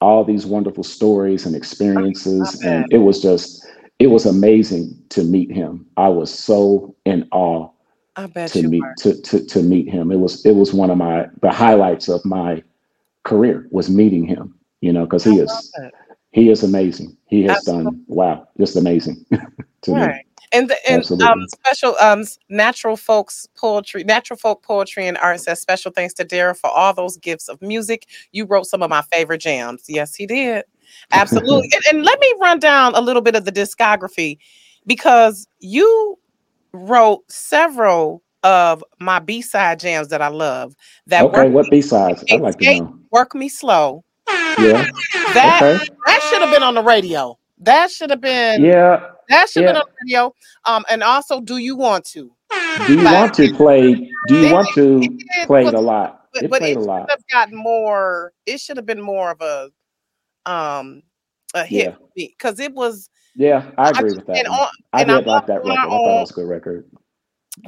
all 0.00 0.24
these 0.24 0.44
wonderful 0.44 0.84
stories 0.84 1.46
and 1.46 1.56
experiences. 1.56 2.60
And 2.62 2.86
it 2.90 2.98
was 2.98 3.22
just, 3.22 3.66
it 3.98 4.08
was 4.08 4.26
amazing 4.26 5.02
to 5.10 5.22
meet 5.22 5.50
him. 5.50 5.86
I 5.96 6.08
was 6.08 6.36
so 6.36 6.94
in 7.04 7.28
awe 7.30 7.70
I 8.16 8.26
bet 8.26 8.50
to 8.52 8.62
you 8.62 8.68
meet 8.68 8.84
to, 8.98 9.20
to 9.20 9.44
to 9.44 9.62
meet 9.62 9.88
him. 9.88 10.10
It 10.10 10.18
was 10.18 10.44
it 10.46 10.52
was 10.52 10.72
one 10.72 10.90
of 10.90 10.98
my 10.98 11.26
the 11.42 11.50
highlights 11.50 12.08
of 12.08 12.24
my 12.24 12.62
career 13.24 13.66
was 13.70 13.90
meeting 13.90 14.24
him. 14.26 14.54
You 14.80 14.92
know, 14.92 15.04
because 15.04 15.24
he 15.24 15.38
is 15.38 15.72
he 16.32 16.50
is 16.50 16.62
amazing. 16.62 17.16
He 17.26 17.42
has 17.44 17.58
Absolutely. 17.58 17.84
done 17.84 18.04
wow, 18.06 18.48
just 18.58 18.76
amazing 18.76 19.24
to 19.82 19.92
right. 19.92 20.14
me. 20.16 20.22
And 20.52 20.70
the 20.70 20.76
and 20.88 21.22
um, 21.22 21.46
special 21.48 21.96
um 21.98 22.24
natural 22.48 22.96
folks 22.96 23.48
poetry, 23.56 24.04
natural 24.04 24.38
folk 24.38 24.62
poetry 24.62 25.06
and 25.06 25.18
art 25.18 25.40
says 25.40 25.60
special 25.60 25.90
thanks 25.90 26.14
to 26.14 26.24
Dara 26.24 26.54
for 26.54 26.70
all 26.70 26.94
those 26.94 27.16
gifts 27.16 27.48
of 27.48 27.60
music. 27.60 28.06
You 28.32 28.46
wrote 28.46 28.66
some 28.66 28.82
of 28.82 28.90
my 28.90 29.02
favorite 29.02 29.40
jams. 29.40 29.84
Yes, 29.88 30.14
he 30.14 30.26
did. 30.26 30.64
Absolutely. 31.12 31.70
and, 31.74 31.82
and 31.90 32.04
let 32.04 32.20
me 32.20 32.34
run 32.40 32.60
down 32.60 32.94
a 32.94 33.00
little 33.00 33.22
bit 33.22 33.34
of 33.34 33.44
the 33.44 33.52
discography 33.52 34.38
because 34.86 35.46
you 35.58 36.18
wrote 36.76 37.30
several 37.30 38.22
of 38.42 38.84
my 39.00 39.18
B 39.18 39.42
side 39.42 39.80
jams 39.80 40.08
that 40.08 40.22
I 40.22 40.28
love. 40.28 40.74
That 41.06 41.24
okay, 41.24 41.48
what 41.48 41.66
B 41.70 41.80
sides? 41.80 42.24
I 42.30 42.36
like 42.36 42.58
to 42.58 42.80
know. 42.80 42.98
Work 43.10 43.34
me 43.34 43.48
slow. 43.48 44.04
Yeah. 44.28 44.88
That 45.34 45.62
okay. 45.62 45.88
that 46.06 46.22
should 46.30 46.42
have 46.42 46.52
been 46.52 46.62
on 46.62 46.74
the 46.74 46.82
radio. 46.82 47.38
That 47.58 47.90
should 47.90 48.10
have 48.10 48.20
been. 48.20 48.62
Yeah. 48.62 49.10
That 49.28 49.48
should 49.48 49.64
have 49.64 49.74
yeah. 49.74 49.80
been 49.80 49.82
on 49.82 49.88
the 49.88 50.04
radio. 50.04 50.34
Um, 50.64 50.84
and 50.88 51.02
also, 51.02 51.40
do 51.40 51.58
you 51.58 51.76
want 51.76 52.04
to? 52.06 52.32
Do 52.86 52.96
you 52.96 53.04
want 53.04 53.34
to 53.34 53.52
play? 53.54 53.94
Do 54.28 54.40
you 54.40 54.52
want 54.52 54.68
to 54.74 55.00
play 55.46 55.66
it 55.66 55.74
a 55.74 55.80
lot? 55.80 56.28
But, 56.32 56.44
it 56.44 56.50
but 56.50 56.62
it 56.62 56.76
a 56.76 56.80
lot. 56.80 57.10
have 57.10 57.26
gotten 57.32 57.56
more. 57.56 58.32
It 58.44 58.60
should 58.60 58.76
have 58.76 58.86
been 58.86 59.00
more 59.00 59.30
of 59.30 59.40
a 59.40 59.70
um 60.50 61.02
a 61.54 61.64
hit 61.64 61.96
because 62.14 62.60
it 62.60 62.72
was 62.74 63.08
yeah, 63.36 63.70
I 63.76 63.90
agree 63.90 64.10
I, 64.12 64.16
with 64.16 64.26
that. 64.26 64.38
And 64.38 64.48
on, 64.48 64.68
I 64.92 65.04
did 65.04 65.28
I 65.28 65.32
like 65.32 65.46
that 65.46 65.64
record. 65.64 65.78
I 65.78 65.84
thought 65.84 66.16
it 66.16 66.20
was 66.20 66.30
a 66.30 66.34
good 66.34 66.48
record. 66.48 66.90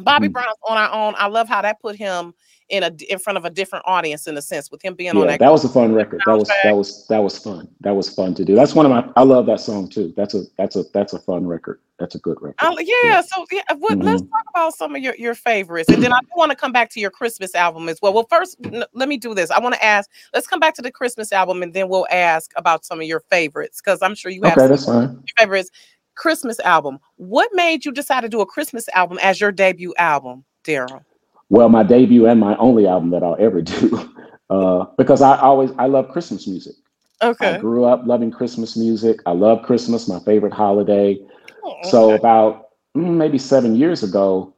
Bobby 0.01 0.29
mm. 0.29 0.33
Brown's 0.33 0.57
on 0.69 0.77
our 0.77 0.93
own. 0.93 1.15
I 1.17 1.29
love 1.29 1.49
how 1.49 1.63
that 1.63 1.81
put 1.81 1.97
him 1.97 2.35
in 2.69 2.83
a 2.83 2.91
in 3.09 3.19
front 3.19 3.37
of 3.37 3.45
a 3.45 3.51
different 3.51 3.85
audience 3.87 4.27
in 4.27 4.37
a 4.37 4.43
sense 4.43 4.71
with 4.71 4.83
him 4.83 4.95
being 4.95 5.15
yeah, 5.15 5.21
on 5.21 5.27
that. 5.27 5.41
That 5.41 5.53
was 5.53 5.65
a 5.65 5.69
fun 5.69 5.95
record. 5.95 6.21
That 6.27 6.37
was 6.39 6.49
that 6.63 6.77
was 6.77 7.07
that 7.09 7.19
was 7.19 7.39
fun. 7.39 7.69
That 7.81 7.97
was 7.97 8.09
fun 8.09 8.35
to 8.35 8.45
do. 8.45 8.55
That's 8.55 8.75
one 8.75 8.87
of 8.87 8.91
my. 8.91 9.11
I 9.17 9.25
love 9.25 9.47
that 9.47 9.61
song 9.61 9.89
too. 9.89 10.13
That's 10.17 10.35
a 10.35 10.43
that's 10.57 10.77
a 10.77 10.85
that's 10.93 11.13
a 11.13 11.19
fun 11.21 11.47
record. 11.47 11.81
That's 11.99 12.15
a 12.15 12.19
good 12.19 12.39
record. 12.41 12.65
Uh, 12.65 12.77
yeah, 12.79 12.95
yeah, 13.03 13.21
So 13.23 13.45
yeah, 13.51 13.63
what, 13.77 13.93
mm-hmm. 13.93 14.03
let's 14.03 14.23
talk 14.23 14.45
about 14.51 14.75
some 14.75 14.95
of 14.95 15.03
your 15.03 15.15
your 15.17 15.35
favorites, 15.35 15.89
and 15.89 16.03
then 16.03 16.13
I 16.13 16.21
want 16.37 16.51
to 16.51 16.57
come 16.57 16.73
back 16.73 16.91
to 16.91 17.01
your 17.01 17.11
Christmas 17.11 17.55
album 17.55 17.89
as 17.89 18.01
well. 18.01 18.13
Well, 18.13 18.27
first, 18.29 18.57
n- 18.65 18.85
let 18.93 19.09
me 19.09 19.17
do 19.17 19.35
this. 19.35 19.51
I 19.51 19.59
want 19.59 19.75
to 19.75 19.85
ask. 19.85 20.11
Let's 20.33 20.47
come 20.47 20.61
back 20.61 20.75
to 20.75 20.83
the 20.83 20.93
Christmas 20.93 21.33
album, 21.33 21.63
and 21.63 21.73
then 21.73 21.89
we'll 21.89 22.07
ask 22.11 22.53
about 22.57 22.85
some 22.85 23.01
of 23.01 23.07
your 23.07 23.21
favorites 23.21 23.81
because 23.81 24.01
I'm 24.03 24.15
sure 24.15 24.31
you 24.31 24.43
have. 24.45 24.57
Okay, 24.57 24.69
that's 24.69 24.85
fine. 24.85 25.11
Your 25.11 25.35
favorites. 25.37 25.71
Christmas 26.15 26.59
album. 26.61 26.99
What 27.15 27.49
made 27.55 27.85
you 27.85 27.93
decide 27.93 28.23
to 28.23 28.29
do 28.29 28.41
a 28.41 28.47
Christmas 28.47 28.89
album 28.93 29.21
as 29.23 29.41
your 29.41 29.53
debut 29.53 29.95
album, 29.97 30.45
Daryl? 30.65 31.05
Well, 31.51 31.69
my 31.69 31.83
debut 31.83 32.27
and 32.27 32.41
my 32.41 32.57
only 32.57 32.87
album 32.87 33.11
that 33.11 33.23
I'll 33.23 33.37
ever 33.39 33.63
do, 33.63 34.13
uh, 34.51 34.87
because 34.97 35.23
I 35.23 35.39
always 35.39 35.71
I 35.79 35.87
love 35.87 36.09
Christmas 36.11 36.47
music. 36.47 36.75
Okay. 37.23 37.55
I 37.55 37.59
grew 37.59 37.85
up 37.85 38.07
loving 38.07 38.31
Christmas 38.31 38.77
music. 38.77 39.21
I 39.27 39.33
love 39.33 39.63
Christmas, 39.63 40.09
my 40.09 40.21
favorite 40.21 40.53
holiday. 40.53 41.19
Oh, 41.65 41.73
okay. 41.81 41.91
So 41.91 42.15
about 42.15 42.69
mm, 42.97 43.17
maybe 43.17 43.39
seven 43.39 43.75
years 43.75 44.03
ago, 44.03 44.55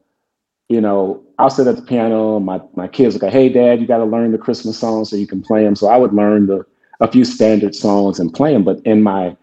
you 0.68 0.80
know, 0.80 1.22
I'll 1.38 1.50
sit 1.50 1.66
at 1.66 1.76
the 1.76 1.82
piano. 1.82 2.38
My 2.40 2.60
my 2.74 2.88
kids 2.88 3.14
would 3.14 3.20
go, 3.20 3.30
"Hey, 3.30 3.48
Dad, 3.48 3.80
you 3.80 3.86
got 3.86 3.98
to 3.98 4.04
learn 4.04 4.32
the 4.32 4.38
Christmas 4.38 4.78
songs 4.78 5.10
so 5.10 5.16
you 5.16 5.26
can 5.26 5.42
play 5.42 5.64
them." 5.64 5.76
So 5.76 5.88
I 5.88 5.96
would 5.96 6.12
learn 6.12 6.46
the 6.46 6.64
a 7.00 7.10
few 7.10 7.24
standard 7.24 7.74
songs 7.74 8.20
and 8.20 8.32
play 8.32 8.52
them. 8.52 8.64
But 8.64 8.80
in 8.84 9.02
my 9.02 9.36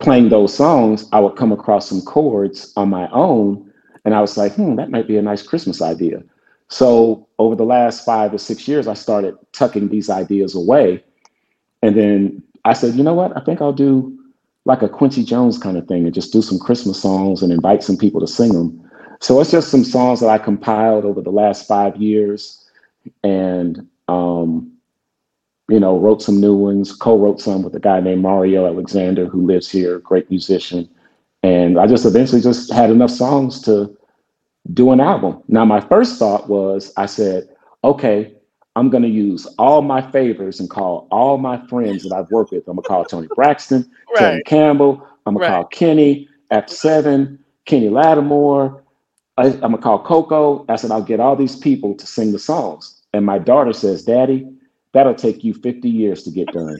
playing 0.00 0.28
those 0.28 0.54
songs, 0.54 1.08
I 1.12 1.20
would 1.20 1.36
come 1.36 1.52
across 1.52 1.88
some 1.88 2.02
chords 2.02 2.72
on 2.76 2.90
my 2.90 3.08
own, 3.10 3.71
and 4.04 4.14
I 4.14 4.20
was 4.20 4.36
like, 4.36 4.54
"Hmm, 4.54 4.76
that 4.76 4.90
might 4.90 5.08
be 5.08 5.16
a 5.16 5.22
nice 5.22 5.42
Christmas 5.42 5.80
idea." 5.82 6.22
So 6.72 7.28
over 7.38 7.54
the 7.54 7.64
last 7.64 8.02
five 8.04 8.32
or 8.32 8.38
six 8.38 8.66
years, 8.66 8.88
I 8.88 8.94
started 8.94 9.36
tucking 9.52 9.88
these 9.90 10.08
ideas 10.08 10.54
away. 10.54 11.04
And 11.82 11.94
then 11.94 12.42
I 12.64 12.72
said, 12.72 12.94
you 12.94 13.02
know 13.02 13.12
what? 13.12 13.36
I 13.36 13.40
think 13.40 13.60
I'll 13.60 13.74
do 13.74 14.18
like 14.64 14.80
a 14.80 14.88
Quincy 14.88 15.22
Jones 15.22 15.58
kind 15.58 15.76
of 15.76 15.86
thing 15.86 16.04
and 16.04 16.14
just 16.14 16.32
do 16.32 16.40
some 16.40 16.58
Christmas 16.58 17.02
songs 17.02 17.42
and 17.42 17.52
invite 17.52 17.82
some 17.82 17.98
people 17.98 18.20
to 18.20 18.26
sing 18.26 18.54
them. 18.54 18.90
So 19.20 19.38
it's 19.38 19.50
just 19.50 19.70
some 19.70 19.84
songs 19.84 20.20
that 20.20 20.30
I 20.30 20.38
compiled 20.38 21.04
over 21.04 21.20
the 21.20 21.30
last 21.30 21.68
five 21.68 21.96
years 21.96 22.64
and 23.22 23.86
um, 24.08 24.72
you 25.68 25.78
know, 25.78 25.98
wrote 25.98 26.22
some 26.22 26.40
new 26.40 26.56
ones, 26.56 26.94
co-wrote 26.94 27.40
some 27.40 27.62
with 27.62 27.74
a 27.74 27.80
guy 27.80 28.00
named 28.00 28.22
Mario 28.22 28.66
Alexander 28.66 29.26
who 29.26 29.44
lives 29.46 29.70
here, 29.70 29.98
great 29.98 30.30
musician. 30.30 30.88
And 31.42 31.78
I 31.78 31.86
just 31.86 32.04
eventually 32.04 32.40
just 32.40 32.72
had 32.72 32.90
enough 32.90 33.10
songs 33.10 33.60
to 33.62 33.96
do 34.72 34.92
an 34.92 35.00
album. 35.00 35.42
Now, 35.48 35.64
my 35.64 35.80
first 35.80 36.18
thought 36.18 36.48
was 36.48 36.92
I 36.96 37.06
said, 37.06 37.48
okay, 37.82 38.32
I'm 38.76 38.88
going 38.88 39.02
to 39.02 39.08
use 39.08 39.46
all 39.58 39.82
my 39.82 40.00
favors 40.12 40.60
and 40.60 40.70
call 40.70 41.08
all 41.10 41.36
my 41.38 41.64
friends 41.66 42.04
that 42.04 42.14
I've 42.14 42.30
worked 42.30 42.52
with. 42.52 42.66
I'm 42.68 42.76
going 42.76 42.84
to 42.84 42.88
call 42.88 43.04
Toni 43.04 43.28
Braxton, 43.34 43.90
right. 44.14 44.18
Tony 44.18 44.42
Campbell. 44.44 45.06
I'm 45.26 45.34
going 45.34 45.42
right. 45.42 45.48
to 45.48 45.54
call 45.54 45.64
Kenny, 45.66 46.28
After 46.50 46.74
Seven, 46.74 47.38
Kenny 47.66 47.88
Lattimore. 47.88 48.82
I, 49.36 49.46
I'm 49.46 49.60
going 49.60 49.72
to 49.72 49.78
call 49.78 50.04
Coko. 50.04 50.64
I 50.68 50.76
said, 50.76 50.90
I'll 50.90 51.02
get 51.02 51.20
all 51.20 51.36
these 51.36 51.56
people 51.56 51.94
to 51.96 52.06
sing 52.06 52.32
the 52.32 52.38
songs. 52.38 53.02
And 53.12 53.26
my 53.26 53.38
daughter 53.38 53.72
says, 53.72 54.04
Daddy, 54.04 54.48
that'll 54.92 55.14
take 55.14 55.44
you 55.44 55.54
50 55.54 55.88
years 55.88 56.22
to 56.22 56.30
get 56.30 56.48
done. 56.52 56.78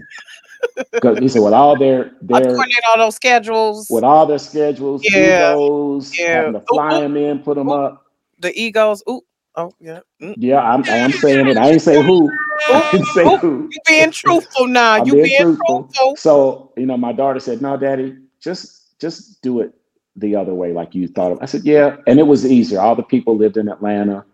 Because 0.93 1.19
he 1.19 1.29
said, 1.29 1.43
with 1.43 1.53
all 1.53 1.77
their 1.77 2.13
their 2.21 2.57
all 2.57 2.99
those 2.99 3.17
schedules, 3.17 3.89
with 3.91 4.05
all 4.05 4.27
their 4.27 4.39
schedules, 4.39 5.03
yeah, 5.05 5.53
egos, 5.53 6.19
yeah. 6.19 6.37
having 6.37 6.53
to 6.55 6.61
fly 6.61 6.97
ooh, 6.97 7.01
them 7.01 7.17
in, 7.17 7.39
put 7.41 7.57
them 7.57 7.71
up. 7.71 8.07
The 8.39 8.53
egos, 8.59 9.03
ooh, 9.09 9.23
oh 9.57 9.73
yeah, 9.81 10.01
mm. 10.21 10.35
yeah. 10.37 10.61
I'm 10.61 10.85
I'm 10.85 11.13
saying 11.13 11.49
it. 11.49 11.57
I 11.57 11.71
ain't 11.71 11.83
say 11.83 12.03
who. 12.03 12.31
I 12.69 12.91
didn't 12.93 13.07
say 13.09 13.37
who. 13.39 13.69
You 13.71 13.81
being 13.87 14.11
truthful 14.11 14.67
now. 14.67 14.93
I'm 14.95 15.07
you 15.07 15.15
being, 15.15 15.25
being 15.25 15.39
truthful. 15.41 15.83
truthful. 15.85 16.17
So 16.17 16.73
you 16.77 16.87
know, 16.87 16.97
my 16.97 17.13
daughter 17.13 17.41
said, 17.41 17.61
"No, 17.61 17.77
Daddy, 17.77 18.17
just 18.41 18.99
just 19.01 19.43
do 19.43 19.61
it 19.61 19.75
the 20.17 20.37
other 20.37 20.55
way, 20.55 20.73
like 20.73 20.95
you 20.95 21.09
thought 21.09 21.33
of." 21.33 21.39
I 21.43 21.47
said, 21.47 21.65
"Yeah," 21.65 21.97
and 22.07 22.19
it 22.19 22.27
was 22.27 22.47
easier. 22.47 22.81
All 22.81 22.95
the 22.95 23.03
people 23.03 23.37
lived 23.37 23.57
in 23.57 23.69
Atlanta. 23.69 24.25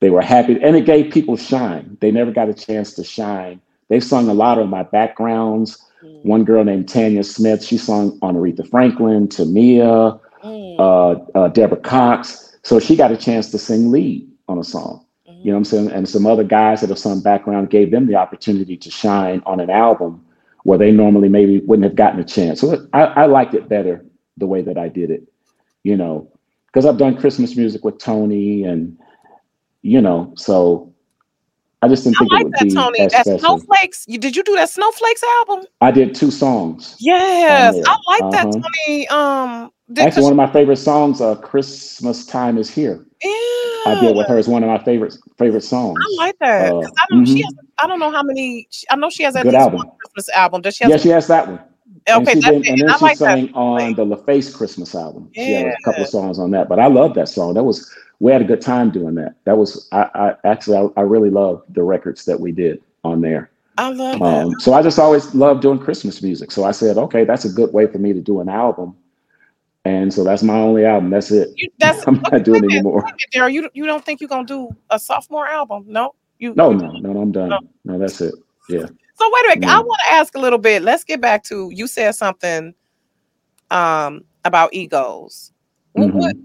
They 0.00 0.10
were 0.10 0.22
happy, 0.22 0.58
and 0.62 0.76
it 0.76 0.84
gave 0.86 1.12
people 1.12 1.36
shine. 1.36 1.96
They 2.00 2.10
never 2.10 2.30
got 2.30 2.48
a 2.48 2.54
chance 2.54 2.94
to 2.94 3.04
shine. 3.04 3.60
They 3.88 4.00
sung 4.00 4.28
a 4.28 4.34
lot 4.34 4.58
of 4.58 4.68
my 4.68 4.82
backgrounds. 4.82 5.82
Mm. 6.02 6.24
One 6.24 6.44
girl 6.44 6.64
named 6.64 6.88
Tanya 6.88 7.24
Smith, 7.24 7.64
she 7.64 7.78
sung 7.78 8.18
on 8.22 8.34
Aretha 8.34 8.68
Franklin, 8.68 9.28
Tamia, 9.28 10.20
mm. 10.42 10.78
uh, 10.78 11.38
uh, 11.38 11.48
Deborah 11.48 11.76
Cox. 11.76 12.56
So 12.62 12.80
she 12.80 12.96
got 12.96 13.12
a 13.12 13.16
chance 13.16 13.50
to 13.50 13.58
sing 13.58 13.90
lead 13.90 14.28
on 14.48 14.58
a 14.58 14.64
song. 14.64 15.04
Mm-hmm. 15.28 15.40
You 15.40 15.46
know 15.46 15.52
what 15.52 15.58
I'm 15.58 15.64
saying? 15.64 15.90
And 15.90 16.08
some 16.08 16.26
other 16.26 16.44
guys 16.44 16.80
that 16.80 16.90
have 16.90 16.98
sung 16.98 17.20
background 17.20 17.70
gave 17.70 17.90
them 17.90 18.06
the 18.06 18.16
opportunity 18.16 18.76
to 18.76 18.90
shine 18.90 19.42
on 19.46 19.60
an 19.60 19.70
album 19.70 20.24
where 20.64 20.78
they 20.78 20.90
normally 20.90 21.28
maybe 21.28 21.60
wouldn't 21.60 21.84
have 21.84 21.96
gotten 21.96 22.20
a 22.20 22.24
chance. 22.24 22.60
So 22.60 22.86
I, 22.94 23.02
I 23.02 23.26
liked 23.26 23.54
it 23.54 23.68
better 23.68 24.04
the 24.38 24.46
way 24.46 24.62
that 24.62 24.78
I 24.78 24.88
did 24.88 25.10
it, 25.10 25.22
you 25.82 25.96
know, 25.96 26.30
because 26.66 26.86
I've 26.86 26.96
done 26.96 27.16
Christmas 27.16 27.54
music 27.54 27.84
with 27.84 27.98
Toni 27.98 28.64
and 28.64 28.98
you 29.84 30.00
know, 30.00 30.32
so 30.34 30.93
I 31.84 31.88
just 31.88 32.04
didn't 32.04 32.16
think 32.16 32.32
like 32.32 32.40
it 32.40 32.44
would 32.44 32.52
that, 32.54 32.64
be 32.64 32.74
Toni. 32.74 33.00
As 33.00 33.12
that 33.12 33.26
special. 33.26 33.38
Snowflakes. 33.40 34.04
You 34.08 34.16
did 34.16 34.34
you 34.34 34.42
do 34.42 34.54
that 34.56 34.70
Snowflakes 34.70 35.22
album? 35.40 35.66
I 35.82 35.90
did 35.90 36.14
two 36.14 36.30
songs. 36.30 36.96
Yes, 36.98 37.74
I 37.86 37.98
like 38.08 38.22
uh-huh. 38.22 38.30
that, 38.30 38.62
Toni. 38.86 39.08
Um, 39.08 39.70
did, 39.92 40.06
actually, 40.06 40.22
one 40.22 40.32
of 40.32 40.38
my 40.38 40.50
favorite 40.50 40.78
songs, 40.78 41.20
uh, 41.20 41.34
"Christmas 41.34 42.24
Time 42.24 42.56
Is 42.56 42.70
Here." 42.70 43.04
Yeah, 43.22 43.30
I 43.86 43.98
did 44.00 44.16
with 44.16 44.26
her. 44.28 44.38
It's 44.38 44.48
one 44.48 44.62
of 44.62 44.68
my 44.70 44.82
favorite 44.82 45.14
favorite 45.36 45.60
songs. 45.64 45.98
I 46.00 46.24
like 46.24 46.38
that. 46.38 46.72
Uh, 46.72 46.78
I 46.78 46.80
don't. 47.10 47.24
Mm-hmm. 47.24 47.34
She 47.34 47.42
has, 47.42 47.54
I 47.76 47.86
don't 47.86 47.98
know 47.98 48.10
how 48.10 48.22
many. 48.22 48.66
I 48.88 48.96
know 48.96 49.10
she 49.10 49.22
has 49.24 49.36
at 49.36 49.42
Good 49.42 49.54
album. 49.54 49.80
one 49.80 49.90
Christmas 49.98 50.34
album. 50.34 50.62
Does 50.62 50.76
she? 50.76 50.88
yeah, 50.88 50.96
she 50.96 51.10
has 51.10 51.26
that 51.26 51.48
one. 51.48 51.60
Okay, 52.08 52.32
and, 52.32 52.40
been, 52.40 52.66
and 52.66 52.80
then 52.80 52.90
I 52.90 52.96
she 52.96 53.04
like 53.04 53.18
sang 53.18 53.46
that. 53.46 53.54
on 53.54 53.94
the 53.94 54.04
LaFace 54.04 54.54
Christmas 54.54 54.94
album. 54.94 55.30
Yeah. 55.34 55.44
She 55.44 55.52
had 55.52 55.66
a 55.66 55.82
couple 55.84 56.02
of 56.02 56.08
songs 56.08 56.38
on 56.38 56.50
that, 56.50 56.68
but 56.68 56.78
I 56.78 56.86
love 56.86 57.14
that 57.14 57.28
song. 57.28 57.54
That 57.54 57.64
was 57.64 57.90
we 58.24 58.32
had 58.32 58.40
a 58.40 58.44
good 58.46 58.62
time 58.62 58.90
doing 58.90 59.14
that. 59.16 59.34
That 59.44 59.58
was 59.58 59.86
I, 59.92 60.08
I 60.14 60.34
actually 60.48 60.78
I, 60.78 61.00
I 61.00 61.02
really 61.02 61.28
love 61.28 61.62
the 61.68 61.82
records 61.82 62.24
that 62.24 62.40
we 62.40 62.52
did 62.52 62.82
on 63.04 63.20
there. 63.20 63.50
I 63.76 63.90
love 63.90 64.22
um, 64.22 64.48
that. 64.48 64.62
So 64.62 64.72
I 64.72 64.80
just 64.80 64.98
always 64.98 65.34
loved 65.34 65.60
doing 65.60 65.78
Christmas 65.78 66.22
music. 66.22 66.50
So 66.50 66.64
I 66.64 66.70
said, 66.70 66.96
okay, 66.96 67.24
that's 67.24 67.44
a 67.44 67.50
good 67.50 67.74
way 67.74 67.86
for 67.86 67.98
me 67.98 68.14
to 68.14 68.22
do 68.22 68.40
an 68.40 68.48
album. 68.48 68.96
And 69.84 70.10
so 70.10 70.24
that's 70.24 70.42
my 70.42 70.54
only 70.54 70.86
album. 70.86 71.10
That's 71.10 71.30
it. 71.30 71.50
You, 71.56 71.68
that's, 71.78 72.02
I'm 72.08 72.22
not 72.32 72.44
doing 72.44 72.64
anymore. 72.64 73.04
Daryl, 73.34 73.52
you 73.52 73.68
you 73.74 73.84
don't 73.84 74.02
think 74.02 74.22
you're 74.22 74.28
gonna 74.28 74.46
do 74.46 74.74
a 74.88 74.98
sophomore 74.98 75.46
album? 75.46 75.84
No, 75.86 76.14
you. 76.38 76.54
No, 76.54 76.72
no, 76.72 76.92
no, 76.92 77.12
no 77.12 77.20
I'm 77.20 77.30
done. 77.30 77.50
No, 77.50 77.60
no 77.84 77.98
that's 77.98 78.22
it. 78.22 78.34
Yeah. 78.70 78.86
So 78.86 79.30
wait 79.34 79.44
a 79.44 79.60
minute. 79.60 79.68
I 79.68 79.80
want 79.80 80.00
to 80.06 80.12
ask 80.14 80.34
a 80.34 80.40
little 80.40 80.58
bit. 80.58 80.80
Let's 80.80 81.04
get 81.04 81.20
back 81.20 81.44
to 81.44 81.68
you 81.74 81.86
said 81.86 82.12
something 82.12 82.74
um, 83.70 84.24
about 84.46 84.72
egos. 84.72 85.52
Mm-hmm. 85.94 86.16
What, 86.16 86.36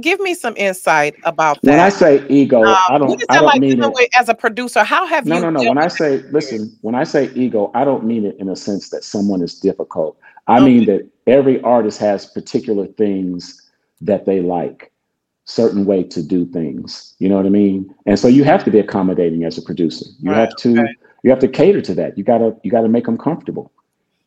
give 0.00 0.20
me 0.20 0.34
some 0.34 0.54
insight 0.56 1.16
about 1.24 1.60
that. 1.62 1.70
When 1.70 1.80
I 1.80 1.88
say 1.88 2.26
ego, 2.28 2.62
um, 2.62 2.76
I 2.88 2.98
don't. 2.98 3.24
I 3.28 3.36
don't 3.36 3.44
like 3.44 3.60
mean 3.60 3.82
it 3.82 4.10
as 4.16 4.28
a 4.28 4.34
producer. 4.34 4.84
How 4.84 5.06
have 5.06 5.26
no, 5.26 5.36
you? 5.36 5.40
No, 5.42 5.50
no, 5.50 5.62
no. 5.62 5.68
When 5.68 5.78
I 5.78 5.88
say 5.88 6.18
listen, 6.30 6.76
when 6.82 6.94
I 6.94 7.04
say 7.04 7.30
ego, 7.34 7.70
I 7.74 7.84
don't 7.84 8.04
mean 8.04 8.24
it 8.24 8.36
in 8.38 8.48
a 8.48 8.56
sense 8.56 8.90
that 8.90 9.04
someone 9.04 9.42
is 9.42 9.58
difficult. 9.58 10.18
I 10.46 10.56
okay. 10.56 10.64
mean 10.64 10.86
that 10.86 11.08
every 11.26 11.60
artist 11.62 11.98
has 12.00 12.26
particular 12.26 12.86
things 12.86 13.70
that 14.00 14.26
they 14.26 14.40
like, 14.40 14.92
certain 15.44 15.84
way 15.84 16.02
to 16.04 16.22
do 16.22 16.46
things. 16.46 17.14
You 17.18 17.28
know 17.28 17.36
what 17.36 17.46
I 17.46 17.50
mean? 17.50 17.94
And 18.06 18.18
so 18.18 18.28
you 18.28 18.44
have 18.44 18.64
to 18.64 18.70
be 18.70 18.78
accommodating 18.78 19.44
as 19.44 19.58
a 19.58 19.62
producer. 19.62 20.06
You 20.20 20.30
right, 20.30 20.40
have 20.40 20.56
to. 20.56 20.72
Okay. 20.72 20.94
You 21.22 21.30
have 21.30 21.40
to 21.40 21.48
cater 21.48 21.82
to 21.82 21.94
that. 21.94 22.16
You 22.16 22.24
gotta. 22.24 22.56
You 22.62 22.70
gotta 22.70 22.88
make 22.88 23.04
them 23.06 23.18
comfortable. 23.18 23.72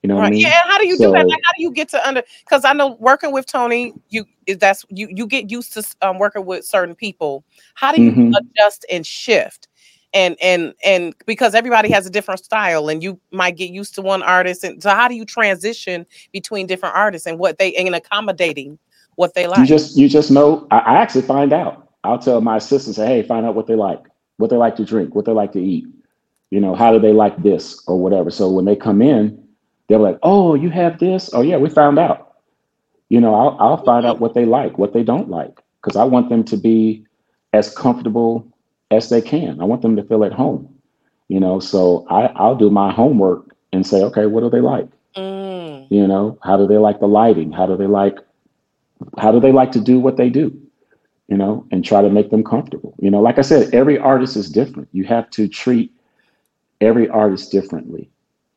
You 0.03 0.09
know 0.09 0.17
right. 0.17 0.27
I 0.27 0.29
mean? 0.31 0.41
Yeah. 0.41 0.61
How 0.67 0.77
do 0.77 0.85
you 0.85 0.97
so, 0.97 1.05
do 1.05 1.11
that? 1.13 1.27
Like, 1.27 1.39
how 1.45 1.51
do 1.57 1.63
you 1.63 1.71
get 1.71 1.87
to 1.89 2.07
under? 2.07 2.23
Because 2.41 2.65
I 2.65 2.73
know 2.73 2.97
working 2.99 3.31
with 3.31 3.45
Toni, 3.45 3.93
you 4.09 4.25
that's 4.59 4.85
you 4.89 5.07
you 5.09 5.25
get 5.25 5.49
used 5.49 5.73
to 5.73 5.83
um, 6.01 6.19
working 6.19 6.45
with 6.45 6.65
certain 6.65 6.93
people. 6.93 7.45
How 7.75 7.93
do 7.93 8.01
you 8.01 8.11
mm-hmm. 8.11 8.33
adjust 8.33 8.85
and 8.91 9.07
shift? 9.07 9.69
And 10.13 10.35
and 10.41 10.73
and 10.83 11.15
because 11.25 11.55
everybody 11.55 11.89
has 11.91 12.05
a 12.05 12.09
different 12.09 12.43
style, 12.43 12.89
and 12.89 13.01
you 13.01 13.17
might 13.31 13.55
get 13.55 13.71
used 13.71 13.95
to 13.95 14.01
one 14.01 14.21
artist, 14.21 14.65
and 14.65 14.83
so 14.83 14.89
how 14.89 15.07
do 15.07 15.15
you 15.15 15.23
transition 15.23 16.05
between 16.33 16.67
different 16.67 16.95
artists 16.95 17.25
and 17.25 17.39
what 17.39 17.57
they 17.57 17.73
and 17.73 17.95
accommodating 17.95 18.77
what 19.15 19.35
they 19.35 19.47
like? 19.47 19.59
You 19.59 19.65
just 19.65 19.95
you 19.95 20.09
just 20.09 20.31
know. 20.31 20.67
I, 20.69 20.79
I 20.79 20.93
actually 20.95 21.23
find 21.23 21.53
out. 21.53 21.91
I'll 22.03 22.19
tell 22.19 22.41
my 22.41 22.57
assistant, 22.57 22.97
say, 22.97 23.07
hey, 23.07 23.23
find 23.23 23.45
out 23.45 23.55
what 23.55 23.67
they 23.67 23.75
like, 23.75 24.03
what 24.35 24.49
they 24.49 24.57
like 24.57 24.75
to 24.75 24.83
drink, 24.83 25.15
what 25.15 25.23
they 25.23 25.31
like 25.31 25.53
to 25.53 25.61
eat. 25.61 25.85
You 26.51 26.59
know, 26.59 26.75
how 26.75 26.91
do 26.91 26.99
they 26.99 27.13
like 27.13 27.41
this 27.41 27.81
or 27.87 27.97
whatever. 27.97 28.29
So 28.29 28.51
when 28.51 28.65
they 28.65 28.75
come 28.75 29.01
in, 29.01 29.42
they're 29.87 29.99
like, 29.99 30.17
oh, 30.23 30.55
you 30.55 30.69
have 30.69 30.99
this? 30.99 31.29
Oh, 31.33 31.41
yeah, 31.41 31.57
we 31.57 31.69
found 31.69 31.99
out. 31.99 32.35
You 33.09 33.21
know, 33.21 33.35
I'll, 33.35 33.57
I'll 33.59 33.83
find 33.83 34.05
out 34.05 34.19
what 34.19 34.33
they 34.33 34.45
like, 34.45 34.77
what 34.77 34.93
they 34.93 35.03
don't 35.03 35.29
like, 35.29 35.61
because 35.81 35.95
I 35.95 36.03
want 36.03 36.29
them 36.29 36.43
to 36.45 36.57
be 36.57 37.05
as 37.51 37.73
comfortable 37.73 38.47
as 38.91 39.09
they 39.09 39.21
can. 39.21 39.61
I 39.61 39.65
want 39.65 39.81
them 39.81 39.95
to 39.95 40.03
feel 40.03 40.23
at 40.23 40.33
home. 40.33 40.69
You 41.27 41.39
know, 41.39 41.59
so 41.59 42.05
I, 42.09 42.25
I'll 42.35 42.55
do 42.55 42.69
my 42.69 42.91
homework 42.91 43.55
and 43.71 43.85
say, 43.85 44.03
okay, 44.03 44.25
what 44.25 44.41
do 44.41 44.49
they 44.49 44.61
like? 44.61 44.87
Mm. 45.15 45.89
You 45.89 46.07
know, 46.07 46.37
how 46.43 46.57
do 46.57 46.67
they 46.67 46.77
like 46.77 46.99
the 46.99 47.07
lighting? 47.07 47.51
How 47.51 47.65
do 47.65 47.77
they 47.77 47.87
like 47.87 48.17
how 49.17 49.31
do 49.31 49.39
they 49.39 49.51
like 49.51 49.71
to 49.73 49.81
do 49.81 49.99
what 49.99 50.17
they 50.17 50.29
do? 50.29 50.59
You 51.27 51.37
know, 51.37 51.65
and 51.71 51.83
try 51.83 52.01
to 52.01 52.09
make 52.09 52.29
them 52.29 52.43
comfortable. 52.43 52.93
You 52.99 53.09
know, 53.09 53.21
like 53.21 53.39
I 53.39 53.41
said, 53.41 53.73
every 53.73 53.97
artist 53.97 54.35
is 54.35 54.49
different. 54.49 54.89
You 54.91 55.05
have 55.05 55.29
to 55.31 55.47
treat 55.47 55.91
every 56.81 57.07
artist 57.09 57.51
differently, 57.51 58.09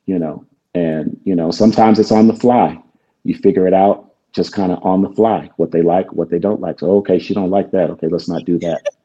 you 0.06 0.18
know. 0.18 0.44
And, 0.76 1.18
you 1.24 1.34
know, 1.34 1.50
sometimes 1.50 1.98
it's 1.98 2.12
on 2.12 2.26
the 2.26 2.34
fly. 2.34 2.78
You 3.24 3.34
figure 3.34 3.66
it 3.66 3.72
out 3.72 4.12
just 4.32 4.52
kind 4.52 4.70
of 4.70 4.84
on 4.84 5.00
the 5.00 5.08
fly, 5.10 5.48
what 5.56 5.70
they 5.70 5.80
like, 5.80 6.12
what 6.12 6.28
they 6.28 6.38
don't 6.38 6.60
like. 6.60 6.80
So, 6.80 6.90
okay, 6.98 7.18
she 7.18 7.32
don't 7.32 7.48
like 7.48 7.70
that. 7.70 7.88
Okay, 7.90 8.08
let's 8.08 8.28
not 8.28 8.44
do 8.44 8.58
that. 8.58 8.82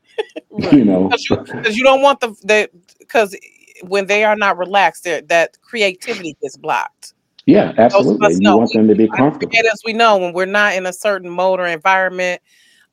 you 0.73 0.83
know, 0.83 1.07
because 1.07 1.29
you, 1.29 1.71
you, 1.71 1.83
don't 1.83 2.01
want 2.01 2.19
the, 2.19 2.35
the, 2.43 2.69
because 2.99 3.35
when 3.83 4.05
they 4.05 4.25
are 4.25 4.35
not 4.35 4.57
relaxed, 4.57 5.05
that 5.05 5.57
creativity 5.61 6.35
gets 6.41 6.57
blocked. 6.57 7.13
Yeah, 7.45 7.73
absolutely. 7.77 8.35
You 8.39 8.57
want 8.57 8.73
them 8.73 8.87
to 8.89 8.95
be 8.95 9.07
comfortable. 9.07 9.55
And 9.55 9.65
As 9.67 9.81
we 9.85 9.93
know, 9.93 10.17
when 10.17 10.33
we're 10.33 10.45
not 10.45 10.75
in 10.75 10.85
a 10.85 10.93
certain 10.93 11.29
mode 11.29 11.59
or 11.59 11.65
environment. 11.65 12.41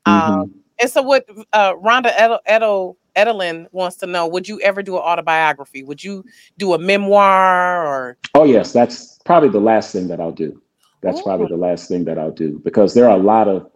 Mm-hmm. 0.07 0.33
Um, 0.33 0.55
and 0.81 0.89
so, 0.89 1.03
what 1.03 1.29
uh, 1.53 1.75
Rhonda 1.75 2.15
Edo, 2.15 2.39
Edo 2.49 2.97
Edelin 3.19 3.67
wants 3.73 3.97
to 3.97 4.07
know: 4.07 4.27
Would 4.27 4.49
you 4.49 4.61
ever 4.61 4.83
do 4.83 4.97
an 4.97 5.03
autobiography? 5.03 5.83
Would 5.83 6.03
you 6.05 6.25
do 6.57 6.75
a 6.75 6.79
memoir 6.79 7.87
or? 7.87 8.17
Oh 8.35 8.45
yes, 8.45 8.73
that's 8.73 9.19
probably 9.25 9.49
the 9.49 9.61
last 9.61 9.93
thing 9.93 10.09
that 10.09 10.21
I'll 10.21 10.33
do. 10.33 10.61
That's 11.03 11.21
Ooh. 11.21 11.25
probably 11.25 11.47
the 11.49 11.57
last 11.57 11.89
thing 11.89 12.05
that 12.05 12.19
I'll 12.19 12.33
do 12.33 12.61
because 12.65 12.95
there 12.95 13.09
are 13.09 13.17
a 13.17 13.23
lot 13.23 13.49
of, 13.49 13.71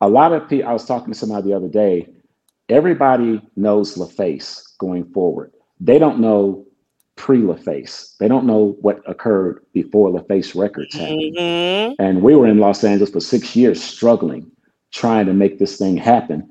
a 0.00 0.08
lot 0.08 0.32
of 0.32 0.48
people. 0.48 0.68
I 0.68 0.72
was 0.72 0.84
talking 0.84 1.12
to 1.12 1.18
somebody 1.18 1.48
the 1.48 1.56
other 1.56 1.68
day. 1.68 2.08
Everybody 2.68 3.42
knows 3.56 3.96
LaFace 3.96 4.76
going 4.78 5.04
forward. 5.12 5.52
They 5.80 5.98
don't 5.98 6.20
know 6.20 6.66
pre 7.20 7.42
LaFace. 7.42 8.16
They 8.18 8.28
don't 8.28 8.46
know 8.46 8.76
what 8.80 9.02
occurred 9.06 9.62
before 9.74 10.10
LaFace 10.10 10.58
Records 10.58 10.94
happened. 10.94 11.36
Mm-hmm. 11.36 12.02
And 12.02 12.22
we 12.22 12.34
were 12.34 12.46
in 12.46 12.58
Los 12.58 12.82
Angeles 12.82 13.10
for 13.10 13.20
six 13.20 13.54
years 13.54 13.82
struggling, 13.82 14.50
trying 14.90 15.26
to 15.26 15.34
make 15.34 15.58
this 15.58 15.76
thing 15.76 15.98
happen. 15.98 16.50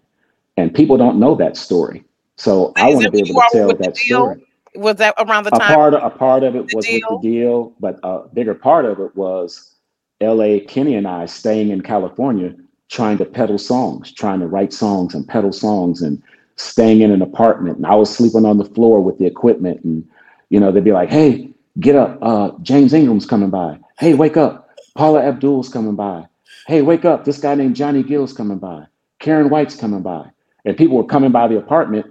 And 0.58 0.74
people 0.74 0.98
don't 0.98 1.20
know 1.20 1.36
that 1.36 1.58
story. 1.58 2.04
So 2.40 2.72
I 2.78 2.94
want 2.94 3.04
to 3.04 3.12
be 3.12 3.20
able 3.20 3.42
to 3.42 3.50
tell 3.52 3.76
that 3.76 3.98
story. 3.98 4.46
Was 4.76 4.96
that 4.96 5.14
around 5.20 5.44
the 5.44 5.52
time? 5.52 5.72
A 5.72 5.76
part 5.76 5.94
of, 5.94 6.04
a 6.04 6.16
part 6.16 6.44
of 6.44 6.56
it 6.56 6.74
was 6.74 6.86
deal? 6.86 7.02
with 7.10 7.22
the 7.22 7.30
deal, 7.30 7.74
but 7.82 8.00
a 8.02 8.30
bigger 8.34 8.56
part 8.56 8.86
of 8.86 9.00
it 9.02 9.14
was 9.14 9.76
L.A. 10.22 10.62
Kenny 10.62 10.96
and 10.96 11.06
I 11.06 11.26
staying 11.26 11.70
in 11.70 11.82
California, 11.82 12.56
trying 12.88 13.18
to 13.18 13.26
peddle 13.26 13.58
songs, 13.58 14.14
trying 14.14 14.40
to 14.40 14.48
write 14.48 14.72
songs 14.72 15.14
and 15.14 15.28
peddle 15.28 15.52
songs 15.52 16.02
and 16.02 16.24
staying 16.56 17.02
in 17.02 17.12
an 17.12 17.22
apartment 17.22 17.78
and 17.78 17.86
I 17.86 17.96
was 17.96 18.16
sleeping 18.16 18.46
on 18.46 18.58
the 18.58 18.66
floor 18.66 19.02
with 19.02 19.18
the 19.18 19.26
equipment 19.26 19.82
and 19.84 20.08
you 20.50 20.60
know 20.60 20.72
they'd 20.72 20.84
be 20.84 20.94
like, 20.94 21.10
"Hey, 21.10 21.50
get 21.80 21.96
up! 21.96 22.18
Uh, 22.22 22.52
James 22.62 22.94
Ingram's 22.94 23.26
coming 23.26 23.50
by. 23.50 23.80
Hey, 24.00 24.14
wake 24.14 24.38
up! 24.38 24.70
Paula 24.96 25.24
Abdul's 25.24 25.68
coming 25.68 25.96
by. 25.96 26.26
Hey, 26.68 26.82
wake 26.82 27.04
up! 27.04 27.26
This 27.26 27.38
guy 27.38 27.56
named 27.56 27.76
Johnny 27.76 28.02
Gill's 28.02 28.34
coming 28.34 28.60
by. 28.60 28.86
Karyn 29.20 29.50
White's 29.50 29.76
coming 29.76 30.02
by." 30.02 30.30
And 30.66 30.78
people 30.78 30.98
were 30.98 31.06
coming 31.06 31.32
by 31.32 31.48
the 31.48 31.58
apartment 31.58 32.06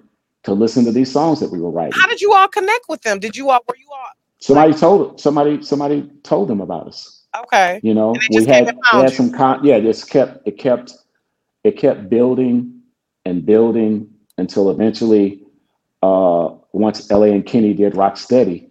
to 0.49 0.55
listen 0.55 0.85
to 0.85 0.93
these 0.93 1.11
songs 1.11 1.41
that 1.41 1.51
we 1.51 1.61
were 1.61 1.71
writing. 1.71 1.93
How 1.95 2.09
did 2.09 2.21
you 2.21 2.35
all 2.35 2.49
connect 2.49 2.87
with 2.89 3.03
them? 3.03 3.19
Did 3.19 3.37
you 3.37 3.51
all 3.51 3.61
were 3.69 3.77
you 3.77 3.89
all 3.91 4.09
somebody 4.41 4.73
told 4.75 5.21
somebody 5.21 5.63
somebody 5.63 6.11
told 6.23 6.49
them 6.49 6.61
about 6.61 6.87
us. 6.87 7.23
Okay. 7.37 7.81
You 7.83 7.95
know, 7.95 8.15
we 8.31 8.45
had, 8.47 8.75
we 8.93 9.01
had 9.01 9.13
some 9.13 9.33
con 9.33 9.65
yeah, 9.65 9.79
just 9.81 10.09
kept 10.11 10.47
it 10.47 10.59
kept 10.59 10.95
it 11.65 11.73
kept 11.73 12.09
building 12.09 12.81
and 13.25 13.45
building 13.45 14.09
until 14.39 14.71
eventually 14.71 15.43
uh 16.03 16.51
once 16.73 17.11
LA 17.11 17.27
and 17.27 17.45
Kenny 17.45 17.75
did 17.75 17.97
Rock 17.97 18.17
Steady, 18.17 18.71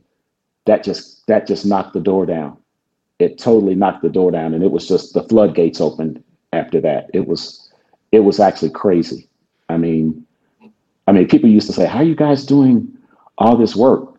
that 0.65 0.83
just 0.83 1.25
that 1.27 1.47
just 1.47 1.65
knocked 1.65 1.93
the 1.93 1.99
door 1.99 2.25
down. 2.25 2.57
It 3.19 3.37
totally 3.37 3.75
knocked 3.75 4.03
the 4.03 4.09
door 4.09 4.31
down 4.31 4.53
and 4.53 4.63
it 4.63 4.71
was 4.71 4.87
just 4.87 5.13
the 5.13 5.23
floodgates 5.23 5.81
opened 5.81 6.23
after 6.53 6.81
that. 6.81 7.09
It 7.13 7.27
was 7.27 7.71
it 8.11 8.21
was 8.21 8.39
actually 8.39 8.71
crazy. 8.71 9.29
I 9.69 9.77
mean, 9.77 10.25
I 11.07 11.11
mean, 11.13 11.27
people 11.27 11.49
used 11.49 11.67
to 11.67 11.73
say, 11.73 11.85
"How 11.85 11.99
are 11.99 12.03
you 12.03 12.15
guys 12.15 12.45
doing 12.45 12.87
all 13.37 13.57
this 13.57 13.75
work?" 13.75 14.13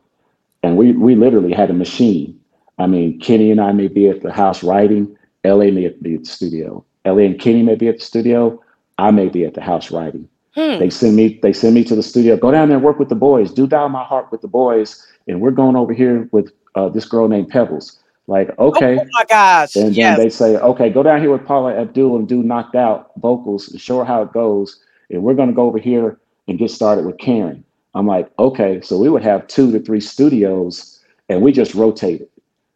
And 0.62 0.76
we 0.76 0.92
we 0.92 1.14
literally 1.14 1.52
had 1.52 1.70
a 1.70 1.74
machine. 1.74 2.38
I 2.78 2.86
mean, 2.86 3.20
Kenny 3.20 3.50
and 3.50 3.60
I 3.60 3.72
may 3.72 3.88
be 3.88 4.08
at 4.08 4.22
the 4.22 4.32
house 4.32 4.62
writing. 4.62 5.16
LA 5.44 5.70
may 5.70 5.88
be 5.88 6.14
at 6.14 6.24
the 6.24 6.24
studio. 6.24 6.84
LA 7.04 7.22
and 7.22 7.40
Kenny 7.40 7.62
may 7.62 7.74
be 7.74 7.88
at 7.88 7.98
the 7.98 8.04
studio. 8.04 8.60
I 8.98 9.10
may 9.10 9.28
be 9.28 9.44
at 9.44 9.54
the 9.54 9.60
house 9.60 9.90
writing. 9.90 10.28
Hmm. 10.54 10.78
They 10.78 10.90
send 10.90 11.16
me 11.16 11.38
they 11.42 11.52
send 11.52 11.74
me 11.74 11.84
to 11.84 11.94
the 11.94 12.02
studio. 12.02 12.36
Go 12.36 12.50
down 12.50 12.68
there 12.68 12.76
and 12.76 12.84
work 12.84 12.98
with 12.98 13.08
the 13.08 13.14
boys. 13.14 13.52
Do 13.52 13.66
dial 13.66 13.88
my 13.88 14.04
heart 14.04 14.30
with 14.32 14.40
the 14.40 14.48
boys. 14.48 15.06
And 15.26 15.40
we're 15.40 15.52
going 15.52 15.76
over 15.76 15.92
here 15.92 16.28
with 16.32 16.50
uh, 16.74 16.88
this 16.88 17.04
girl 17.04 17.28
named 17.28 17.50
Pebbles. 17.50 17.98
Like, 18.26 18.56
okay. 18.58 18.98
Oh 19.00 19.06
my 19.12 19.24
gosh. 19.24 19.76
And 19.76 19.94
yes. 19.94 20.16
then 20.16 20.24
they 20.24 20.30
say, 20.30 20.56
okay, 20.56 20.90
go 20.90 21.02
down 21.02 21.20
here 21.20 21.30
with 21.30 21.46
Paula 21.46 21.74
Abdul 21.78 22.16
and 22.16 22.28
do 22.28 22.42
knocked 22.42 22.74
out 22.74 23.10
vocals 23.16 23.68
and 23.68 23.80
show 23.80 23.98
her 23.98 24.04
how 24.04 24.22
it 24.22 24.32
goes. 24.32 24.80
And 25.10 25.22
we're 25.22 25.34
going 25.34 25.48
to 25.48 25.54
go 25.54 25.66
over 25.66 25.78
here 25.78 26.18
and 26.48 26.58
get 26.58 26.70
started 26.70 27.04
with 27.04 27.18
Karyn. 27.18 27.62
I'm 27.94 28.06
like, 28.06 28.30
okay. 28.38 28.80
So 28.80 28.98
we 28.98 29.08
would 29.08 29.22
have 29.22 29.46
two 29.46 29.70
to 29.72 29.80
three 29.80 30.00
studios 30.00 31.00
and 31.28 31.42
we 31.42 31.52
just 31.52 31.74
rotated. 31.74 32.28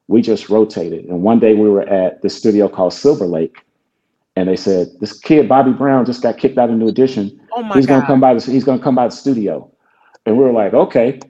We 0.09 0.21
just 0.23 0.49
rotated. 0.49 1.07
And 1.07 1.23
one 1.23 1.41
day 1.41 1.55
we 1.55 1.69
were 1.69 1.83
at 1.83 2.23
the 2.23 2.29
studio 2.29 2.69
called 2.69 2.93
Silver 2.93 3.27
Lake. 3.27 3.65
And 4.37 4.49
they 4.49 4.57
said, 4.57 4.89
this 5.01 5.19
kid, 5.19 5.49
Bobby 5.49 5.73
Brown, 5.73 6.07
just 6.07 6.23
got 6.23 6.39
kicked 6.39 6.59
out 6.59 6.71
of 6.71 6.77
New 6.77 6.89
Edition. 6.89 7.41
Oh 7.55 7.63
my 7.63 7.77
he's 7.77 7.87
God. 7.87 7.97
gonna 7.97 8.07
come 8.07 8.21
by 8.21 8.35
the, 8.35 8.51
he's 8.51 8.65
gonna 8.65 8.83
come 8.83 8.95
by 8.95 9.09
the 9.09 9.15
studio. 9.15 9.71
And 10.25 10.37
we 10.37 10.45
were 10.45 10.53
like, 10.53 10.75
okay. 10.75 11.21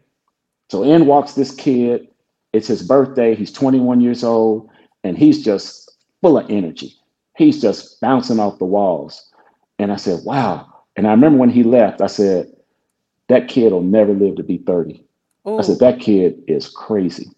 So 0.70 0.82
in 0.82 1.06
walks 1.06 1.34
this 1.34 1.54
kid. 1.54 2.08
It's 2.52 2.68
his 2.68 2.82
birthday. 2.82 3.34
He's 3.34 3.50
21 3.50 4.00
years 4.00 4.22
old, 4.22 4.68
and 5.04 5.16
he's 5.16 5.42
just 5.42 5.90
full 6.20 6.38
of 6.38 6.50
energy. 6.50 6.94
He's 7.36 7.60
just 7.62 8.00
bouncing 8.00 8.38
off 8.38 8.58
the 8.58 8.66
walls. 8.66 9.30
And 9.78 9.90
I 9.90 9.96
said, 9.96 10.20
wow. 10.24 10.71
And 10.96 11.06
I 11.06 11.10
remember 11.10 11.38
when 11.38 11.50
he 11.50 11.62
left, 11.62 12.00
I 12.00 12.06
said, 12.06 12.52
that 13.28 13.48
kid 13.48 13.72
will 13.72 13.82
never 13.82 14.12
live 14.12 14.36
to 14.36 14.42
be 14.42 14.58
30. 14.58 15.04
Ooh. 15.48 15.58
I 15.58 15.62
said, 15.62 15.78
that 15.78 16.00
kid 16.00 16.42
is 16.46 16.68
crazy. 16.68 17.30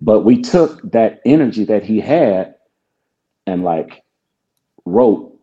But 0.00 0.20
we 0.20 0.40
took 0.40 0.80
that 0.92 1.20
energy 1.24 1.64
that 1.64 1.84
he 1.84 2.00
had 2.00 2.56
and 3.46 3.62
like 3.62 4.04
wrote 4.84 5.38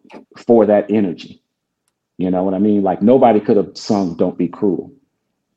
for 0.46 0.66
that 0.66 0.92
energy. 0.92 1.42
You 2.18 2.30
know 2.30 2.44
what 2.44 2.54
I 2.54 2.60
mean? 2.60 2.84
Like 2.84 3.02
nobody 3.02 3.40
could 3.40 3.58
have 3.58 3.76
sung 3.76 4.16
Don't 4.16 4.38
Be 4.38 4.48
Cruel 4.48 4.92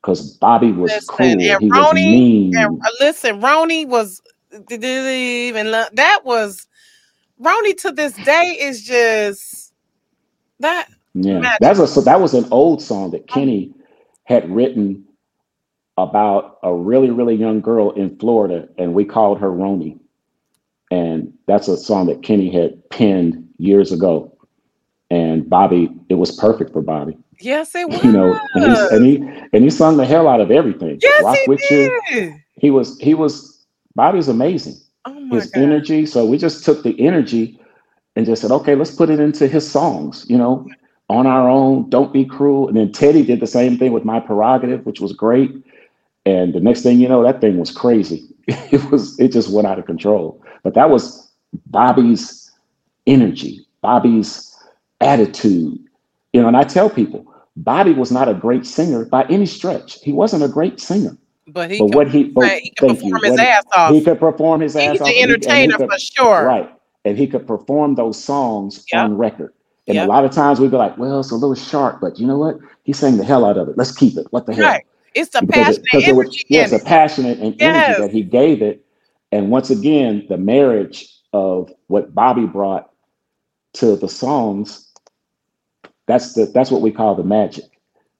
because 0.01 0.37
Bobby 0.37 0.71
was 0.71 0.91
listen, 0.91 1.07
cool. 1.07 1.29
he 1.29 1.69
Roni, 1.69 1.77
was 1.77 1.93
mean. 1.93 2.55
And, 2.57 2.81
uh, 2.81 2.89
listen, 2.99 3.41
Roni 3.41 3.87
was 3.87 4.21
even 4.71 5.71
that 5.71 6.21
was 6.23 6.67
Roni 7.41 7.77
to 7.81 7.91
this 7.91 8.13
day 8.13 8.57
is 8.59 8.83
just 8.83 9.73
that. 10.59 10.87
Yeah, 11.15 11.55
that's 11.59 11.79
a 11.79 11.87
so 11.87 12.01
that 12.01 12.19
was 12.19 12.33
an 12.33 12.45
old 12.51 12.81
song 12.81 13.11
that 13.11 13.27
Kenny 13.27 13.73
had 14.25 14.49
written 14.49 15.05
about 15.97 16.59
a 16.61 16.73
really, 16.73 17.09
really 17.09 17.35
young 17.35 17.61
girl 17.61 17.91
in 17.91 18.17
Florida, 18.17 18.67
and 18.77 18.93
we 18.93 19.05
called 19.05 19.39
her 19.39 19.49
Roni. 19.49 19.97
And 20.91 21.33
that's 21.47 21.67
a 21.67 21.77
song 21.77 22.07
that 22.07 22.21
Kenny 22.21 22.51
had 22.51 22.89
penned 22.89 23.47
years 23.57 23.91
ago. 23.91 24.37
And 25.09 25.49
Bobby, 25.49 25.89
it 26.09 26.15
was 26.15 26.31
perfect 26.31 26.73
for 26.73 26.81
Bobby. 26.81 27.17
Yes, 27.39 27.75
it 27.75 27.87
was. 27.87 28.03
You 28.03 28.11
know, 28.11 28.39
and 28.53 28.63
he 28.65 28.95
and 28.95 29.05
he, 29.05 29.47
and 29.53 29.63
he 29.63 29.69
sung 29.69 29.97
the 29.97 30.05
hell 30.05 30.27
out 30.27 30.41
of 30.41 30.51
everything. 30.51 30.99
Yes, 31.01 31.23
Rock 31.23 31.37
he 31.37 31.49
with 31.49 31.61
did. 31.69 31.91
You. 32.11 32.35
He 32.57 32.71
was 32.71 32.97
he 32.99 33.13
was 33.13 33.65
Bobby's 33.95 34.27
amazing. 34.27 34.75
Oh 35.05 35.29
his 35.31 35.47
God. 35.47 35.63
energy. 35.63 36.05
So 36.05 36.25
we 36.25 36.37
just 36.37 36.65
took 36.65 36.83
the 36.83 36.99
energy 36.99 37.59
and 38.15 38.25
just 38.25 38.41
said, 38.41 38.51
okay, 38.51 38.75
let's 38.75 38.91
put 38.91 39.09
it 39.09 39.19
into 39.19 39.47
his 39.47 39.69
songs. 39.69 40.25
You 40.27 40.37
know, 40.37 40.67
on 41.09 41.27
our 41.27 41.47
own, 41.49 41.89
don't 41.89 42.11
be 42.11 42.25
cruel. 42.25 42.67
And 42.67 42.77
then 42.77 42.91
Teddy 42.91 43.23
did 43.23 43.39
the 43.39 43.47
same 43.47 43.77
thing 43.77 43.91
with 43.91 44.05
my 44.05 44.19
prerogative, 44.19 44.85
which 44.85 44.99
was 44.99 45.13
great. 45.13 45.51
And 46.25 46.53
the 46.53 46.59
next 46.59 46.81
thing 46.81 46.99
you 46.99 47.07
know, 47.07 47.23
that 47.23 47.41
thing 47.41 47.57
was 47.57 47.71
crazy. 47.71 48.23
It 48.71 48.91
was, 48.91 49.19
it 49.19 49.31
just 49.31 49.51
went 49.51 49.67
out 49.67 49.79
of 49.79 49.85
control. 49.85 50.41
But 50.63 50.75
that 50.75 50.89
was 50.89 51.31
Bobby's 51.67 52.51
energy, 53.07 53.65
Bobby's 53.81 54.55
attitude. 55.01 55.79
You 56.33 56.41
know, 56.41 56.47
and 56.47 56.57
I 56.57 56.63
tell 56.63 56.89
people, 56.89 57.25
Bobby 57.55 57.93
was 57.93 58.11
not 58.11 58.27
a 58.27 58.33
great 58.33 58.65
singer 58.65 59.05
by 59.05 59.23
any 59.29 59.45
stretch. 59.45 60.01
He 60.01 60.11
wasn't 60.11 60.43
a 60.43 60.47
great 60.47 60.79
singer. 60.79 61.17
But 61.47 61.71
he 61.71 61.79
but 61.79 61.85
could, 61.85 61.95
what 61.95 62.07
he, 62.09 62.23
but, 62.25 62.59
he 62.59 62.71
could 62.71 62.89
perform 62.89 63.23
his 63.23 63.39
ass 63.39 63.63
off. 63.75 63.91
He 63.93 64.03
could 64.03 64.19
perform 64.19 64.61
his 64.61 64.75
ass 64.75 64.99
off. 64.99 65.07
He's 65.07 65.23
an 65.23 65.29
entertainer 65.29 65.77
could, 65.77 65.89
for 65.89 65.99
sure. 65.99 66.45
Right. 66.45 66.69
And 67.05 67.17
he 67.17 67.27
could 67.27 67.47
perform 67.47 67.95
those 67.95 68.21
songs 68.21 68.85
Yep. 68.91 69.03
on 69.03 69.17
record. 69.17 69.53
And 69.87 69.95
Yep. 69.95 70.07
a 70.07 70.09
lot 70.09 70.25
of 70.25 70.31
times 70.31 70.59
we'd 70.59 70.71
be 70.71 70.77
like, 70.77 70.97
well, 70.97 71.19
it's 71.19 71.31
a 71.31 71.35
little 71.35 71.55
sharp, 71.55 72.01
but 72.01 72.19
you 72.19 72.25
know 72.25 72.37
what? 72.37 72.57
He 72.83 72.93
sang 72.93 73.17
the 73.17 73.23
hell 73.23 73.45
out 73.45 73.57
of 73.57 73.69
it. 73.69 73.77
Let's 73.77 73.91
keep 73.95 74.17
it. 74.17 74.27
What 74.31 74.45
the 74.47 74.53
hell? 74.55 74.65
Right. 74.65 74.83
It's 75.13 75.29
the 75.31 75.41
Because 75.45 75.79
passionate 75.79 76.07
it 76.09 76.15
was- 76.15 76.25
energy. 76.27 76.45
yes, 76.49 76.71
in 76.73 76.81
a 76.81 76.83
passionate 76.83 77.39
and 77.39 77.55
Yes. 77.59 77.85
energy 77.87 78.01
that 78.01 78.11
he 78.11 78.23
gave 78.23 78.61
it. 78.61 78.83
And 79.31 79.51
once 79.51 79.69
again, 79.69 80.25
the 80.27 80.37
marriage 80.37 81.07
of 81.33 81.71
what 81.87 82.13
Bobby 82.15 82.45
brought 82.45 82.89
to 83.73 83.95
the 83.95 84.07
songs, 84.09 84.91
that's 86.07 86.33
the 86.33 86.45
that's 86.45 86.71
what 86.71 86.81
we 86.81 86.91
call 86.91 87.15
the 87.15 87.23
magic. 87.23 87.65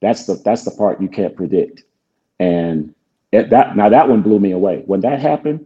That's 0.02 0.26
the 0.26 0.36
that's 0.36 0.64
the 0.66 0.72
part 0.72 1.02
you 1.02 1.08
can't 1.08 1.36
predict. 1.36 1.84
And 2.40 2.94
it, 3.32 3.50
that 3.50 3.76
now 3.76 3.90
that 3.90 4.08
one 4.10 4.22
blew 4.22 4.40
me 4.40 4.52
away. 4.52 4.84
When 4.86 5.00
that 5.02 5.20
happened, 5.20 5.66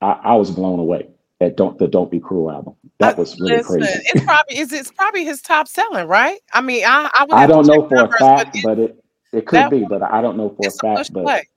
I, 0.00 0.12
I 0.24 0.34
was 0.36 0.50
blown 0.50 0.78
away 0.78 1.08
at 1.40 1.56
don't 1.56 1.78
the 1.78 1.88
Don't 1.88 2.10
Be 2.10 2.20
Cruel 2.20 2.50
album. 2.50 2.74
That 2.98 3.14
Uh, 3.14 3.20
was 3.22 3.40
really 3.40 3.56
listen, 3.56 3.80
crazy. 3.80 4.02
It's 4.12 4.24
probably 4.24 4.58
is 4.58 4.72
it's 4.72 4.90
probably 4.92 5.24
his 5.24 5.40
top 5.42 5.68
selling, 5.68 6.06
right? 6.06 6.38
I 6.52 6.60
mean, 6.60 6.84
I 6.84 7.10
I 7.14 7.24
would 7.24 7.34
I 7.34 7.46
don't 7.46 7.66
know 7.66 7.88
for 7.88 7.94
a 7.96 7.98
numbers, 8.00 8.18
fact, 8.20 8.56
it- 8.56 8.64
but 8.64 8.78
it 8.78 9.04
it 9.32 9.46
could 9.46 9.70
be, 9.70 9.84
but 9.84 10.02
I 10.02 10.20
don't 10.20 10.36
know 10.36 10.50
for 10.50 10.64
a 10.64 10.66
it's 10.66 10.76
a 10.78 10.80
fact. 10.80 11.12
But 11.12 11.24
play. 11.24 11.48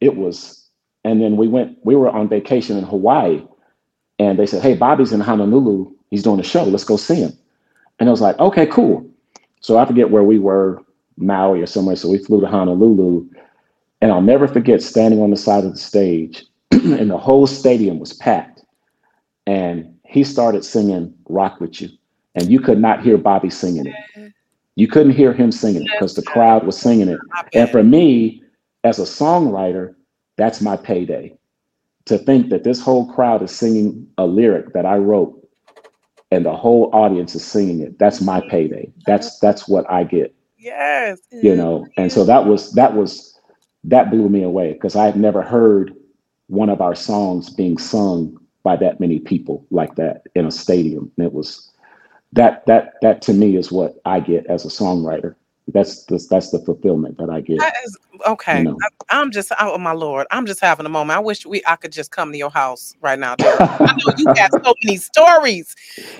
it 0.00 0.16
was 0.16 0.68
and 1.04 1.20
then 1.20 1.36
we 1.36 1.48
went 1.48 1.78
we 1.84 1.96
were 1.96 2.08
on 2.10 2.28
vacation 2.28 2.76
in 2.78 2.84
hawaii 2.84 3.42
and 4.18 4.38
they 4.38 4.46
said 4.46 4.62
hey 4.62 4.74
bobby's 4.74 5.12
in 5.12 5.20
honolulu 5.20 5.90
he's 6.10 6.22
doing 6.22 6.40
a 6.40 6.44
show 6.44 6.64
let's 6.64 6.84
go 6.84 6.96
see 6.96 7.16
him 7.16 7.32
and 7.98 8.08
i 8.08 8.12
was 8.12 8.20
like 8.20 8.38
okay 8.38 8.66
cool 8.66 9.04
so 9.60 9.78
i 9.78 9.84
forget 9.84 10.10
where 10.10 10.22
we 10.22 10.38
were 10.38 10.80
maui 11.16 11.60
or 11.60 11.66
somewhere 11.66 11.96
so 11.96 12.08
we 12.08 12.18
flew 12.18 12.40
to 12.40 12.46
honolulu 12.46 13.28
and 14.00 14.12
i'll 14.12 14.20
never 14.22 14.46
forget 14.46 14.82
standing 14.82 15.20
on 15.20 15.30
the 15.30 15.36
side 15.36 15.64
of 15.64 15.72
the 15.72 15.78
stage 15.78 16.44
and 16.70 17.10
the 17.10 17.18
whole 17.18 17.46
stadium 17.46 17.98
was 17.98 18.12
packed 18.14 18.51
and 19.46 19.96
he 20.04 20.24
started 20.24 20.64
singing 20.64 21.14
rock 21.28 21.60
with 21.60 21.80
you 21.80 21.88
and 22.34 22.50
you 22.50 22.60
could 22.60 22.78
not 22.78 23.02
hear 23.02 23.18
bobby 23.18 23.50
singing 23.50 23.86
it 23.86 24.32
you 24.76 24.88
couldn't 24.88 25.12
hear 25.12 25.32
him 25.32 25.52
singing 25.52 25.82
it 25.82 25.90
because 25.92 26.14
the 26.14 26.22
crowd 26.22 26.64
was 26.64 26.78
singing 26.78 27.08
it 27.08 27.18
and 27.54 27.68
for 27.70 27.82
me, 27.82 28.42
as 28.84 28.98
a 28.98 29.02
songwriter, 29.02 29.94
that's 30.36 30.60
my 30.60 30.76
payday. 30.76 31.36
To 32.06 32.18
think 32.18 32.50
that 32.50 32.64
this 32.64 32.80
whole 32.80 33.12
crowd 33.12 33.42
is 33.42 33.52
singing 33.52 34.08
a 34.18 34.26
lyric 34.26 34.72
that 34.72 34.86
I 34.86 34.96
wrote 34.96 35.38
and 36.32 36.44
the 36.44 36.56
whole 36.56 36.90
audience 36.92 37.34
is 37.34 37.44
singing 37.44 37.80
it. 37.80 37.98
That's 37.98 38.20
my 38.20 38.40
payday. 38.48 38.90
That's 39.06 39.38
that's 39.38 39.68
what 39.68 39.88
I 39.90 40.04
get, 40.04 40.34
yes, 40.58 41.20
you 41.30 41.54
know. 41.54 41.86
And 41.96 42.10
so 42.10 42.24
that 42.24 42.46
was 42.46 42.72
that 42.72 42.96
was 42.96 43.38
that 43.84 44.10
blew 44.10 44.28
me 44.28 44.42
away 44.42 44.72
because 44.72 44.96
I 44.96 45.04
had 45.04 45.16
never 45.16 45.42
heard 45.42 45.94
one 46.48 46.70
of 46.70 46.80
our 46.80 46.94
songs 46.94 47.50
being 47.50 47.78
sung 47.78 48.38
by 48.62 48.76
that 48.76 49.00
many 49.00 49.18
people 49.18 49.66
like 49.70 49.94
that 49.96 50.22
in 50.34 50.46
a 50.46 50.50
stadium. 50.50 51.10
And 51.16 51.26
it 51.26 51.32
was 51.32 51.70
that 52.32 52.64
that 52.66 52.94
that 53.02 53.22
to 53.22 53.32
me 53.32 53.56
is 53.56 53.70
what 53.70 54.00
I 54.04 54.20
get 54.20 54.46
as 54.46 54.64
a 54.64 54.68
songwriter. 54.68 55.34
That's 55.68 56.04
the, 56.06 56.24
that's 56.28 56.50
the 56.50 56.58
fulfillment 56.58 57.18
that 57.18 57.30
I 57.30 57.40
get. 57.40 57.60
That 57.60 57.74
is 57.84 57.96
okay. 58.26 58.58
You 58.58 58.64
know. 58.64 58.78
I, 59.10 59.20
am 59.20 59.30
just 59.30 59.52
oh 59.60 59.78
my 59.78 59.92
lord, 59.92 60.26
I'm 60.30 60.44
just 60.44 60.60
having 60.60 60.86
a 60.86 60.88
moment. 60.88 61.16
I 61.16 61.20
wish 61.20 61.46
we 61.46 61.62
I 61.66 61.76
could 61.76 61.92
just 61.92 62.10
come 62.10 62.32
to 62.32 62.38
your 62.38 62.50
house 62.50 62.94
right 63.00 63.18
now. 63.18 63.36
I 63.40 63.94
know 63.96 64.12
you 64.18 64.24
got 64.24 64.50
so 64.52 64.74
many 64.82 64.96
stories 64.96 65.74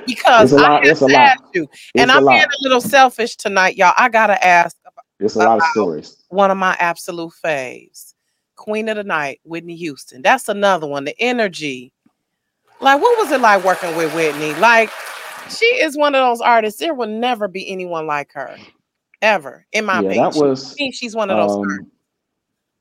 because 0.07 0.53
a 0.53 0.57
I 0.57 0.61
lot, 0.61 0.87
have 0.87 0.99
to 0.99 1.07
lot. 1.07 1.13
ask 1.13 1.43
you, 1.55 1.69
and 1.97 2.11
It's 2.11 2.13
a 2.13 2.15
I'm 2.15 2.27
being 2.27 2.43
a 2.43 2.63
little 2.63 2.81
selfish 2.81 3.37
tonight, 3.37 3.77
y'all. 3.77 3.95
I 3.97 4.09
gotta 4.09 4.43
ask. 4.45 4.77
It's 5.19 5.35
a 5.35 5.39
lot 5.39 5.59
of 5.59 5.65
stories. 5.73 6.17
One 6.29 6.51
of 6.51 6.57
my 6.57 6.77
absolute 6.79 7.33
faves, 7.45 8.15
Queen 8.55 8.89
of 8.89 8.97
the 8.97 9.05
Night, 9.05 9.41
Whitney 9.45 9.77
Houston. 9.77 10.23
That's 10.23 10.49
another 10.49 10.87
one. 10.87 11.05
The 11.05 11.21
energy. 11.21 11.93
Like, 12.83 13.01
what 13.01 13.17
was 13.19 13.31
it 13.33 13.41
like 13.41 13.65
working 13.65 13.95
with 13.97 14.15
Whitney? 14.15 14.55
Like, 14.55 14.91
she 15.49 15.65
is 15.67 15.97
one 15.97 16.15
of 16.15 16.21
those 16.27 16.41
artists. 16.41 16.81
There 16.81 16.95
will 16.95 17.07
never 17.09 17.47
be 17.49 17.69
anyone 17.71 18.07
like 18.07 18.33
her, 18.33 18.57
ever. 19.23 19.65
In 19.73 19.85
my 19.85 19.95
Yeah, 20.01 20.09
opinion, 20.09 20.31
that 20.31 20.35
was. 20.41 20.75
She- 20.77 20.93
she's 20.93 21.15
one 21.15 21.31
of 21.31 21.37
those. 21.37 21.57
artists. 21.59 21.81
Um, 21.81 21.91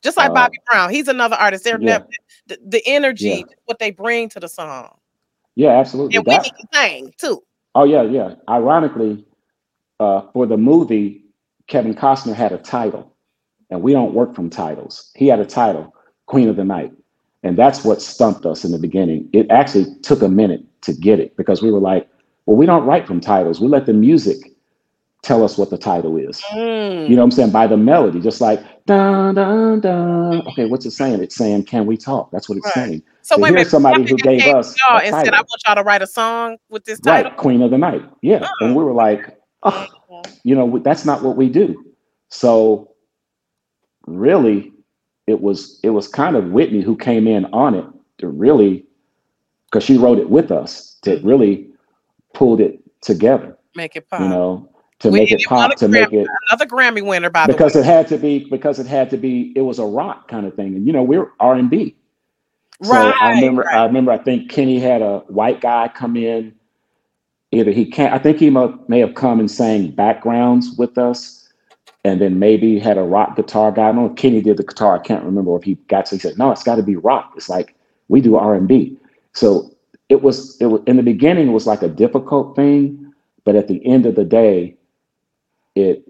Just 0.02 0.18
like 0.18 0.32
uh, 0.32 0.34
Bobby 0.34 0.58
Brown, 0.70 0.90
he's 0.90 1.08
another 1.08 1.36
artist. 1.36 1.64
They're 1.64 1.80
yeah. 1.80 1.86
never 2.00 2.08
the, 2.48 2.58
the 2.66 2.82
energy, 2.88 3.30
Yeah. 3.48 3.56
what 3.66 3.78
they 3.80 3.92
bring 3.92 4.30
to 4.30 4.40
the 4.40 4.50
song. 4.50 4.98
yeah, 5.56 5.70
absolutely. 5.80 6.18
And 6.18 6.26
That- 6.26 6.42
Whitney 6.44 6.52
can 6.58 6.68
sing 6.74 7.14
too. 7.18 7.44
Oh 7.76 7.84
yeah, 7.84 8.02
yeah. 8.02 8.36
Ironically, 8.50 9.26
uh, 10.00 10.24
for 10.34 10.46
the 10.48 10.58
movie, 10.58 11.26
Kevin 11.68 11.94
Costner 11.94 12.34
had 12.34 12.52
a 12.52 12.58
title, 12.58 13.16
and 13.70 13.82
we 13.84 13.94
don't 13.94 14.14
work 14.14 14.34
from 14.36 14.50
titles. 14.50 15.12
He 15.16 15.28
had 15.28 15.40
a 15.40 15.46
title, 15.46 15.94
Queen 16.26 16.50
of 16.50 16.56
the 16.56 16.66
Night, 16.66 16.92
and 17.44 17.58
that's 17.58 17.84
what 17.84 18.02
stumped 18.02 18.46
us 18.46 18.64
in 18.64 18.72
the 18.72 18.78
beginning. 18.78 19.30
It 19.34 19.50
actually 19.50 19.86
took 20.04 20.22
a 20.22 20.30
minute 20.30 20.64
to 20.82 20.94
get 20.94 21.20
it 21.20 21.36
because 21.38 21.62
we 21.62 21.72
were 21.72 21.80
like, 21.80 22.08
"Well, 22.46 22.58
we 22.58 22.66
don't 22.66 22.86
write 22.86 23.08
from 23.08 23.20
titles. 23.20 23.60
We 23.60 23.68
let 23.68 23.86
the 23.86 23.94
music 23.94 24.54
tell 25.24 25.44
us 25.44 25.58
what 25.58 25.70
the 25.70 25.78
title 25.78 26.18
is." 26.18 26.42
Mm. 26.54 27.10
You 27.10 27.16
know 27.16 27.22
what 27.22 27.26
I'm 27.26 27.32
saying? 27.32 27.52
By 27.52 27.68
the 27.68 27.78
melody, 27.78 28.20
just 28.20 28.42
like 28.42 28.64
dun 28.86 29.36
dun 29.36 29.80
dun. 29.82 30.48
Okay, 30.48 30.66
what's 30.66 30.86
it 30.86 30.92
saying? 30.92 31.22
It's 31.22 31.36
saying, 31.36 31.66
"Can 31.66 31.86
we 31.86 31.98
talk?" 31.98 32.32
That's 32.32 32.48
what 32.48 32.58
it's 32.58 32.66
Right. 32.76 32.88
saying. 32.88 33.04
so 33.24 33.38
wait 33.38 33.56
a 33.56 33.66
somebody 33.66 34.08
who 34.08 34.18
gave 34.18 34.46
us 34.48 34.76
y'all 34.80 35.00
and 35.00 35.16
said, 35.16 35.34
"I 35.34 35.38
want 35.38 35.62
y'all 35.66 35.76
to 35.76 35.84
write 35.84 36.02
a 36.02 36.08
song 36.08 36.58
with 36.70 36.86
this 36.86 37.00
title." 37.00 37.30
Right, 37.32 37.38
Queen 37.38 37.62
of 37.62 37.72
the 37.72 37.78
Night. 37.78 38.04
Yeah, 38.22 38.48
and 38.62 38.76
we 38.76 38.84
were 38.84 38.94
like, 38.94 39.38
oh, 39.64 39.88
you 40.44 40.56
know, 40.56 40.80
that's 40.80 41.06
not 41.06 41.24
what 41.24 41.38
we 41.38 41.50
do. 41.50 41.84
So 42.30 42.92
really, 44.08 44.71
it 45.32 45.42
was 45.42 45.80
it 45.84 45.90
was 45.92 46.08
kind 46.08 46.36
of 46.36 46.52
Whitney 46.52 46.82
who 46.82 46.96
came 46.96 47.28
in 47.28 47.46
on 47.46 47.74
it 47.74 47.86
to 48.20 48.28
really, 48.28 48.86
because 49.66 49.84
she 49.84 49.98
wrote 49.98 50.20
it 50.20 50.30
with 50.30 50.52
us 50.52 50.98
to 51.04 51.18
Mhm. 51.18 51.26
really 51.26 51.68
pulled 52.34 52.62
it 52.62 52.80
together. 53.02 53.58
Make 53.76 53.96
it 53.96 54.08
pop. 54.10 54.22
You 54.22 54.28
know, 54.30 54.70
to 55.00 55.10
We 55.10 55.20
make 55.20 55.32
it 55.32 55.42
pop, 55.48 55.76
to 55.78 55.88
make 55.88 56.14
it 56.14 56.28
Another 56.52 56.66
Grammy 56.68 57.04
winner, 57.04 57.30
by 57.32 57.48
the 57.48 57.54
because 57.54 57.74
way. 57.74 57.82
it 57.82 57.86
had 57.86 58.08
to 58.10 58.18
be 58.18 58.46
because 58.52 58.78
it 58.80 58.86
had 58.86 59.10
to 59.10 59.18
be 59.18 59.54
it 59.56 59.62
was 59.62 59.80
a 59.80 59.86
rock 59.86 60.28
kind 60.28 60.46
of 60.46 60.54
thing, 60.56 60.76
and 60.76 60.86
you 60.86 60.94
know 60.94 61.02
we're 61.04 61.32
R 61.40 61.56
and 61.56 61.70
B. 61.70 61.96
So 62.84 62.94
right. 62.94 63.14
I 63.22 63.32
remember, 63.36 63.62
right. 63.64 63.76
I 63.76 63.86
remember, 63.86 64.12
I 64.12 64.18
think 64.18 64.50
Kenny 64.50 64.80
had 64.80 65.02
a 65.02 65.20
white 65.28 65.62
guy 65.62 65.88
come 65.94 66.16
in. 66.18 66.54
Either 67.52 67.70
he 67.72 67.86
can't, 67.86 68.14
I 68.14 68.18
think 68.18 68.38
he 68.40 68.50
may 68.88 69.00
have 69.00 69.14
come 69.14 69.40
and 69.40 69.52
sang 69.52 69.92
backgrounds 69.92 70.76
with 70.78 70.98
us, 70.98 71.41
and 72.04 72.20
then 72.20 72.40
maybe 72.40 72.80
had 72.80 72.98
a 72.98 73.04
rock 73.04 73.36
guitar 73.36 73.72
guy. 73.72 73.90
I 73.90 73.92
don't 73.92 73.96
know 73.96 74.10
Kenny 74.14 74.42
did 74.42 74.58
the 74.58 74.64
guitar. 74.64 74.96
I 74.96 75.00
can't 75.00 75.24
remember 75.24 75.56
if 75.56 75.64
he 75.64 75.76
got 75.88 76.08
to. 76.08 76.16
He 76.16 76.20
said, 76.20 76.38
"No, 76.38 76.52
it's 76.52 76.64
got 76.64 76.76
to 76.76 76.84
be 76.84 76.96
rock. 76.96 77.34
It's 77.36 77.50
like 77.50 77.76
we 78.08 78.22
do 78.22 78.36
R 78.36 78.56
and 78.56 78.68
B." 78.68 78.98
So 79.34 79.76
it 80.10 80.22
was. 80.22 80.58
It 80.60 80.66
was 80.68 80.82
in 80.88 80.98
the 80.98 81.04
beginning. 81.04 81.50
It 81.50 81.52
was 81.52 81.68
like 81.68 81.82
a 81.82 81.88
difficult 81.88 82.56
thing, 82.56 83.14
but 83.44 83.56
at 83.56 83.68
the 83.68 83.86
end 83.86 84.06
of 84.06 84.16
the 84.16 84.26
day, 84.26 84.76
it. 85.76 86.04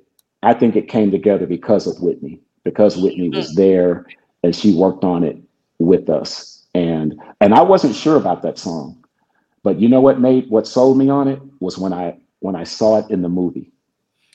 I 0.43 0.55
think 0.55 0.75
it 0.75 0.89
came 0.89 1.11
together 1.11 1.45
because 1.45 1.85
of 1.85 2.01
Whitney, 2.01 2.39
because 2.63 2.97
Whitney 2.97 3.29
was 3.29 3.51
mm. 3.51 3.57
there 3.57 4.07
and 4.43 4.55
she 4.55 4.73
worked 4.73 5.03
on 5.03 5.23
it 5.23 5.37
with 5.79 6.09
us 6.09 6.63
and 6.73 7.19
and 7.39 7.53
I 7.53 7.61
wasn't 7.61 7.95
sure 7.95 8.15
about 8.15 8.41
that 8.43 8.57
song 8.57 9.03
but 9.63 9.79
you 9.79 9.89
know 9.89 10.01
what 10.01 10.19
made 10.19 10.49
what 10.49 10.67
sold 10.67 10.97
me 10.97 11.09
on 11.09 11.27
it 11.27 11.41
was 11.59 11.77
when 11.77 11.93
I 11.93 12.17
when 12.39 12.55
I 12.55 12.63
saw 12.63 12.99
it 12.99 13.09
in 13.09 13.21
the 13.21 13.29
movie 13.29 13.70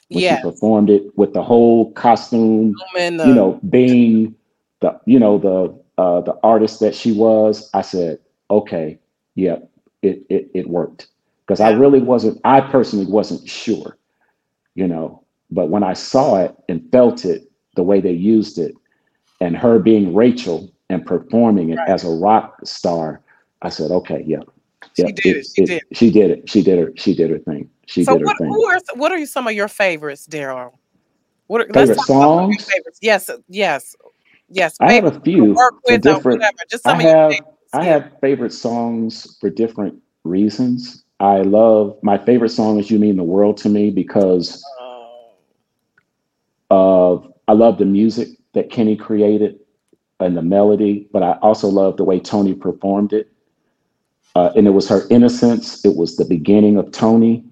yeah. 0.08 0.36
she 0.36 0.42
performed 0.42 0.90
it 0.90 1.16
with 1.16 1.32
the 1.32 1.42
whole 1.42 1.92
costume 1.92 2.74
And 2.96 3.20
you 3.22 3.34
know 3.34 3.60
being 3.70 4.34
the 4.80 4.98
you 5.06 5.18
know 5.18 5.38
the 5.38 6.02
uh 6.02 6.20
the 6.22 6.38
artist 6.42 6.80
that 6.80 6.94
she 6.94 7.12
was 7.12 7.70
I 7.74 7.82
said 7.82 8.18
okay 8.50 8.98
yeah 9.34 9.56
it 10.02 10.24
it, 10.28 10.50
it 10.54 10.68
worked 10.68 11.08
because 11.46 11.60
I 11.60 11.70
really 11.70 12.00
wasn't 12.00 12.40
I 12.44 12.60
personally 12.60 13.06
wasn't 13.06 13.48
sure 13.48 13.96
you 14.74 14.86
know 14.86 15.22
but 15.50 15.68
when 15.68 15.82
I 15.82 15.94
saw 15.94 16.36
it 16.42 16.54
and 16.68 16.90
felt 16.92 17.24
it 17.24 17.50
the 17.76 17.82
way 17.82 18.00
they 18.00 18.12
used 18.12 18.58
it 18.58 18.74
and 19.40 19.56
her 19.56 19.78
being 19.78 20.14
Rachel 20.14 20.70
and 20.90 21.04
performing 21.04 21.70
it 21.70 21.78
Right. 21.78 21.88
as 21.88 22.04
a 22.04 22.10
rock 22.10 22.58
star, 22.64 23.20
I 23.62 23.68
said, 23.70 23.90
okay, 23.90 24.22
yeah, 24.26 24.42
She 24.94 25.02
yeah, 25.02 25.08
did 25.08 25.36
it. 25.36 25.46
She 25.54 25.64
did. 25.64 25.82
She 25.92 26.10
did 26.10 26.30
it. 26.30 26.48
She 26.48 26.62
did 26.62 26.78
her. 26.78 26.92
She 26.96 27.14
did 27.14 27.30
her 27.30 27.38
thing. 27.38 27.70
She 27.86 28.04
so 28.04 28.12
did 28.12 28.20
her 28.20 28.26
what, 28.26 28.38
thing. 28.38 28.48
who 28.48 28.66
are 28.66 28.78
what 28.94 29.12
are 29.12 29.24
some 29.26 29.46
of 29.46 29.54
your 29.54 29.68
favorites, 29.68 30.26
Daryl? 30.26 30.72
What 31.46 31.62
are, 31.62 31.64
Favorite 31.66 31.96
let's 31.96 32.06
talk 32.06 32.08
about 32.08 32.22
some 32.22 32.44
of 32.44 32.50
your 32.50 32.58
songs? 32.58 32.70
favorites. 32.70 32.98
Yes, 33.02 33.28
uh, 33.28 33.38
yes, 33.48 33.96
yes. 34.48 34.76
I 34.80 34.92
have 34.94 35.04
a 35.04 35.20
few 35.20 35.54
work 35.54 35.74
with 35.86 36.02
different. 36.02 36.40
whatever. 36.40 36.56
Just 36.70 36.86
I 36.86 36.90
some 36.90 36.98
of 36.98 37.02
your 37.02 37.12
have. 37.12 37.32
I 37.72 37.84
yeah. 37.84 37.92
have 37.92 38.12
favorite 38.20 38.52
songs 38.52 39.36
for 39.40 39.50
different 39.50 40.00
reasons. 40.24 41.04
I 41.20 41.38
love 41.42 41.98
my 42.02 42.18
favorite 42.18 42.50
song 42.50 42.78
is 42.78 42.90
"You 42.90 42.98
Mean 42.98 43.16
the 43.16 43.22
World 43.24 43.56
to 43.58 43.68
Me" 43.68 43.90
because 43.90 44.64
Oh, 44.80 45.32
of 46.70 47.32
I 47.48 47.52
love 47.52 47.78
the 47.78 47.84
music 47.84 48.28
that 48.54 48.70
Kenny 48.70 48.96
created 48.96 49.60
and 50.20 50.36
the 50.36 50.42
melody, 50.42 51.08
but 51.12 51.22
I 51.22 51.32
also 51.42 51.68
love 51.68 51.96
the 51.96 52.04
way 52.04 52.18
Toni 52.18 52.54
performed 52.54 53.12
it. 53.12 53.30
Uh, 54.36 54.52
and 54.54 54.66
it 54.66 54.70
was 54.72 54.86
her 54.86 55.06
innocence. 55.08 55.82
It 55.82 55.96
was 55.96 56.16
the 56.16 56.24
beginning 56.26 56.76
of 56.76 56.92
Toni, 56.92 57.42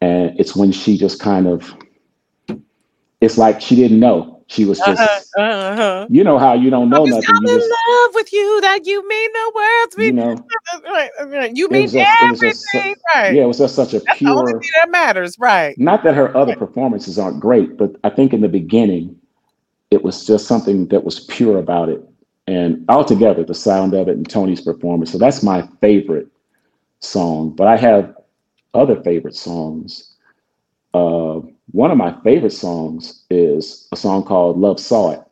and 0.00 0.38
it's 0.38 0.54
when 0.54 0.70
she 0.70 0.96
just 0.96 1.18
kind 1.18 1.48
of. 1.48 1.74
It's 3.20 3.36
like 3.36 3.60
she 3.60 3.74
didn't 3.74 3.98
know. 3.98 4.44
She 4.46 4.64
was 4.64 4.78
just. 4.78 5.00
uh-huh, 5.00 5.42
uh-huh. 5.42 6.06
You 6.10 6.22
know 6.22 6.38
how 6.38 6.52
you 6.52 6.70
don't 6.70 6.90
know 6.90 7.06
nothing. 7.06 7.24
I'm 7.28 7.42
You 7.44 7.54
in 7.54 7.58
just. 7.58 7.74
love 7.88 8.14
with 8.14 8.32
you. 8.32 8.60
That 8.60 8.86
you 8.86 9.08
mean 9.08 9.30
the 9.32 9.52
world 9.52 9.90
to 9.90 9.98
me. 9.98 10.06
You 10.06 10.12
know. 10.12 11.48
You 11.54 11.68
mean 11.70 11.88
just. 11.88 12.22
Was 12.22 12.38
just. 12.40 12.66
everything, 12.72 12.94
right? 13.16 13.34
Yeah, 13.34 13.42
it 13.42 13.46
was 13.48 13.58
just 13.58 13.74
such 13.74 13.92
a 13.92 13.98
That's 13.98 14.20
the 14.20 14.28
only 14.28 14.52
pure. 14.52 14.60
thing 14.60 14.70
that 14.80 14.90
matters, 14.92 15.36
right? 15.40 15.76
Not 15.76 16.04
that 16.04 16.14
her 16.14 16.36
other 16.36 16.54
performances 16.54 17.18
aren't 17.18 17.40
great, 17.40 17.76
but 17.76 17.96
I 18.04 18.10
think 18.10 18.32
in 18.32 18.42
the 18.42 18.48
beginning, 18.48 19.18
it 19.90 20.04
was 20.04 20.24
just 20.24 20.46
something 20.46 20.86
that 20.88 21.02
was 21.02 21.18
pure 21.18 21.58
about 21.58 21.88
it. 21.88 22.00
And 22.46 22.84
altogether, 22.88 23.44
the 23.44 23.54
sound 23.54 23.94
of 23.94 24.08
it 24.08 24.16
and 24.16 24.28
Toni's 24.28 24.60
performance. 24.60 25.12
So 25.12 25.18
that's 25.18 25.42
my 25.42 25.66
favorite 25.80 26.28
song. 27.00 27.50
But 27.50 27.68
I 27.68 27.76
have 27.76 28.16
other 28.74 29.00
favorite 29.02 29.36
songs. 29.36 30.14
Uh, 30.94 31.40
one 31.70 31.90
of 31.90 31.96
my 31.96 32.18
favorite 32.22 32.52
songs 32.52 33.24
is 33.30 33.88
a 33.92 33.96
song 33.96 34.24
called 34.24 34.58
Love 34.58 34.80
Saw 34.80 35.12
It 35.12 35.22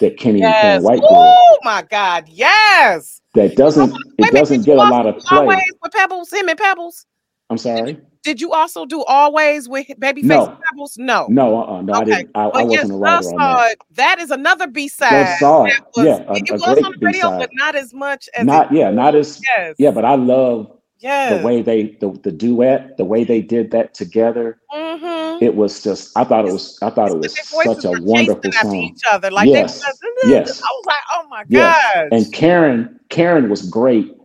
that 0.00 0.18
Kenny 0.18 0.42
and 0.42 0.52
Ken 0.52 0.74
Yes. 0.74 0.82
White 0.82 1.00
did. 1.00 1.08
Oh 1.10 1.58
my 1.62 1.82
God. 1.82 2.28
Yes. 2.28 3.20
That 3.34 3.56
doesn't 3.56 3.94
it 4.18 4.32
doesn't 4.32 4.62
get 4.62 4.78
a 4.78 4.82
lot 4.82 5.06
of 5.06 5.18
play. 5.18 5.46
With 5.82 5.92
Pebbles, 5.92 6.32
him 6.32 6.48
and 6.48 6.58
Pebbles. 6.58 7.06
I'm 7.50 7.58
sorry. 7.58 7.98
Did 8.26 8.40
you 8.40 8.52
also 8.52 8.84
do 8.86 9.04
Always 9.04 9.68
with 9.68 9.86
Babyface 10.00 10.24
No. 10.24 10.58
Pebbles? 10.68 10.98
No. 10.98 11.26
No, 11.30 11.62
uh-uh, 11.62 11.82
no, 11.82 11.92
I 11.94 12.04
didn't. 12.04 12.30
I, 12.34 12.46
I 12.46 12.50
But 12.50 12.70
yes, 12.70 12.82
wasn't 12.82 12.92
a 12.92 12.96
Love 12.96 13.24
writer 13.24 13.28
on 13.40 13.54
that. 13.68 13.76
That 13.92 14.18
is 14.18 14.30
another 14.32 14.66
B 14.66 14.88
side. 14.88 15.38
Saw 15.38 15.64
It. 15.66 15.74
Was, 15.96 16.04
Yeah, 16.06 16.24
a, 16.28 16.34
it 16.34 16.50
a 16.50 16.54
was 16.54 16.62
on 16.62 16.92
the 16.92 16.98
radio, 17.00 17.30
B-side. 17.30 17.38
but 17.38 17.50
not 17.54 17.76
as 17.76 17.94
much 17.94 18.28
as 18.36 18.44
Not 18.44 18.72
it 18.72 18.78
yeah, 18.78 18.90
not 18.90 19.14
as 19.14 19.40
Yes. 19.44 19.76
yeah, 19.78 19.92
but 19.92 20.04
I 20.04 20.16
love 20.16 20.72
yes. 20.98 21.40
the 21.40 21.46
way 21.46 21.62
they 21.62 21.96
the, 22.00 22.18
the 22.24 22.32
duet, 22.32 22.96
the 22.96 23.04
way 23.04 23.22
they 23.22 23.40
did 23.42 23.70
that 23.70 23.94
together. 23.94 24.58
mm-hmm. 24.74 25.44
It 25.44 25.54
was 25.54 25.82
just 25.84 26.16
I 26.16 26.24
thought 26.24 26.46
it 26.48 26.52
was 26.52 26.78
I 26.82 26.90
thought 26.90 27.10
it 27.12 27.18
was 27.18 27.38
such 27.38 27.84
a 27.84 27.92
wonderful 28.02 28.50
song. 28.52 28.74
each 28.74 29.02
other. 29.10 29.30
Like 29.30 29.48
Yes. 29.48 29.80
they 29.82 30.30
Yes. 30.30 30.60
I 30.62 30.66
was 30.66 30.84
like, 30.86 31.02
oh 31.12 31.26
my 31.30 31.44
Yes. 31.48 31.80
gosh. 31.94 32.08
And 32.10 32.24
Karyn 32.34 32.98
Karyn 33.10 33.48
was 33.48 33.62
great 33.70 34.15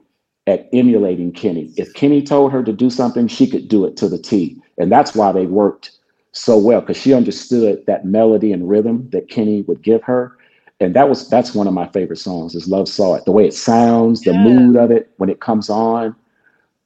at 0.51 0.69
emulating 0.73 1.31
Kenny. 1.31 1.71
If 1.77 1.93
Kenny 1.95 2.21
told 2.21 2.51
her 2.51 2.63
to 2.63 2.73
do 2.73 2.89
something, 2.91 3.27
she 3.27 3.47
could 3.47 3.69
do 3.69 3.85
it 3.85 3.97
to 3.97 4.09
the 4.09 4.19
T. 4.19 4.61
And 4.77 4.91
that's 4.91 5.15
why 5.15 5.31
they 5.31 5.47
worked 5.47 5.91
so 6.33 6.57
well 6.57 6.81
because 6.81 6.97
she 6.97 7.13
understood 7.13 7.85
that 7.87 8.05
melody 8.05 8.53
and 8.53 8.69
rhythm 8.69 9.09
that 9.11 9.29
Kenny 9.29 9.63
would 9.63 9.81
give 9.81 10.03
her. 10.03 10.37
And 10.81 10.95
that 10.95 11.09
was 11.09 11.29
that's 11.29 11.55
one 11.55 11.67
of 11.67 11.73
my 11.73 11.87
favorite 11.89 12.17
songs 12.17 12.55
is 12.55 12.67
Love 12.67 12.87
Saw 12.89 13.15
It. 13.15 13.25
The 13.25 13.31
way 13.31 13.47
it 13.47 13.53
sounds, 13.53 14.23
the 14.23 14.33
Yeah. 14.33 14.43
mood 14.43 14.75
of 14.75 14.91
it 14.91 15.11
when 15.17 15.29
it 15.29 15.39
comes 15.39 15.69
on. 15.69 16.15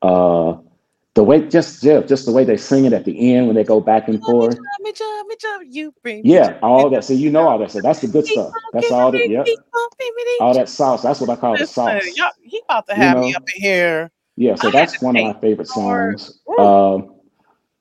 Uh 0.02 0.56
the 1.16 1.24
way 1.24 1.48
just 1.50 1.84
yeah, 1.84 2.02
just 2.02 2.26
the 2.26 2.34
way 2.34 2.46
they 2.46 2.58
sing 2.58 2.86
it 2.86 2.94
at 2.94 3.06
the 3.06 3.34
end 3.36 3.48
when 3.48 3.56
they 3.58 3.66
go 3.66 3.82
back 3.82 4.08
and 4.10 4.24
forth. 4.26 4.58
Jump, 4.58 4.82
me 4.82 4.94
jump, 4.94 5.30
me 5.30 5.36
jump, 5.42 5.68
you 5.70 5.94
bring 6.04 6.24
Yeah, 6.26 6.60
all 6.64 6.90
that. 6.92 7.04
So 7.06 7.14
you 7.14 7.32
know 7.32 7.48
all 7.48 7.60
that. 7.60 7.72
So 7.72 7.82
that's 7.82 8.02
the 8.02 8.08
good 8.08 8.28
stuff. 8.28 8.56
That's 8.74 8.92
all 8.92 9.12
that. 9.14 9.28
Yep. 9.28 9.46
keep 9.46 9.60
on 9.76 9.90
giving 10.00 10.14
me. 10.26 10.38
All 10.42 10.54
that 10.56 10.70
sauce. 10.70 11.04
That's 11.04 11.22
what 11.22 11.30
I 11.32 11.36
call 11.38 11.58
the 11.58 11.66
sauce. 11.66 12.18
y'all- 12.18 12.32
he 12.44 12.62
about 12.70 12.88
to 12.88 12.96
You 12.96 13.02
have 13.04 13.18
me 13.20 13.34
up 13.36 13.44
in 13.56 13.62
here. 13.62 14.12
Yeah, 14.38 14.56
so 14.56 14.72
that's 14.72 15.02
one 15.02 15.16
of 15.16 15.22
my 15.22 15.34
favorite 15.42 15.68
songs. 15.70 16.40
Um, 16.58 17.16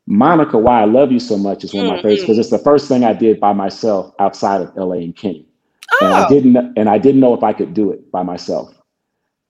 Monica, 0.07 0.59
Why 0.59 0.82
I 0.82 0.85
Love 0.87 1.12
You 1.12 1.20
So 1.20 1.39
Much 1.39 1.64
is 1.64 1.74
one 1.74 1.87
of 1.87 1.89
my 1.89 1.97
favorites 1.99 2.22
Mhm. 2.22 2.26
because 2.26 2.39
it's 2.39 2.51
the 2.51 2.59
first 2.59 2.89
thing 2.89 3.05
I 3.05 3.14
did 3.14 3.41
by 3.41 3.53
myself 3.55 4.14
outside 4.20 4.62
of 4.62 4.76
LA 4.76 4.97
and 5.05 5.16
Kenny. 5.16 5.47
And 6.01 6.12
I 6.14 6.22
Oh, 6.22 6.28
didn't 6.28 6.57
and 6.78 6.89
I 6.89 6.99
didn't 6.99 7.20
know 7.20 7.35
if 7.35 7.45
I 7.45 7.53
could 7.55 7.74
do 7.74 7.93
it 7.93 8.11
by 8.12 8.22
myself. 8.22 8.74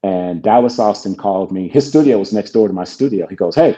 And 0.05 0.43
Dallas 0.43 0.79
Austin 0.79 1.17
called 1.17 1.51
me. 1.51 1.67
His 1.67 1.89
studio 1.89 2.19
was 2.19 2.31
next 2.31 2.51
door 2.51 2.69
to 2.69 2.75
my 2.75 2.85
studio. 2.85 3.27
He 3.27 3.37
goes, 3.37 3.55
Hey, 3.55 3.75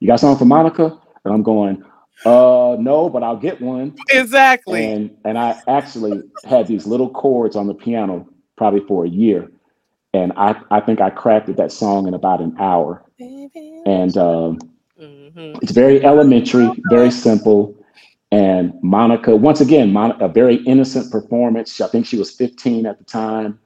you 0.00 0.08
got 0.08 0.18
something 0.18 0.40
for 0.40 0.44
Monica? 0.44 0.98
And 1.24 1.32
I'm 1.32 1.44
going, 1.44 1.84
Uh, 2.26 2.76
no, 2.80 3.08
but 3.08 3.22
I'll 3.22 3.36
get 3.36 3.60
one. 3.60 3.94
Exactly. 4.10 4.84
And 4.84 5.16
and 5.24 5.38
I 5.38 5.62
actually 5.68 6.20
had 6.44 6.66
these 6.66 6.84
little 6.84 7.08
chords 7.10 7.54
on 7.54 7.68
the 7.68 7.74
piano 7.74 8.28
probably 8.56 8.80
for 8.88 9.04
a 9.04 9.08
year, 9.08 9.52
and 10.12 10.32
I 10.36 10.60
I 10.72 10.80
think 10.80 11.00
I 11.00 11.10
crafted 11.10 11.56
that 11.58 11.70
song 11.70 12.08
in 12.08 12.14
about 12.14 12.40
an 12.40 12.56
hour. 12.58 13.04
And 13.20 14.16
um, 14.16 14.58
mm-hmm. 15.00 15.58
it's 15.62 15.70
very 15.70 16.04
elementary, 16.04 16.68
very 16.90 17.12
simple. 17.12 17.76
And 18.32 18.72
Monica, 18.82 19.36
once 19.36 19.60
again, 19.60 19.92
Mon- 19.92 20.20
a 20.20 20.28
very 20.28 20.56
innocent 20.56 21.12
performance. 21.12 21.80
I 21.80 21.86
think 21.86 22.04
she 22.04 22.18
was 22.18 22.32
15 22.32 22.84
at 22.84 22.98
the 22.98 23.04
time, 23.04 23.58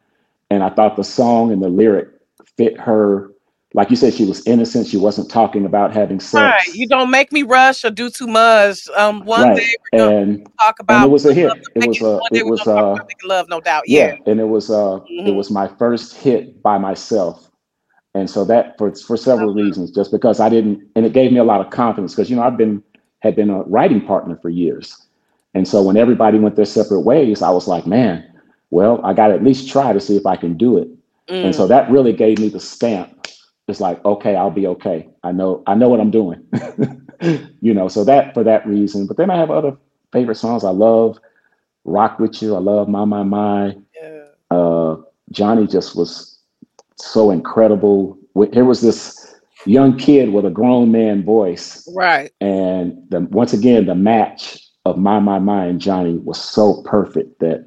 and 0.53 0.63
I 0.63 0.71
thought 0.71 0.97
the 0.97 1.05
song 1.05 1.51
and 1.53 1.63
the 1.63 1.69
lyric 1.69 2.09
fit 2.57 2.79
her 2.79 3.33
like 3.75 3.89
you 3.89 3.97
said, 3.97 4.13
she 4.13 4.25
was 4.25 4.47
innocent. 4.47 4.87
She 4.87 4.99
wasn't 4.99 5.31
talking 5.31 5.65
about 5.65 5.95
having 5.95 6.21
sex. 6.21 6.67
Right. 6.67 6.75
You 6.75 6.87
don't 6.87 7.11
make 7.11 7.33
me 7.33 7.43
rush 7.43 7.85
or 7.85 7.91
do 7.91 8.11
too 8.11 8.27
much. 8.27 8.87
Um, 8.91 9.25
one 9.25 9.49
right. 9.49 9.57
day 9.57 9.77
we're 9.93 9.99
gonna 9.99 10.17
and, 10.17 10.49
talk 10.61 10.79
about. 10.79 10.97
And 10.97 11.05
it 11.07 11.11
was 11.11 11.25
a 11.25 11.33
hit. 11.33 11.51
It 11.75 11.89
was 11.89 12.03
a. 12.03 12.21
It 12.33 12.47
was 12.47 12.67
uh. 12.67 12.97
Love, 13.25 13.49
no 13.49 13.61
doubt. 13.61 13.85
Yeah. 13.87 14.09
yeah. 14.09 14.31
And 14.31 14.41
it 14.41 14.49
was 14.49 14.71
uh. 14.71 14.75
Mm-hmm. 14.75 15.27
It 15.27 15.35
was 15.35 15.51
my 15.51 15.69
first 15.69 16.15
hit 16.17 16.63
by 16.63 16.77
myself, 16.77 17.51
and 18.15 18.29
so 18.29 18.45
that 18.45 18.77
for 18.77 18.95
for 18.95 19.17
several 19.17 19.55
reasons, 19.55 19.91
just 19.91 20.11
because 20.11 20.39
I 20.39 20.51
didn't, 20.51 20.87
and 20.95 21.07
it 21.07 21.15
gave 21.15 21.33
me 21.33 21.39
a 21.39 21.45
lot 21.45 21.61
of 21.61 21.71
confidence 21.71 22.15
because 22.15 22.29
you 22.29 22.37
know 22.37 22.43
I've 22.43 22.59
been 22.59 22.83
had 23.21 23.37
been 23.37 23.49
a 23.49 23.63
writing 23.63 24.03
partner 24.03 24.37
for 24.43 24.51
years, 24.51 25.07
and 25.55 25.67
so 25.67 25.83
when 25.83 25.97
everybody 25.97 26.39
went 26.39 26.57
their 26.57 26.67
separate 26.67 27.01
ways, 27.01 27.41
I 27.41 27.51
was 27.51 27.67
like, 27.67 27.87
man, 27.87 28.29
well, 28.73 29.05
I 29.05 29.13
got 29.13 29.29
to 29.29 29.35
at 29.35 29.45
least 29.45 29.69
try 29.69 29.93
to 29.93 30.01
see 30.01 30.17
if 30.17 30.25
I 30.25 30.35
can 30.35 30.57
do 30.57 30.79
it. 30.79 30.89
Mm. 31.29 31.45
And 31.45 31.55
so 31.55 31.67
that 31.67 31.91
really 31.91 32.15
gave 32.15 32.39
me 32.39 32.49
the 32.49 32.59
stamp. 32.59 33.29
It's 33.69 33.81
like 33.81 34.05
okay 34.05 34.35
i'll 34.35 34.51
be 34.51 34.67
okay. 34.67 35.09
I 35.23 35.31
know 35.31 35.63
i 35.67 35.75
know 35.75 35.89
what 35.89 36.01
i'm 36.01 36.11
doing. 36.11 36.43
You 37.61 37.73
know 37.73 37.87
so 37.87 38.03
that 38.03 38.35
for 38.35 38.43
that 38.43 38.67
reason. 38.67 39.07
But 39.07 39.17
then 39.17 39.31
i 39.31 39.37
have 39.37 39.49
other 39.49 39.77
favorite 40.13 40.35
songs. 40.35 40.65
I 40.65 40.71
love 40.71 41.21
rock 41.85 42.19
with 42.19 42.43
you. 42.43 42.57
I 42.57 42.59
love 42.59 42.89
my 42.89 43.05
my 43.05 43.23
my. 43.23 43.77
Yeah. 43.95 44.25
uh, 44.51 44.97
johnny 45.31 45.69
just 45.69 45.95
was 45.95 46.41
so 46.97 47.31
incredible. 47.31 48.19
Here 48.53 48.65
was 48.65 48.81
this 48.81 49.37
young 49.65 49.97
kid 49.97 50.33
with 50.33 50.45
a 50.45 50.51
grown 50.51 50.91
man 50.91 51.23
voice. 51.23 51.89
Right. 51.95 52.33
And 52.41 52.99
the, 53.11 53.21
once 53.21 53.53
again 53.53 53.87
the 53.87 53.95
match 53.95 54.67
of 54.85 54.99
my 54.99 55.21
my 55.21 55.39
my 55.39 55.67
and 55.67 55.81
johnny 55.81 56.17
was 56.17 56.43
so 56.43 56.83
perfect 56.83 57.39
that 57.39 57.65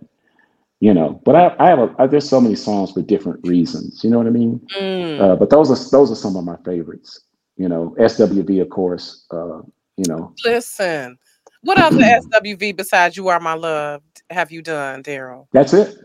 you 0.80 0.94
know 0.94 1.22
but 1.26 1.36
i, 1.36 1.56
I 1.60 1.70
have 1.70 1.80
a 1.80 1.96
I, 1.98 2.08
there's 2.08 2.28
so 2.28 2.42
many 2.42 2.56
songs 2.56 2.92
for 2.92 3.02
different 3.02 3.46
reasons 3.48 4.04
you 4.04 4.10
know 4.10 4.18
what 4.18 4.28
i 4.28 4.32
mean? 4.32 4.66
Mm. 4.76 5.22
uh, 5.22 5.36
but 5.36 5.50
those 5.50 5.72
are 5.72 5.90
those 5.92 6.12
are 6.12 6.16
some 6.16 6.36
of 6.36 6.44
my 6.44 6.58
favorites 6.66 7.22
you 7.58 7.70
know 7.70 7.96
swv 8.00 8.62
of 8.62 8.70
course 8.70 9.26
uh, 9.32 9.62
you 9.98 10.06
know. 10.08 10.34
Listen 10.44 11.18
what 11.62 11.80
other 11.80 11.98
swv 12.34 12.76
besides 12.76 13.16
you 13.18 13.28
are 13.30 13.40
my 13.40 13.54
love 13.54 14.02
have 14.30 14.52
you 14.52 14.62
done 14.62 15.04
daryl? 15.04 15.48
That's 15.52 15.74
it. 15.74 15.96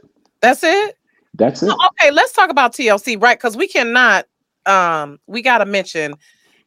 That's 0.40 0.62
it? 0.62 0.96
That's 1.34 1.62
it. 1.62 1.70
Okay 1.70 2.10
let's 2.10 2.32
talk 2.32 2.50
about 2.50 2.72
tlc 2.72 3.22
right 3.22 3.38
because 3.38 3.56
we 3.56 3.66
cannot 3.66 4.26
um 4.66 5.18
we 5.26 5.42
got 5.42 5.58
to 5.58 5.66
mention 5.66 6.14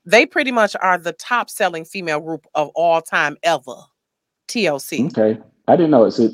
they 0.06 0.26
pretty 0.26 0.52
much 0.52 0.76
are 0.82 0.98
the 0.98 1.14
top 1.14 1.50
selling 1.50 1.86
female 1.86 2.20
group 2.20 2.46
of 2.56 2.70
all 2.76 3.02
time 3.02 3.38
ever 3.44 3.76
tlc 4.48 5.06
okay 5.08 5.40
i 5.68 5.76
didn't 5.76 5.92
know 5.92 6.06
is 6.06 6.20
it 6.20 6.34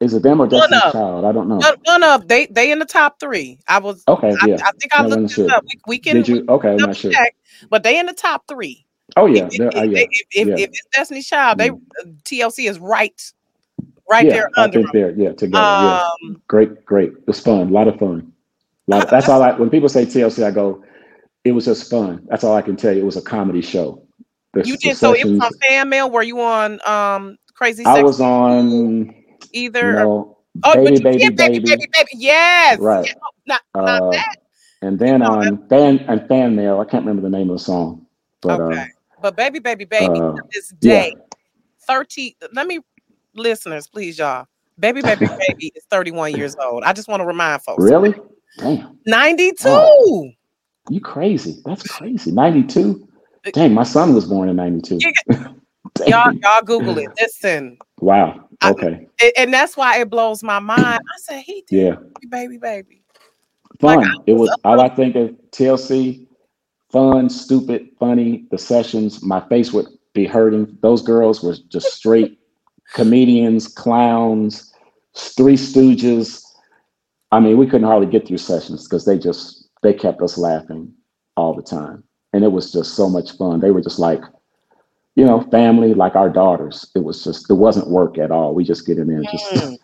is 0.00 0.14
it 0.14 0.22
them 0.22 0.40
or 0.40 0.46
Destiny's 0.46 0.92
Child? 0.92 1.24
I 1.24 1.32
don't 1.32 1.48
know. 1.48 1.60
One 1.84 2.02
of 2.04 2.28
they 2.28 2.46
they 2.46 2.70
in 2.70 2.78
the 2.78 2.84
top 2.84 3.18
three. 3.18 3.58
I 3.66 3.78
was 3.78 4.04
okay. 4.06 4.32
Yeah, 4.46 4.58
I, 4.64 4.68
I 4.68 4.72
think 4.72 4.94
I 4.94 5.04
looked 5.04 5.34
this 5.36 5.50
up. 5.50 5.64
We, 5.64 5.80
we, 5.86 5.98
can. 5.98 6.16
Did 6.16 6.28
you? 6.28 6.44
Okay, 6.48 6.70
I'm 6.70 6.76
not 6.76 6.96
sure. 6.96 7.10
Check, 7.10 7.34
but 7.68 7.82
they 7.82 7.98
in 7.98 8.06
the 8.06 8.12
top 8.12 8.46
three. 8.46 8.86
Oh 9.16 9.26
yeah, 9.26 9.48
if, 9.50 9.60
uh, 9.60 9.82
yeah. 9.82 9.98
If, 9.98 10.26
if, 10.30 10.48
yeah. 10.48 10.54
if, 10.54 10.70
it's 10.70 10.86
Destiny's 10.92 11.26
Child, 11.26 11.58
they 11.58 11.70
mm. 11.70 11.82
TLC 12.22 12.70
is 12.70 12.78
right, 12.78 13.32
right 14.08 14.26
yeah, 14.26 14.32
there 14.32 14.50
I 14.56 14.64
under. 14.64 14.82
think 14.82 14.92
there, 14.92 15.10
yeah, 15.10 15.32
together. 15.32 15.64
Um, 15.64 16.08
yeah. 16.22 16.34
Great, 16.46 16.84
great. 16.84 17.12
It 17.12 17.26
was 17.26 17.40
fun. 17.40 17.68
A 17.68 17.70
lot 17.70 17.88
of 17.88 17.98
fun. 17.98 18.32
Lot 18.86 19.04
of, 19.04 19.10
that's 19.10 19.28
all 19.28 19.42
I. 19.42 19.52
When 19.52 19.68
people 19.68 19.88
say 19.88 20.06
TLC, 20.06 20.44
I 20.44 20.52
go, 20.52 20.84
it 21.44 21.52
was 21.52 21.64
just 21.64 21.90
fun. 21.90 22.24
That's 22.28 22.44
all 22.44 22.54
I 22.54 22.62
can 22.62 22.76
tell 22.76 22.92
you. 22.92 23.02
It 23.02 23.06
was 23.06 23.16
a 23.16 23.22
comedy 23.22 23.62
show. 23.62 24.04
The, 24.52 24.64
you 24.64 24.76
did 24.76 24.96
so. 24.96 25.12
It 25.12 25.24
was 25.24 25.40
on 25.40 25.50
fan 25.54 25.88
mail. 25.88 26.08
Were 26.08 26.22
you 26.22 26.40
on 26.40 26.78
um 26.86 27.36
Crazy? 27.54 27.84
I 27.84 28.02
was 28.02 28.20
on 28.20 29.17
either. 29.52 29.92
Know, 29.92 30.38
Oh, 30.64 30.74
baby, 30.74 31.00
baby, 31.00 31.22
yeah, 31.22 31.30
baby, 31.30 31.58
baby, 31.60 31.86
baby, 31.92 32.08
Yes. 32.14 32.78
Right. 32.80 33.06
Yeah, 33.06 33.12
not, 33.46 33.60
not 33.74 34.02
uh, 34.02 34.10
that. 34.10 34.36
And 34.82 34.98
then 34.98 35.22
on 35.22 35.68
fan 35.68 35.98
and 36.08 36.26
fan 36.28 36.56
mail, 36.56 36.80
I 36.80 36.84
can't 36.84 37.04
remember 37.04 37.22
the 37.22 37.36
name 37.36 37.50
of 37.50 37.58
the 37.58 37.64
song. 37.64 38.06
But, 38.40 38.60
okay. 38.60 38.80
Uh, 38.80 38.86
but 39.20 39.36
baby, 39.36 39.58
baby, 39.58 39.84
baby, 39.84 40.18
uh, 40.20 40.32
this 40.52 40.68
day, 40.78 41.14
yeah. 41.16 41.36
30. 41.86 42.36
Let 42.52 42.66
me, 42.66 42.80
listeners, 43.34 43.88
please, 43.88 44.18
y'all. 44.18 44.46
Baby, 44.78 45.02
baby, 45.02 45.26
baby 45.48 45.72
is 45.74 45.84
31 45.90 46.34
years 46.34 46.56
old. 46.56 46.84
I 46.84 46.92
just 46.92 47.08
want 47.08 47.20
to 47.20 47.26
remind 47.26 47.62
folks. 47.62 47.82
Really? 47.82 48.14
Damn. 48.58 48.98
92. 49.06 49.64
Oh, 49.66 50.30
you 50.90 51.00
crazy. 51.00 51.60
That's 51.64 51.82
crazy. 51.82 52.30
92. 52.30 53.08
Uh, 53.46 53.50
Dang, 53.52 53.74
my 53.74 53.82
son 53.82 54.14
was 54.14 54.26
born 54.26 54.48
in 54.48 54.56
92. 54.56 54.98
y'all, 56.06 56.32
y'all 56.42 56.62
Google 56.62 56.98
it. 56.98 57.10
Listen. 57.20 57.78
Wow. 58.00 58.48
Okay. 58.64 59.06
I, 59.20 59.32
and 59.36 59.52
that's 59.52 59.76
why 59.76 60.00
it 60.00 60.10
blows 60.10 60.42
my 60.42 60.58
mind. 60.58 60.82
I 60.84 61.18
said, 61.18 61.42
he 61.42 61.64
did 61.68 61.76
yeah. 61.76 62.28
baby, 62.28 62.58
baby. 62.58 63.02
Fun. 63.80 64.00
Like, 64.00 64.08
it 64.26 64.34
was 64.34 64.54
all 64.64 64.80
I 64.80 64.88
think 64.88 65.14
of 65.16 65.30
TLC, 65.50 66.26
fun, 66.90 67.30
stupid, 67.30 67.88
funny. 67.98 68.46
The 68.50 68.58
sessions, 68.58 69.22
my 69.22 69.40
face 69.48 69.72
would 69.72 69.86
be 70.14 70.26
hurting. 70.26 70.76
Those 70.82 71.02
girls 71.02 71.42
were 71.42 71.56
just 71.68 71.92
straight 71.92 72.38
comedians, 72.92 73.68
clowns, 73.68 74.72
three 75.16 75.56
stooges. 75.56 76.42
I 77.30 77.40
mean, 77.40 77.58
we 77.58 77.66
couldn't 77.66 77.86
hardly 77.86 78.06
get 78.06 78.26
through 78.26 78.38
sessions 78.38 78.84
because 78.84 79.04
they 79.04 79.18
just 79.18 79.68
they 79.82 79.92
kept 79.92 80.22
us 80.22 80.38
laughing 80.38 80.92
all 81.36 81.54
the 81.54 81.62
time. 81.62 82.02
And 82.32 82.44
it 82.44 82.52
was 82.52 82.72
just 82.72 82.94
so 82.94 83.08
much 83.08 83.36
fun. 83.36 83.60
They 83.60 83.70
were 83.70 83.80
just 83.80 83.98
like 83.98 84.20
you 85.18 85.24
know, 85.24 85.40
family 85.50 85.94
like 85.94 86.14
our 86.14 86.30
daughters. 86.30 86.88
It 86.94 87.00
was 87.00 87.24
just 87.24 87.50
it 87.50 87.54
wasn't 87.54 87.90
work 87.90 88.18
at 88.18 88.30
all. 88.30 88.54
We 88.54 88.62
just 88.62 88.86
get 88.86 88.98
in 88.98 89.08
there 89.08 89.16
and 89.16 89.28
just. 89.28 89.52
Mm. 89.52 89.76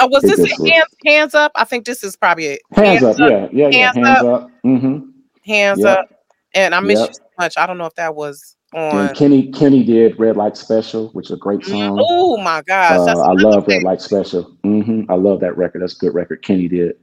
Oh, 0.00 0.08
was 0.08 0.22
this 0.24 0.36
hands, 0.36 0.58
was, 0.58 0.82
hands 1.06 1.34
up? 1.34 1.52
I 1.54 1.62
think 1.62 1.84
this 1.84 2.02
is 2.02 2.16
probably 2.16 2.46
it. 2.46 2.62
Hands, 2.72 3.00
hands 3.00 3.20
up, 3.20 3.20
up, 3.20 3.30
yeah, 3.30 3.48
yeah, 3.52 3.68
yeah. 3.68 3.92
Hands, 3.92 3.96
hands 3.96 4.18
up. 4.18 4.42
up. 4.42 4.50
Mm-hmm. 4.64 5.10
Hands 5.46 5.78
yep. 5.78 5.98
up. 5.98 6.10
And 6.54 6.74
I 6.74 6.80
miss 6.80 6.98
yep. 6.98 7.08
you 7.10 7.14
so 7.14 7.22
much. 7.38 7.56
I 7.56 7.66
don't 7.68 7.78
know 7.78 7.86
if 7.86 7.94
that 7.94 8.16
was 8.16 8.56
on. 8.74 9.06
And 9.06 9.16
Kenny 9.16 9.52
Kenny 9.52 9.84
did 9.84 10.18
Red 10.18 10.36
Light 10.36 10.56
Special, 10.56 11.10
which 11.10 11.26
is 11.26 11.32
a 11.32 11.36
great 11.36 11.60
mm-hmm. 11.60 11.70
song. 11.70 11.98
Oh 12.02 12.36
my 12.38 12.60
gosh, 12.62 13.08
uh, 13.08 13.20
I 13.20 13.32
love 13.34 13.68
Red 13.68 13.84
Light 13.84 14.00
Special. 14.00 14.56
Mm-hmm. 14.64 15.08
I 15.08 15.14
love 15.14 15.38
that 15.38 15.56
record. 15.56 15.82
That's 15.82 15.94
a 15.94 15.98
good 15.98 16.14
record. 16.14 16.42
Kenny 16.42 16.66
did. 16.66 16.96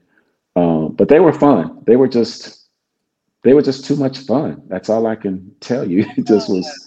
Um, 0.57 0.91
but 0.91 1.07
they 1.07 1.21
were 1.21 1.31
fun. 1.31 1.83
They 1.87 1.95
were 1.95 2.09
just 2.09 2.67
they 3.43 3.53
were 3.53 3.61
just 3.61 3.85
too 3.85 3.95
much 3.95 4.17
fun. 4.17 4.61
That's 4.67 4.89
all 4.89 5.07
I 5.07 5.15
can 5.15 5.55
tell 5.61 5.89
you. 5.89 6.05
It 6.17 6.27
just 6.27 6.49
was 6.49 6.86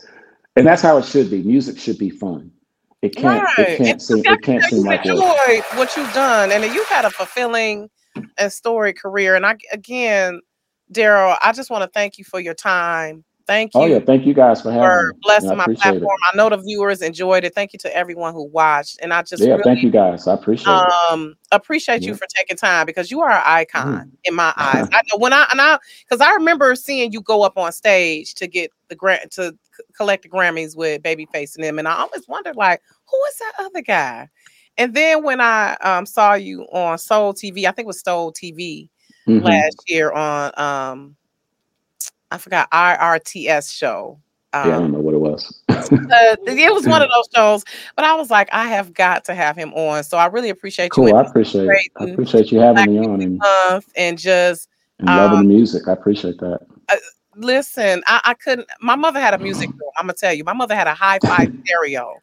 and 0.61 0.67
that's 0.67 0.83
how 0.83 0.99
it 0.99 1.07
should 1.07 1.31
be. 1.31 1.43
Music 1.43 1.79
should 1.79 1.97
be 1.97 2.11
fun. 2.11 2.53
It 3.01 3.17
can't. 3.17 3.43
Right. 3.57 3.71
It 3.71 3.79
can't 3.79 4.03
seem. 4.03 4.23
It 4.27 4.43
can't 4.43 4.63
seem 4.65 4.85
like 4.85 5.07
enjoy 5.07 5.63
what 5.75 5.97
you've 5.97 6.13
done, 6.13 6.53
and 6.53 6.63
you've 6.65 6.87
had 6.87 7.07
a 7.07 7.11
fulfilling 7.11 7.89
and 8.37 8.53
storied 8.53 8.99
career. 8.99 9.37
And 9.37 9.47
I 9.47 9.57
again, 9.73 10.41
Daryl, 10.93 11.39
I 11.43 11.53
just 11.53 11.71
want 11.71 11.83
to 11.83 11.89
thank 11.89 12.19
you 12.19 12.25
for 12.25 12.39
your 12.39 12.53
time 12.53 13.25
Thank 13.51 13.75
you. 13.75 13.81
Oh 13.81 13.85
yeah, 13.87 13.99
thank 13.99 14.27
you 14.27 14.33
guys 14.33 14.63
for 14.63 14.71
having 14.71 14.87
for 14.87 15.09
me. 15.09 15.19
blessing 15.23 15.57
my 15.57 15.65
platform. 15.65 16.05
It. 16.05 16.33
I 16.33 16.37
know 16.37 16.49
the 16.51 16.59
viewers 16.59 17.03
enjoyed 17.03 17.43
it. 17.43 17.53
Thank 17.53 17.73
you 17.73 17.81
to 17.81 17.97
everyone 17.97 18.33
who 18.33 18.45
watched, 18.45 19.01
and 19.03 19.13
I 19.13 19.23
just 19.23 19.43
yeah, 19.43 19.55
really, 19.55 19.65
thank 19.65 19.83
you 19.83 19.91
guys. 19.91 20.29
I 20.29 20.35
appreciate 20.35 20.69
um, 20.69 21.31
it. 21.33 21.49
appreciate 21.51 22.03
yeah. 22.03 22.11
you 22.11 22.15
for 22.15 22.29
taking 22.33 22.57
time 22.57 22.87
because 22.87 23.11
you 23.11 23.23
are 23.23 23.31
an 23.33 23.43
icon 23.45 24.07
mm. 24.07 24.11
in 24.23 24.37
my 24.37 24.53
eyes. 24.57 24.89
I 24.93 25.01
know 25.11 25.19
when 25.19 25.33
I 25.33 25.49
and 25.51 25.61
I 25.61 25.81
because 26.09 26.21
I 26.21 26.33
remember 26.35 26.77
seeing 26.77 27.11
you 27.11 27.23
go 27.23 27.43
up 27.43 27.59
on 27.59 27.73
stage 27.73 28.35
to 28.35 28.47
get 28.47 28.71
the 28.87 28.95
grant 28.95 29.33
to 29.33 29.51
c- 29.77 29.85
collect 29.97 30.23
the 30.23 30.29
Grammys 30.29 30.77
with 30.77 31.03
Babyface 31.03 31.57
and 31.57 31.65
them, 31.65 31.81
and 31.81 31.89
I 31.89 31.97
always 31.97 32.29
wondered 32.29 32.55
like, 32.55 32.81
who 33.11 33.21
is 33.31 33.39
that 33.39 33.65
other 33.65 33.83
guy? 33.83 34.29
And 34.79 34.95
then 34.95 35.25
when 35.25 35.41
I 35.41 35.75
um, 35.83 36.07
saw 36.07 36.35
you 36.35 36.69
on 36.71 36.99
Soul 36.99 37.35
TV, 37.35 37.65
I 37.65 37.73
think 37.73 37.87
it 37.87 37.89
was 37.89 38.01
Soul 38.01 38.33
TV 38.33 38.91
mm-hmm. 39.27 39.45
last 39.45 39.83
year 39.89 40.13
on 40.13 40.53
um 40.57 41.17
I 42.31 42.39
forgot 42.39 42.71
IRTS 42.71 43.77
show. 43.77 44.19
Um, 44.53 44.69
yeah, 44.69 44.77
I 44.77 44.79
don't 44.79 44.87
um, 44.87 44.93
know 44.93 45.01
what 45.01 45.15
it 45.15 45.19
was. 45.19 45.63
uh, 45.69 46.37
it 46.47 46.75
was 46.75 46.87
one 46.89 47.03
of 47.03 47.09
those 47.09 47.29
shows, 47.35 47.65
but 47.97 48.05
I 48.05 48.15
was 48.15 48.31
like, 48.31 48.49
I 48.53 48.67
have 48.67 48.93
got 48.93 49.25
to 49.27 49.35
have 49.35 49.57
him 49.57 49.73
on. 49.75 50.03
So 50.05 50.19
I 50.19 50.27
really 50.27 50.51
appreciate 50.51 50.91
cool, 50.91 51.09
you. 51.09 51.15
I 51.15 51.23
appreciate 51.23 51.69
I 51.97 52.05
appreciate 52.05 52.51
you 52.51 52.59
having 52.59 52.93
me 52.93 53.07
on 53.07 53.21
and, 53.23 53.85
and 53.97 54.19
just 54.19 54.69
and 54.99 55.09
loving 55.09 55.39
um, 55.39 55.49
the 55.49 55.55
music. 55.55 55.89
I 55.89 55.93
appreciate 55.93 56.39
that. 56.39 56.61
Uh, 56.89 56.97
listen, 57.37 58.03
I, 58.07 58.21
I 58.25 58.35
couldn't. 58.35 58.69
My 58.81 58.97
mother 58.97 59.21
had 59.21 59.35
a 59.35 59.39
music 59.39 59.71
room. 59.71 59.91
I'm 59.97 60.05
gonna 60.05 60.15
tell 60.15 60.33
you, 60.33 60.45
my 60.45 60.53
mother 60.53 60.75
had 60.75 60.87
a 60.87 60.95
hi-fi 60.95 61.49
stereo. 61.65 62.21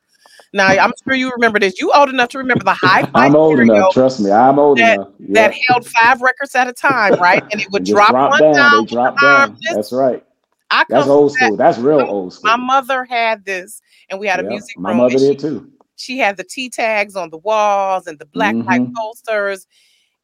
Now 0.53 0.67
I'm 0.67 0.91
sure 1.03 1.15
you 1.15 1.31
remember 1.31 1.59
this. 1.59 1.79
You 1.79 1.91
old 1.93 2.09
enough 2.09 2.29
to 2.29 2.37
remember 2.37 2.63
the 2.63 2.73
hi-fi. 2.73 3.09
I'm 3.15 3.35
old 3.35 3.59
enough. 3.59 3.93
Trust 3.93 4.19
me, 4.19 4.31
I'm 4.31 4.59
old 4.59 4.77
that, 4.77 4.95
enough. 4.95 5.09
Yep. 5.19 5.29
That 5.33 5.53
held 5.67 5.87
five 5.87 6.21
records 6.21 6.55
at 6.55 6.67
a 6.67 6.73
time, 6.73 7.15
right? 7.19 7.43
And 7.51 7.61
it 7.61 7.67
would 7.71 7.83
drop, 7.83 8.09
drop, 8.09 8.31
one 8.31 8.41
down. 8.41 8.53
down. 8.53 8.85
They 8.85 8.91
drop 8.91 9.19
down. 9.19 9.57
That's 9.73 9.91
right. 9.91 10.23
I 10.69 10.85
That's 10.89 11.07
old 11.07 11.33
school. 11.33 11.51
That. 11.51 11.57
That's 11.57 11.77
real 11.77 12.01
old 12.01 12.33
school. 12.33 12.51
My 12.51 12.57
mother 12.57 13.05
had 13.05 13.45
this, 13.45 13.81
and 14.09 14.19
we 14.19 14.27
had 14.27 14.39
a 14.39 14.43
music 14.43 14.75
room. 14.75 14.83
my 14.83 14.89
room. 14.89 14.97
mother 14.97 15.17
she, 15.17 15.27
did 15.27 15.39
too. 15.39 15.71
She 15.95 16.17
had 16.17 16.37
the 16.37 16.43
T 16.43 16.69
tags 16.69 17.15
on 17.15 17.29
the 17.29 17.37
walls 17.37 18.07
and 18.07 18.19
the 18.19 18.25
black 18.25 18.55
mm-hmm. 18.55 18.67
light 18.67 18.93
posters. 18.93 19.65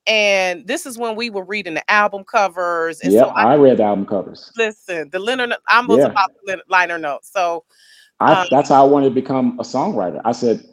And 0.05 0.67
this 0.67 0.85
is 0.85 0.97
when 0.97 1.15
we 1.15 1.29
were 1.29 1.45
reading 1.45 1.75
the 1.75 1.91
album 1.91 2.25
covers. 2.25 2.99
And 2.99 3.13
yeah, 3.13 3.21
so 3.21 3.29
I, 3.29 3.53
I, 3.53 3.55
read 3.55 3.77
the 3.77 3.83
album 3.83 4.05
covers. 4.05 4.51
Listen, 4.57 5.09
the 5.11 5.19
liner, 5.19 5.55
I'm 5.69 5.89
yeah. 5.89 6.07
about 6.07 6.31
the 6.43 6.61
liner 6.67 6.97
notes. 6.97 7.31
So 7.31 7.63
I, 8.23 8.41
um, 8.41 8.47
that's 8.49 8.69
how 8.69 8.85
I 8.85 8.89
wanted 8.89 9.09
to 9.09 9.15
become 9.15 9.59
a 9.59 9.63
songwriter. 9.63 10.21
I 10.23 10.31
said, 10.31 10.63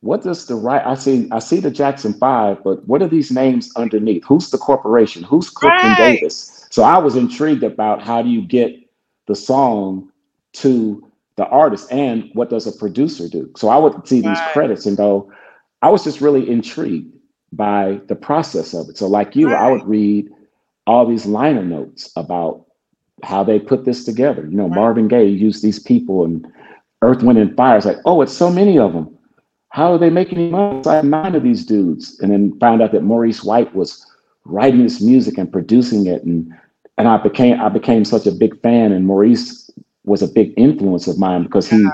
what 0.00 0.22
does 0.22 0.46
the 0.46 0.56
right 0.56 0.84
I 0.84 0.94
see 0.94 1.28
I 1.30 1.38
see 1.38 1.60
the 1.60 1.70
Jackson 1.70 2.12
Five, 2.14 2.62
but 2.64 2.86
what 2.88 3.02
are 3.02 3.08
these 3.08 3.30
names 3.30 3.70
underneath? 3.76 4.24
Who's 4.24 4.50
the 4.50 4.58
corporation? 4.58 5.22
Who's 5.22 5.48
Clifton 5.48 5.90
right. 5.90 6.18
Davis? 6.20 6.66
So 6.70 6.82
I 6.82 6.98
was 6.98 7.14
intrigued 7.16 7.62
about 7.62 8.02
how 8.02 8.22
do 8.22 8.28
you 8.28 8.42
get 8.42 8.74
the 9.26 9.36
song 9.36 10.10
to 10.54 11.06
the 11.36 11.46
artist 11.46 11.90
and 11.92 12.30
what 12.34 12.50
does 12.50 12.66
a 12.66 12.72
producer 12.72 13.28
do? 13.28 13.50
So 13.56 13.68
I 13.68 13.76
would 13.76 14.06
see 14.06 14.20
these 14.20 14.38
credits 14.52 14.86
and 14.86 14.96
go, 14.96 15.32
I 15.82 15.88
was 15.88 16.04
just 16.04 16.20
really 16.20 16.48
intrigued 16.48 17.16
by 17.52 18.00
the 18.08 18.16
process 18.16 18.74
of 18.74 18.88
it. 18.88 18.98
So 18.98 19.06
like 19.06 19.36
you, 19.36 19.48
right. 19.48 19.62
I 19.62 19.70
would 19.70 19.84
read 19.84 20.30
all 20.86 21.06
these 21.06 21.26
liner 21.26 21.64
notes 21.64 22.10
about 22.16 22.66
how 23.22 23.44
they 23.44 23.60
put 23.60 23.84
this 23.84 24.04
together. 24.04 24.42
You 24.42 24.56
know, 24.56 24.68
Marvin 24.68 25.08
Gaye 25.08 25.28
used 25.28 25.62
these 25.62 25.78
people 25.78 26.24
and 26.24 26.46
Earth, 27.02 27.22
Wind, 27.22 27.38
and 27.38 27.56
Fire. 27.56 27.76
It's 27.76 27.86
like, 27.86 27.98
oh, 28.04 28.22
it's 28.22 28.36
so 28.36 28.50
many 28.50 28.78
of 28.78 28.92
them 28.92 29.18
how 29.72 29.92
are 29.92 29.98
they 29.98 30.10
making 30.10 30.50
money? 30.50 30.82
I 30.86 30.96
had 30.96 31.06
nine 31.06 31.34
of 31.34 31.42
these 31.42 31.64
dudes, 31.64 32.20
and 32.20 32.30
then 32.30 32.58
found 32.60 32.82
out 32.82 32.92
that 32.92 33.02
Maurice 33.02 33.42
White 33.42 33.74
was 33.74 34.06
writing 34.44 34.82
this 34.82 35.00
music 35.00 35.38
and 35.38 35.50
producing 35.50 36.06
it, 36.06 36.22
and 36.24 36.52
and 36.98 37.08
I 37.08 37.16
became 37.16 37.58
I 37.58 37.70
became 37.70 38.04
such 38.04 38.26
a 38.26 38.32
big 38.32 38.60
fan, 38.60 38.92
and 38.92 39.06
Maurice 39.06 39.70
was 40.04 40.20
a 40.20 40.28
big 40.28 40.52
influence 40.58 41.06
of 41.06 41.18
mine 41.18 41.44
because 41.44 41.70
he 41.70 41.86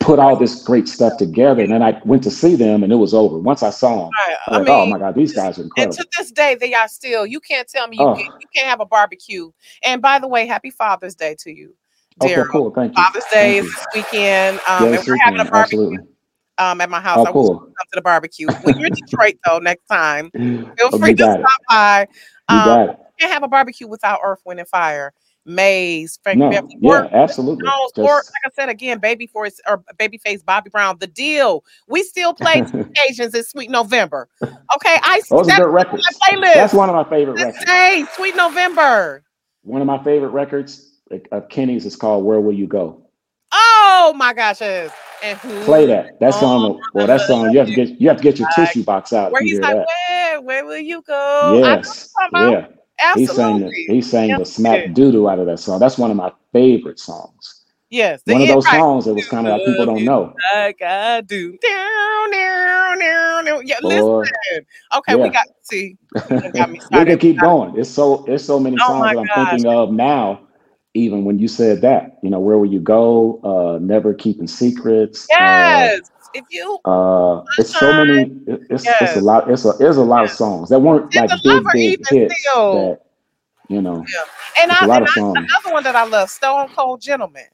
put 0.00 0.18
all 0.18 0.36
this 0.36 0.62
great 0.64 0.86
stuff 0.86 1.16
together. 1.16 1.62
And 1.62 1.72
then 1.72 1.82
I 1.82 1.98
went 2.04 2.22
to 2.24 2.30
see 2.30 2.56
them, 2.56 2.82
and 2.82 2.92
it 2.92 2.96
was 2.96 3.14
over. 3.14 3.38
Once 3.38 3.62
I 3.62 3.70
saw 3.70 4.04
them, 4.04 4.10
right. 4.28 4.36
I, 4.46 4.54
I 4.56 4.58
like, 4.58 4.68
oh 4.68 4.80
mean, 4.80 4.88
oh 4.88 4.90
my 4.90 4.98
god, 4.98 5.14
these 5.14 5.32
guys 5.32 5.58
are 5.58 5.62
incredible. 5.62 5.96
And 5.96 6.10
to 6.10 6.18
this 6.18 6.30
day, 6.30 6.56
they 6.56 6.74
are 6.74 6.88
still. 6.88 7.24
You 7.24 7.40
can't 7.40 7.66
tell 7.66 7.88
me 7.88 7.96
you, 7.98 8.04
oh. 8.04 8.14
can, 8.14 8.26
you 8.26 8.48
can't 8.54 8.68
have 8.68 8.80
a 8.80 8.86
barbecue. 8.86 9.50
And 9.82 10.02
by 10.02 10.18
the 10.18 10.28
way, 10.28 10.46
happy 10.46 10.70
Father's 10.70 11.14
Day 11.14 11.36
to 11.38 11.50
you. 11.50 11.74
Okay, 12.22 12.42
cool. 12.50 12.70
Thank 12.70 12.96
you. 12.96 13.02
Father's 13.02 13.24
Day 13.32 13.58
is 13.58 13.66
this 13.66 13.86
weekend, 13.94 14.60
um, 14.68 14.94
and 14.94 15.06
we're 15.06 15.16
having 15.16 15.40
a 15.40 15.44
barbecue. 15.44 15.80
Absolutely 15.80 16.14
um, 16.58 16.80
at 16.80 16.90
my 16.90 17.00
house. 17.00 17.18
Oh, 17.18 17.26
I 17.26 17.32
cool. 17.32 17.58
come 17.58 17.68
to 17.68 17.94
the 17.94 18.02
barbecue. 18.02 18.46
When 18.62 18.78
you're 18.78 18.88
in 18.88 18.94
Detroit, 19.06 19.36
though, 19.44 19.58
next 19.58 19.86
time, 19.86 20.30
feel 20.34 20.72
oh, 20.92 20.98
free 20.98 21.14
to 21.14 21.24
stop 21.24 21.60
by. 21.68 22.08
Um, 22.48 22.88
you 22.88 22.96
can't 23.20 23.32
have 23.32 23.42
a 23.42 23.48
barbecue 23.48 23.86
without 23.86 24.20
Earth, 24.24 24.40
Wind, 24.44 24.60
and 24.60 24.68
Fire. 24.68 25.12
Maze, 25.46 26.18
Frank 26.22 26.38
no, 26.38 26.48
Beverly, 26.48 26.78
yeah, 26.80 26.90
or, 26.90 27.14
absolutely. 27.14 27.66
Or, 27.66 27.88
Just... 27.94 27.98
or, 27.98 28.14
like 28.14 28.46
I 28.46 28.50
said 28.54 28.70
again, 28.70 28.98
Baby 28.98 29.26
Force 29.26 29.60
or 29.66 29.84
Babyface 29.98 30.42
Bobby 30.42 30.70
Brown. 30.70 30.96
The 30.98 31.06
Deele. 31.06 31.62
We 31.86 32.02
still 32.02 32.32
play 32.34 32.60
occasions 32.60 33.34
in 33.34 33.44
Sweet 33.44 33.68
November. 33.68 34.26
Okay, 34.42 34.98
I. 35.02 35.20
Those 35.28 35.50
are 35.50 35.58
good 35.58 35.66
records. 35.66 36.02
That's 36.32 36.72
one 36.72 36.88
of 36.88 36.94
my 36.94 37.04
favorite 37.10 37.34
records. 37.34 37.62
Hey, 37.64 38.06
Sweet 38.14 38.36
November. 38.36 39.22
One 39.64 39.82
of 39.82 39.86
my 39.86 40.02
favorite 40.02 40.30
records 40.30 40.93
of 41.32 41.48
Kenny's 41.48 41.86
is 41.86 41.96
called 41.96 42.24
"Where 42.24 42.40
Will 42.40 42.52
You 42.52 42.66
Go." 42.66 43.02
Oh 43.52 44.12
my 44.16 44.34
gosh, 44.34 44.60
yes. 44.60 44.92
Play 45.64 45.86
that. 45.86 46.20
That 46.20 46.34
oh 46.34 46.40
song. 46.40 46.62
Oh, 46.64 46.80
well, 46.92 47.06
that 47.06 47.22
song. 47.22 47.50
You 47.50 47.58
have 47.58 47.68
to 47.68 47.74
get. 47.74 48.00
You 48.00 48.08
have 48.08 48.18
to 48.18 48.22
get 48.22 48.38
your 48.38 48.48
tissue 48.54 48.84
box 48.84 49.12
out. 49.12 49.32
Where 49.32 49.42
he's 49.42 49.58
like, 49.58 49.74
that. 49.74 49.86
where, 49.86 50.40
where 50.42 50.64
will 50.66 50.78
you 50.78 51.02
go? 51.02 51.60
Yes. 51.62 52.12
Yeah. 52.32 52.66
Absolutely. 53.00 53.24
He 53.24 53.26
sang 53.26 53.60
the, 53.60 53.94
he 53.94 54.02
sang 54.02 54.38
the 54.38 54.44
smack 54.44 54.86
doodoo 54.90 55.30
out 55.30 55.38
of 55.38 55.46
that 55.46 55.58
song. 55.58 55.80
That's 55.80 55.98
one 55.98 56.10
of 56.10 56.16
my 56.16 56.32
favorite 56.52 56.98
songs. 57.00 57.64
Yes. 57.90 58.22
One 58.24 58.42
of 58.42 58.48
those 58.48 58.64
right. 58.66 58.78
songs 58.78 59.04
that 59.04 59.14
was 59.14 59.28
kind 59.28 59.46
of 59.46 59.52
like 59.52 59.66
people 59.66 59.86
don't 59.86 60.04
know. 60.04 60.34
Like 60.54 60.82
I 60.82 61.20
do. 61.20 61.56
Down, 61.58 62.30
down, 62.30 62.98
down, 62.98 63.44
down. 63.44 63.66
Yeah, 63.66 63.76
listen. 63.82 64.34
Okay, 64.96 65.02
yeah. 65.08 65.14
we 65.16 65.28
got 65.30 65.46
to 65.46 65.54
see. 65.62 65.96
we 66.30 67.04
can 67.04 67.18
keep 67.18 67.40
going. 67.40 67.78
It's 67.78 67.90
so 67.90 68.24
it's 68.26 68.44
so 68.44 68.58
many 68.58 68.76
oh 68.80 68.86
songs 68.86 69.02
that 69.04 69.18
I'm 69.18 69.26
gosh. 69.26 69.50
thinking 69.50 69.70
of 69.70 69.92
now 69.92 70.40
even 70.94 71.24
when 71.24 71.38
you 71.38 71.48
said 71.48 71.82
that, 71.82 72.18
you 72.22 72.30
know, 72.30 72.38
where 72.38 72.56
will 72.56 72.72
you 72.72 72.80
go? 72.80 73.40
Uh, 73.42 73.78
never 73.80 74.14
keeping 74.14 74.46
secrets. 74.46 75.26
Uh, 75.32 75.36
yes. 75.38 76.00
Uh, 76.00 76.10
if 76.34 76.44
you 76.50 76.78
uh 76.84 77.42
it's 77.58 77.78
so 77.78 78.04
many 78.04 78.30
it's, 78.46 78.84
yes. 78.84 78.96
it's 79.00 79.16
a 79.16 79.20
lot 79.20 79.48
it's 79.48 79.64
a 79.64 79.72
there's 79.78 79.96
a 79.96 80.02
lot 80.02 80.22
yes. 80.22 80.32
of 80.32 80.36
songs 80.36 80.68
that 80.68 80.80
weren't 80.80 81.14
like 81.14 81.30
big 81.42 81.64
big 81.72 82.08
hits 82.08 82.40
still. 82.40 82.74
that 82.74 83.00
you 83.68 83.80
know 83.80 84.04
yeah. 84.12 84.62
and 84.62 84.72
I, 84.72 84.84
a 84.84 84.88
lot 84.88 84.96
and 84.96 85.08
of 85.08 85.14
songs. 85.14 85.36
another 85.36 85.72
one 85.72 85.84
that 85.84 85.94
I 85.94 86.04
love 86.04 86.28
Stone 86.28 86.70
Cold 86.74 87.00
Gentleman 87.00 87.44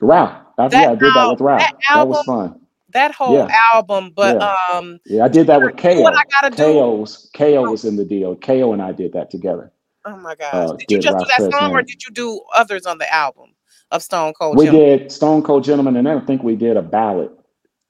wow 0.00 0.44
I, 0.58 0.68
that, 0.68 0.82
yeah, 0.82 0.90
I 0.90 0.94
did 0.96 1.14
that 1.14 1.30
with 1.30 1.40
Ralph 1.40 1.60
that, 1.60 1.76
album, 1.88 2.12
that 2.12 2.18
was 2.18 2.24
fun 2.26 2.60
that 2.92 3.14
whole 3.14 3.34
yeah. 3.34 3.68
album 3.74 4.10
but 4.14 4.40
yeah. 4.40 4.56
um 4.72 4.98
yeah 5.06 5.24
I 5.24 5.28
did 5.28 5.46
that 5.46 5.62
with 5.62 5.76
Kayo 5.76 6.02
what 6.02 6.16
I 6.16 6.24
gotta 6.40 6.56
Kayo's 6.56 7.30
do. 7.30 7.38
Kayo 7.38 7.70
was 7.70 7.84
in 7.84 7.94
the 7.94 8.04
Deele 8.04 8.34
Kayo 8.34 8.72
and 8.72 8.82
I 8.82 8.90
did 8.90 9.12
that 9.12 9.30
together 9.30 9.70
Oh 10.04 10.16
my 10.16 10.34
gosh! 10.34 10.54
Uh, 10.54 10.72
did 10.74 10.90
you 10.90 10.98
just 10.98 11.18
do 11.18 11.24
that 11.24 11.52
song, 11.52 11.72
or 11.72 11.82
did 11.82 12.02
you 12.02 12.12
do 12.12 12.40
others 12.54 12.86
on 12.86 12.98
the 12.98 13.12
album 13.12 13.54
of 13.90 14.02
Stone 14.02 14.34
Cold? 14.34 14.56
We 14.56 14.66
Gentleman? 14.66 14.98
did 14.98 15.12
Stone 15.12 15.42
Cold 15.42 15.64
Gentleman, 15.64 15.96
and 15.96 16.06
then 16.06 16.18
I 16.18 16.24
think 16.24 16.42
we 16.42 16.56
did 16.56 16.76
a 16.76 16.82
ballad. 16.82 17.30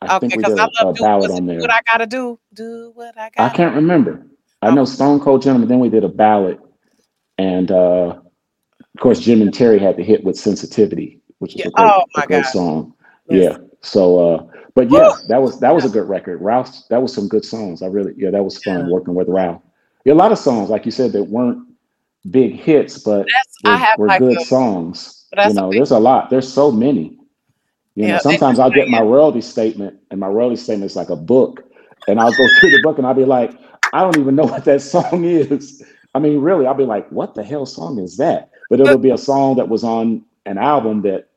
I 0.03 0.17
okay, 0.17 0.29
because 0.29 0.59
I 0.59 0.69
love 0.83 0.97
do 0.97 1.03
ballad 1.03 1.31
on 1.31 1.47
there. 1.47 1.61
What 1.61 1.71
I 1.71 1.81
gotta 1.91 2.07
do, 2.07 2.39
do 2.53 2.93
what 2.95 3.17
I 3.17 3.31
got. 3.31 3.53
I 3.53 3.55
can't 3.55 3.75
remember. 3.75 4.27
I 4.63 4.71
know 4.71 4.85
Stone 4.85 5.21
Cold 5.21 5.43
Gentleman. 5.43 5.69
Then 5.69 5.79
we 5.79 5.89
did 5.89 6.05
a 6.05 6.09
ballad, 6.09 6.59
and 7.39 7.71
uh, 7.71 8.19
of 8.95 9.01
course 9.01 9.21
Jam 9.21 9.43
and 9.43 9.55
Terry 9.55 9.79
had 9.79 9.97
the 9.97 10.03
hit 10.03 10.25
with 10.25 10.37
Sensitivity, 10.37 11.21
which 11.39 11.55
is 11.55 11.61
yeah. 11.61 11.69
a 11.69 11.71
great, 11.71 11.91
oh 11.91 12.05
a 12.17 12.27
great 12.27 12.47
song. 12.47 12.95
Yes. 13.29 13.57
Yeah. 13.59 13.67
So, 13.83 14.35
uh, 14.35 14.47
but 14.75 14.91
yeah, 14.91 15.13
that 15.29 15.41
was 15.41 15.61
that 15.61 15.75
was 15.75 15.85
a 15.85 15.89
good 15.89 16.09
record. 16.09 16.41
Ralph, 16.41 16.89
that 16.89 17.01
was 17.01 17.15
some 17.15 17.29
good 17.29 17.45
songs. 17.45 17.83
I 17.83 17.87
really, 17.87 18.15
yeah, 18.17 18.31
that 18.31 18.43
was 18.43 18.63
fun 18.63 18.81
yeah. 18.81 18.93
working 18.93 19.15
with 19.15 19.29
Ralph. 19.29 19.63
Yeah, 20.05 20.13
a 20.13 20.15
lot 20.15 20.33
of 20.33 20.39
songs, 20.39 20.71
like 20.71 20.85
you 20.85 20.91
said, 20.91 21.13
that 21.13 21.25
weren't 21.25 21.67
big 22.29 22.55
hits, 22.55 22.99
but 22.99 23.27
were, 23.65 23.97
were 23.99 24.19
good 24.19 24.41
songs. 24.43 25.27
You 25.37 25.55
know, 25.55 25.71
there's 25.71 25.93
a 25.93 25.99
lot. 25.99 26.31
There's 26.31 26.53
so 26.53 26.71
many. 26.71 27.19
You 27.95 28.09
know, 28.09 28.19
sometimes 28.19 28.59
I'll 28.59 28.71
get 28.71 28.89
my 28.89 29.01
royalty 29.01 29.41
statement, 29.41 29.99
and 30.11 30.21
my 30.21 30.29
royalty 30.29 30.57
statement 30.57 30.91
is 30.91 30.97
like 30.97 31.11
a 31.11 31.17
book, 31.17 31.63
and 32.09 32.21
I'll 32.21 32.33
go 32.33 32.47
through 32.61 32.71
the 32.71 32.83
book, 32.83 32.99
and 32.99 33.07
I'll 33.07 33.15
be 33.15 33.25
like, 33.25 33.53
I 33.93 34.01
don't 34.03 34.19
even 34.19 34.35
know 34.35 34.45
what 34.45 34.65
that 34.65 34.83
song 34.95 35.25
is. 35.25 35.83
I 36.15 36.19
mean, 36.19 36.41
really, 36.41 36.67
I'll 36.67 36.75
be 36.75 36.85
like, 36.85 37.09
what 37.11 37.35
the 37.35 37.43
hell 37.43 37.67
song 37.67 37.99
is 37.99 38.17
that? 38.17 38.51
But 38.69 38.81
it'll 38.81 38.99
be 38.99 39.11
a 39.11 39.19
song 39.19 39.57
that 39.57 39.69
was 39.69 39.85
on 39.85 40.25
an 40.47 40.59
album 40.59 41.03
that, 41.03 41.29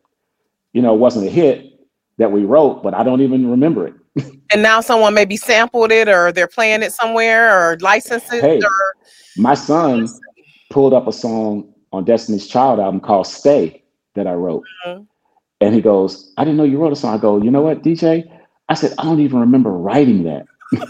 you 0.73 0.81
know, 0.81 0.93
wasn't 0.93 1.27
a 1.27 1.29
hit 1.29 1.79
that 2.17 2.31
we 2.31 2.43
wrote, 2.43 2.83
but 2.83 2.93
I 2.93 3.03
don't 3.03 3.21
even 3.21 3.49
remember 3.49 3.87
it. 3.87 3.93
and 4.51 4.61
now 4.61 4.81
someone 4.81 5.13
maybe 5.13 5.37
sampled 5.37 5.91
it, 5.91 6.07
or 6.07 6.31
they're 6.31 6.47
playing 6.47 6.83
it 6.83 6.93
somewhere, 6.93 7.71
or 7.71 7.77
licensed 7.79 8.31
it. 8.31 8.41
Hey, 8.41 8.57
or 8.57 8.95
my 9.37 9.55
son 9.55 10.07
pulled 10.73 10.93
up 10.93 11.07
a 11.07 11.13
song 11.13 11.71
on 11.91 12.03
Destiny's 12.03 12.47
Child 12.47 12.79
album 12.79 12.99
called 12.99 13.27
Stay 13.27 13.83
that 14.15 14.25
I 14.25 14.33
wrote. 14.33 14.63
Mm-hmm. 14.85 15.03
And 15.61 15.75
he 15.75 15.81
goes, 15.81 16.33
I 16.37 16.43
didn't 16.43 16.57
know 16.57 16.63
you 16.63 16.79
wrote 16.79 16.91
a 16.91 16.95
song. 16.95 17.13
I 17.13 17.21
go, 17.21 17.41
you 17.41 17.51
know 17.51 17.61
what, 17.61 17.83
DJ? 17.83 18.27
I 18.67 18.73
said, 18.73 18.93
I 18.97 19.03
don't 19.03 19.19
even 19.19 19.39
remember 19.39 19.71
writing 19.71 20.23
that. 20.23 20.45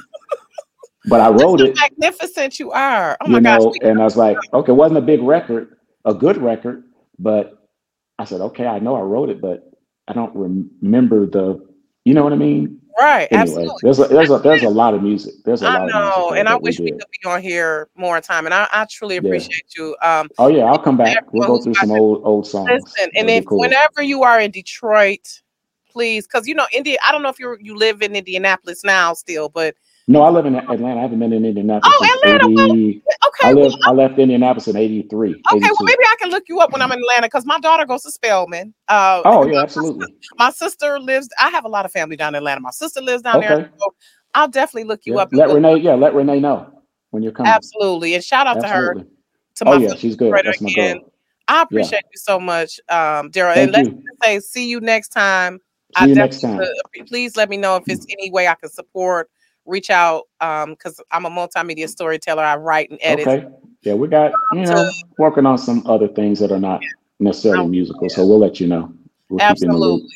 but 1.05 1.19
I 1.19 1.29
wrote 1.29 1.59
it. 1.59 1.75
Magnificent 1.75 2.59
you 2.59 2.71
are. 2.71 3.17
Oh 3.19 3.27
my 3.27 3.39
know, 3.39 3.59
gosh. 3.59 3.73
And 3.81 3.99
I 3.99 4.05
was 4.05 4.15
like, 4.15 4.38
okay, 4.53 4.71
it 4.71 4.75
wasn't 4.75 4.99
a 4.99 5.01
big 5.01 5.21
record, 5.21 5.75
a 6.05 6.13
good 6.13 6.38
record, 6.38 6.86
but 7.19 7.69
I 8.17 8.23
said, 8.23 8.39
okay, 8.39 8.65
I 8.65 8.79
know 8.79 8.95
I 8.95 9.01
wrote 9.01 9.29
it, 9.29 9.41
but 9.41 9.69
I 10.07 10.13
don't 10.13 10.34
remember 10.34 11.25
the, 11.27 11.67
you 12.05 12.13
know 12.13 12.23
what 12.23 12.34
I 12.34 12.38
mean? 12.38 12.79
Right. 12.99 13.27
Anyway, 13.31 13.41
absolutely. 13.41 13.79
There's 13.81 13.99
a, 13.99 14.07
there's 14.07 14.29
a 14.29 14.37
there's 14.39 14.63
a 14.63 14.69
lot 14.83 14.93
of 14.93 15.01
music. 15.01 15.33
There's 15.45 15.61
a 15.61 15.67
I 15.67 15.79
lot 15.79 15.81
I 15.81 15.87
know, 15.87 16.33
and 16.33 16.47
I 16.47 16.55
wish 16.55 16.79
we, 16.79 16.91
could 16.91 16.99
be 16.99 17.29
on 17.29 17.41
here 17.41 17.89
more 17.95 18.21
time. 18.21 18.45
And 18.45 18.53
I, 18.53 18.67
I 18.71 18.85
truly 18.89 19.17
appreciate 19.17 19.65
yeah. 19.75 19.83
you. 19.83 19.95
Um, 20.01 20.29
oh 20.37 20.47
yeah, 20.47 20.65
I'll 20.65 20.79
come 20.79 20.97
back. 20.97 21.31
We'll 21.33 21.47
go 21.47 21.61
through 21.61 21.75
some 21.75 21.91
old 21.91 22.21
old 22.23 22.45
songs. 22.45 22.69
Listen, 22.69 23.11
and 23.15 23.29
if 23.29 23.45
cool. 23.45 23.59
whenever 23.59 24.01
you 24.01 24.23
are 24.23 24.39
in 24.39 24.51
Detroit, 24.51 25.41
please, 25.89 26.27
because 26.27 26.47
you 26.47 26.55
know 26.55 26.67
India. 26.71 26.97
I 27.03 27.11
don't 27.11 27.23
know 27.23 27.29
if 27.29 27.39
you 27.39 27.57
you 27.59 27.75
live 27.75 28.01
in 28.01 28.15
Indianapolis 28.15 28.83
now 28.83 29.13
still, 29.13 29.49
but 29.49 29.75
no, 30.07 30.21
I 30.21 30.29
live 30.29 30.45
in 30.45 30.55
Atlanta. 30.55 30.99
I 30.99 31.03
haven't 31.03 31.19
been 31.19 31.31
in 31.31 31.45
Indianapolis. 31.45 31.95
Oh, 31.97 32.19
Atlanta. 32.23 32.45
80, 32.45 33.03
well, 33.05 33.29
okay. 33.29 33.47
I, 33.47 33.53
live, 33.53 33.71
well, 33.71 33.77
I 33.83 33.91
left 33.91 34.19
Indianapolis 34.19 34.67
in 34.67 34.75
83. 34.75 35.29
Okay, 35.29 35.37
82. 35.55 35.61
well, 35.61 35.75
maybe 35.81 36.03
I 36.03 36.15
can 36.19 36.29
look 36.29 36.43
you 36.49 36.59
up 36.59 36.73
when 36.73 36.81
I'm 36.81 36.91
in 36.91 36.99
Atlanta 36.99 37.27
because 37.27 37.45
my 37.45 37.57
daughter 37.59 37.85
goes 37.85 38.03
to 38.03 38.11
Spelman. 38.11 38.73
Uh, 38.89 39.21
oh, 39.23 39.47
yeah, 39.47 39.61
absolutely. 39.61 40.07
My 40.37 40.51
sister 40.51 40.99
lives, 40.99 41.29
I 41.39 41.49
have 41.49 41.63
a 41.63 41.69
lot 41.69 41.85
of 41.85 41.91
family 41.91 42.17
down 42.17 42.35
in 42.35 42.39
Atlanta. 42.39 42.59
My 42.59 42.71
sister 42.71 42.99
lives 42.99 43.23
down 43.23 43.37
okay. 43.37 43.47
there. 43.47 43.71
So 43.77 43.95
I'll 44.33 44.49
definitely 44.49 44.89
look 44.89 45.01
you 45.05 45.15
yeah. 45.15 45.21
up. 45.21 45.29
Let 45.31 45.49
Renee, 45.49 45.77
yeah, 45.77 45.93
let 45.93 46.13
Renee 46.13 46.41
know 46.41 46.83
when 47.11 47.23
you're 47.23 47.31
coming. 47.31 47.51
Absolutely. 47.51 48.13
And 48.15 48.23
shout 48.23 48.45
out 48.45 48.57
absolutely. 48.57 49.03
to 49.03 49.07
her. 49.07 49.13
To 49.55 49.67
oh, 49.67 49.79
my 49.79 49.85
yeah, 49.85 49.95
she's 49.95 50.17
good. 50.17 50.33
That's 50.33 50.59
again. 50.59 50.99
I 51.47 51.61
appreciate 51.61 52.01
yeah. 52.03 52.09
you 52.11 52.17
so 52.17 52.39
much, 52.39 52.79
um, 52.89 53.31
Daryl. 53.31 53.55
And 53.55 53.71
let's 53.71 53.89
say, 54.23 54.39
see 54.39 54.69
you 54.69 54.81
next 54.81 55.09
time. 55.09 55.59
See 55.97 56.03
I 56.03 56.07
you 56.07 56.15
next 56.15 56.41
time. 56.41 56.61
Please 57.07 57.37
let 57.37 57.49
me 57.49 57.55
know 57.57 57.77
if 57.77 57.83
it's 57.87 58.05
any 58.09 58.31
way 58.31 58.47
I 58.47 58.55
can 58.55 58.69
support 58.69 59.29
reach 59.66 59.89
out 59.89 60.24
um 60.41 60.72
because 60.72 61.01
i'm 61.11 61.26
a 61.26 61.30
multimedia 61.30 61.88
storyteller 61.88 62.43
i 62.43 62.55
write 62.55 62.89
and 62.89 62.99
edit 63.01 63.28
okay 63.28 63.47
yeah 63.84 63.93
we 63.93 64.07
got 64.07 64.32
you 64.53 64.61
know 64.66 64.89
working 65.18 65.45
on 65.45 65.57
some 65.57 65.86
other 65.88 66.07
things 66.07 66.39
that 66.39 66.51
are 66.51 66.59
not 66.59 66.82
necessarily 67.20 67.68
musical 67.68 68.09
so 68.09 68.26
we'll 68.26 68.39
let 68.39 68.59
you 68.59 68.68
know 68.68 68.93
we'll 69.30 69.41
absolutely 69.41 70.09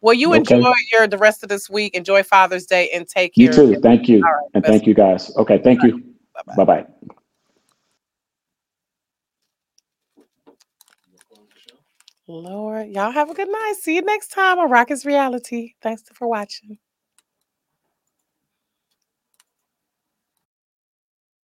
Well, 0.00 0.14
you 0.14 0.34
Okay. 0.34 0.56
enjoy 0.56 0.72
your 0.92 1.06
the 1.06 1.18
rest 1.18 1.42
of 1.42 1.48
this 1.48 1.70
week. 1.70 1.94
Enjoy 1.94 2.22
Father's 2.22 2.66
Day 2.66 2.90
and 2.90 3.06
take 3.08 3.34
care. 3.34 3.44
You 3.44 3.74
too. 3.74 3.80
Thank 3.80 4.08
you. 4.08 4.16
All 4.24 4.32
right, 4.32 4.50
And 4.54 4.64
thank 4.64 4.86
you 4.86 4.94
guys. 4.94 5.34
Okay. 5.36 5.58
Thank 5.58 5.82
you. 5.82 6.02
Bye-bye. 6.46 6.64
Bye 6.64 6.82
bye. 6.82 6.86
Lord, 12.28 12.88
y'all 12.88 13.12
have 13.12 13.30
a 13.30 13.34
good 13.34 13.48
night. 13.48 13.74
See 13.80 13.94
you 13.94 14.02
next 14.02 14.28
time 14.28 14.58
on 14.58 14.68
Rocki's 14.68 15.06
Reality. 15.06 15.74
Thanks 15.80 16.02
for 16.12 16.26
watching. 16.26 16.78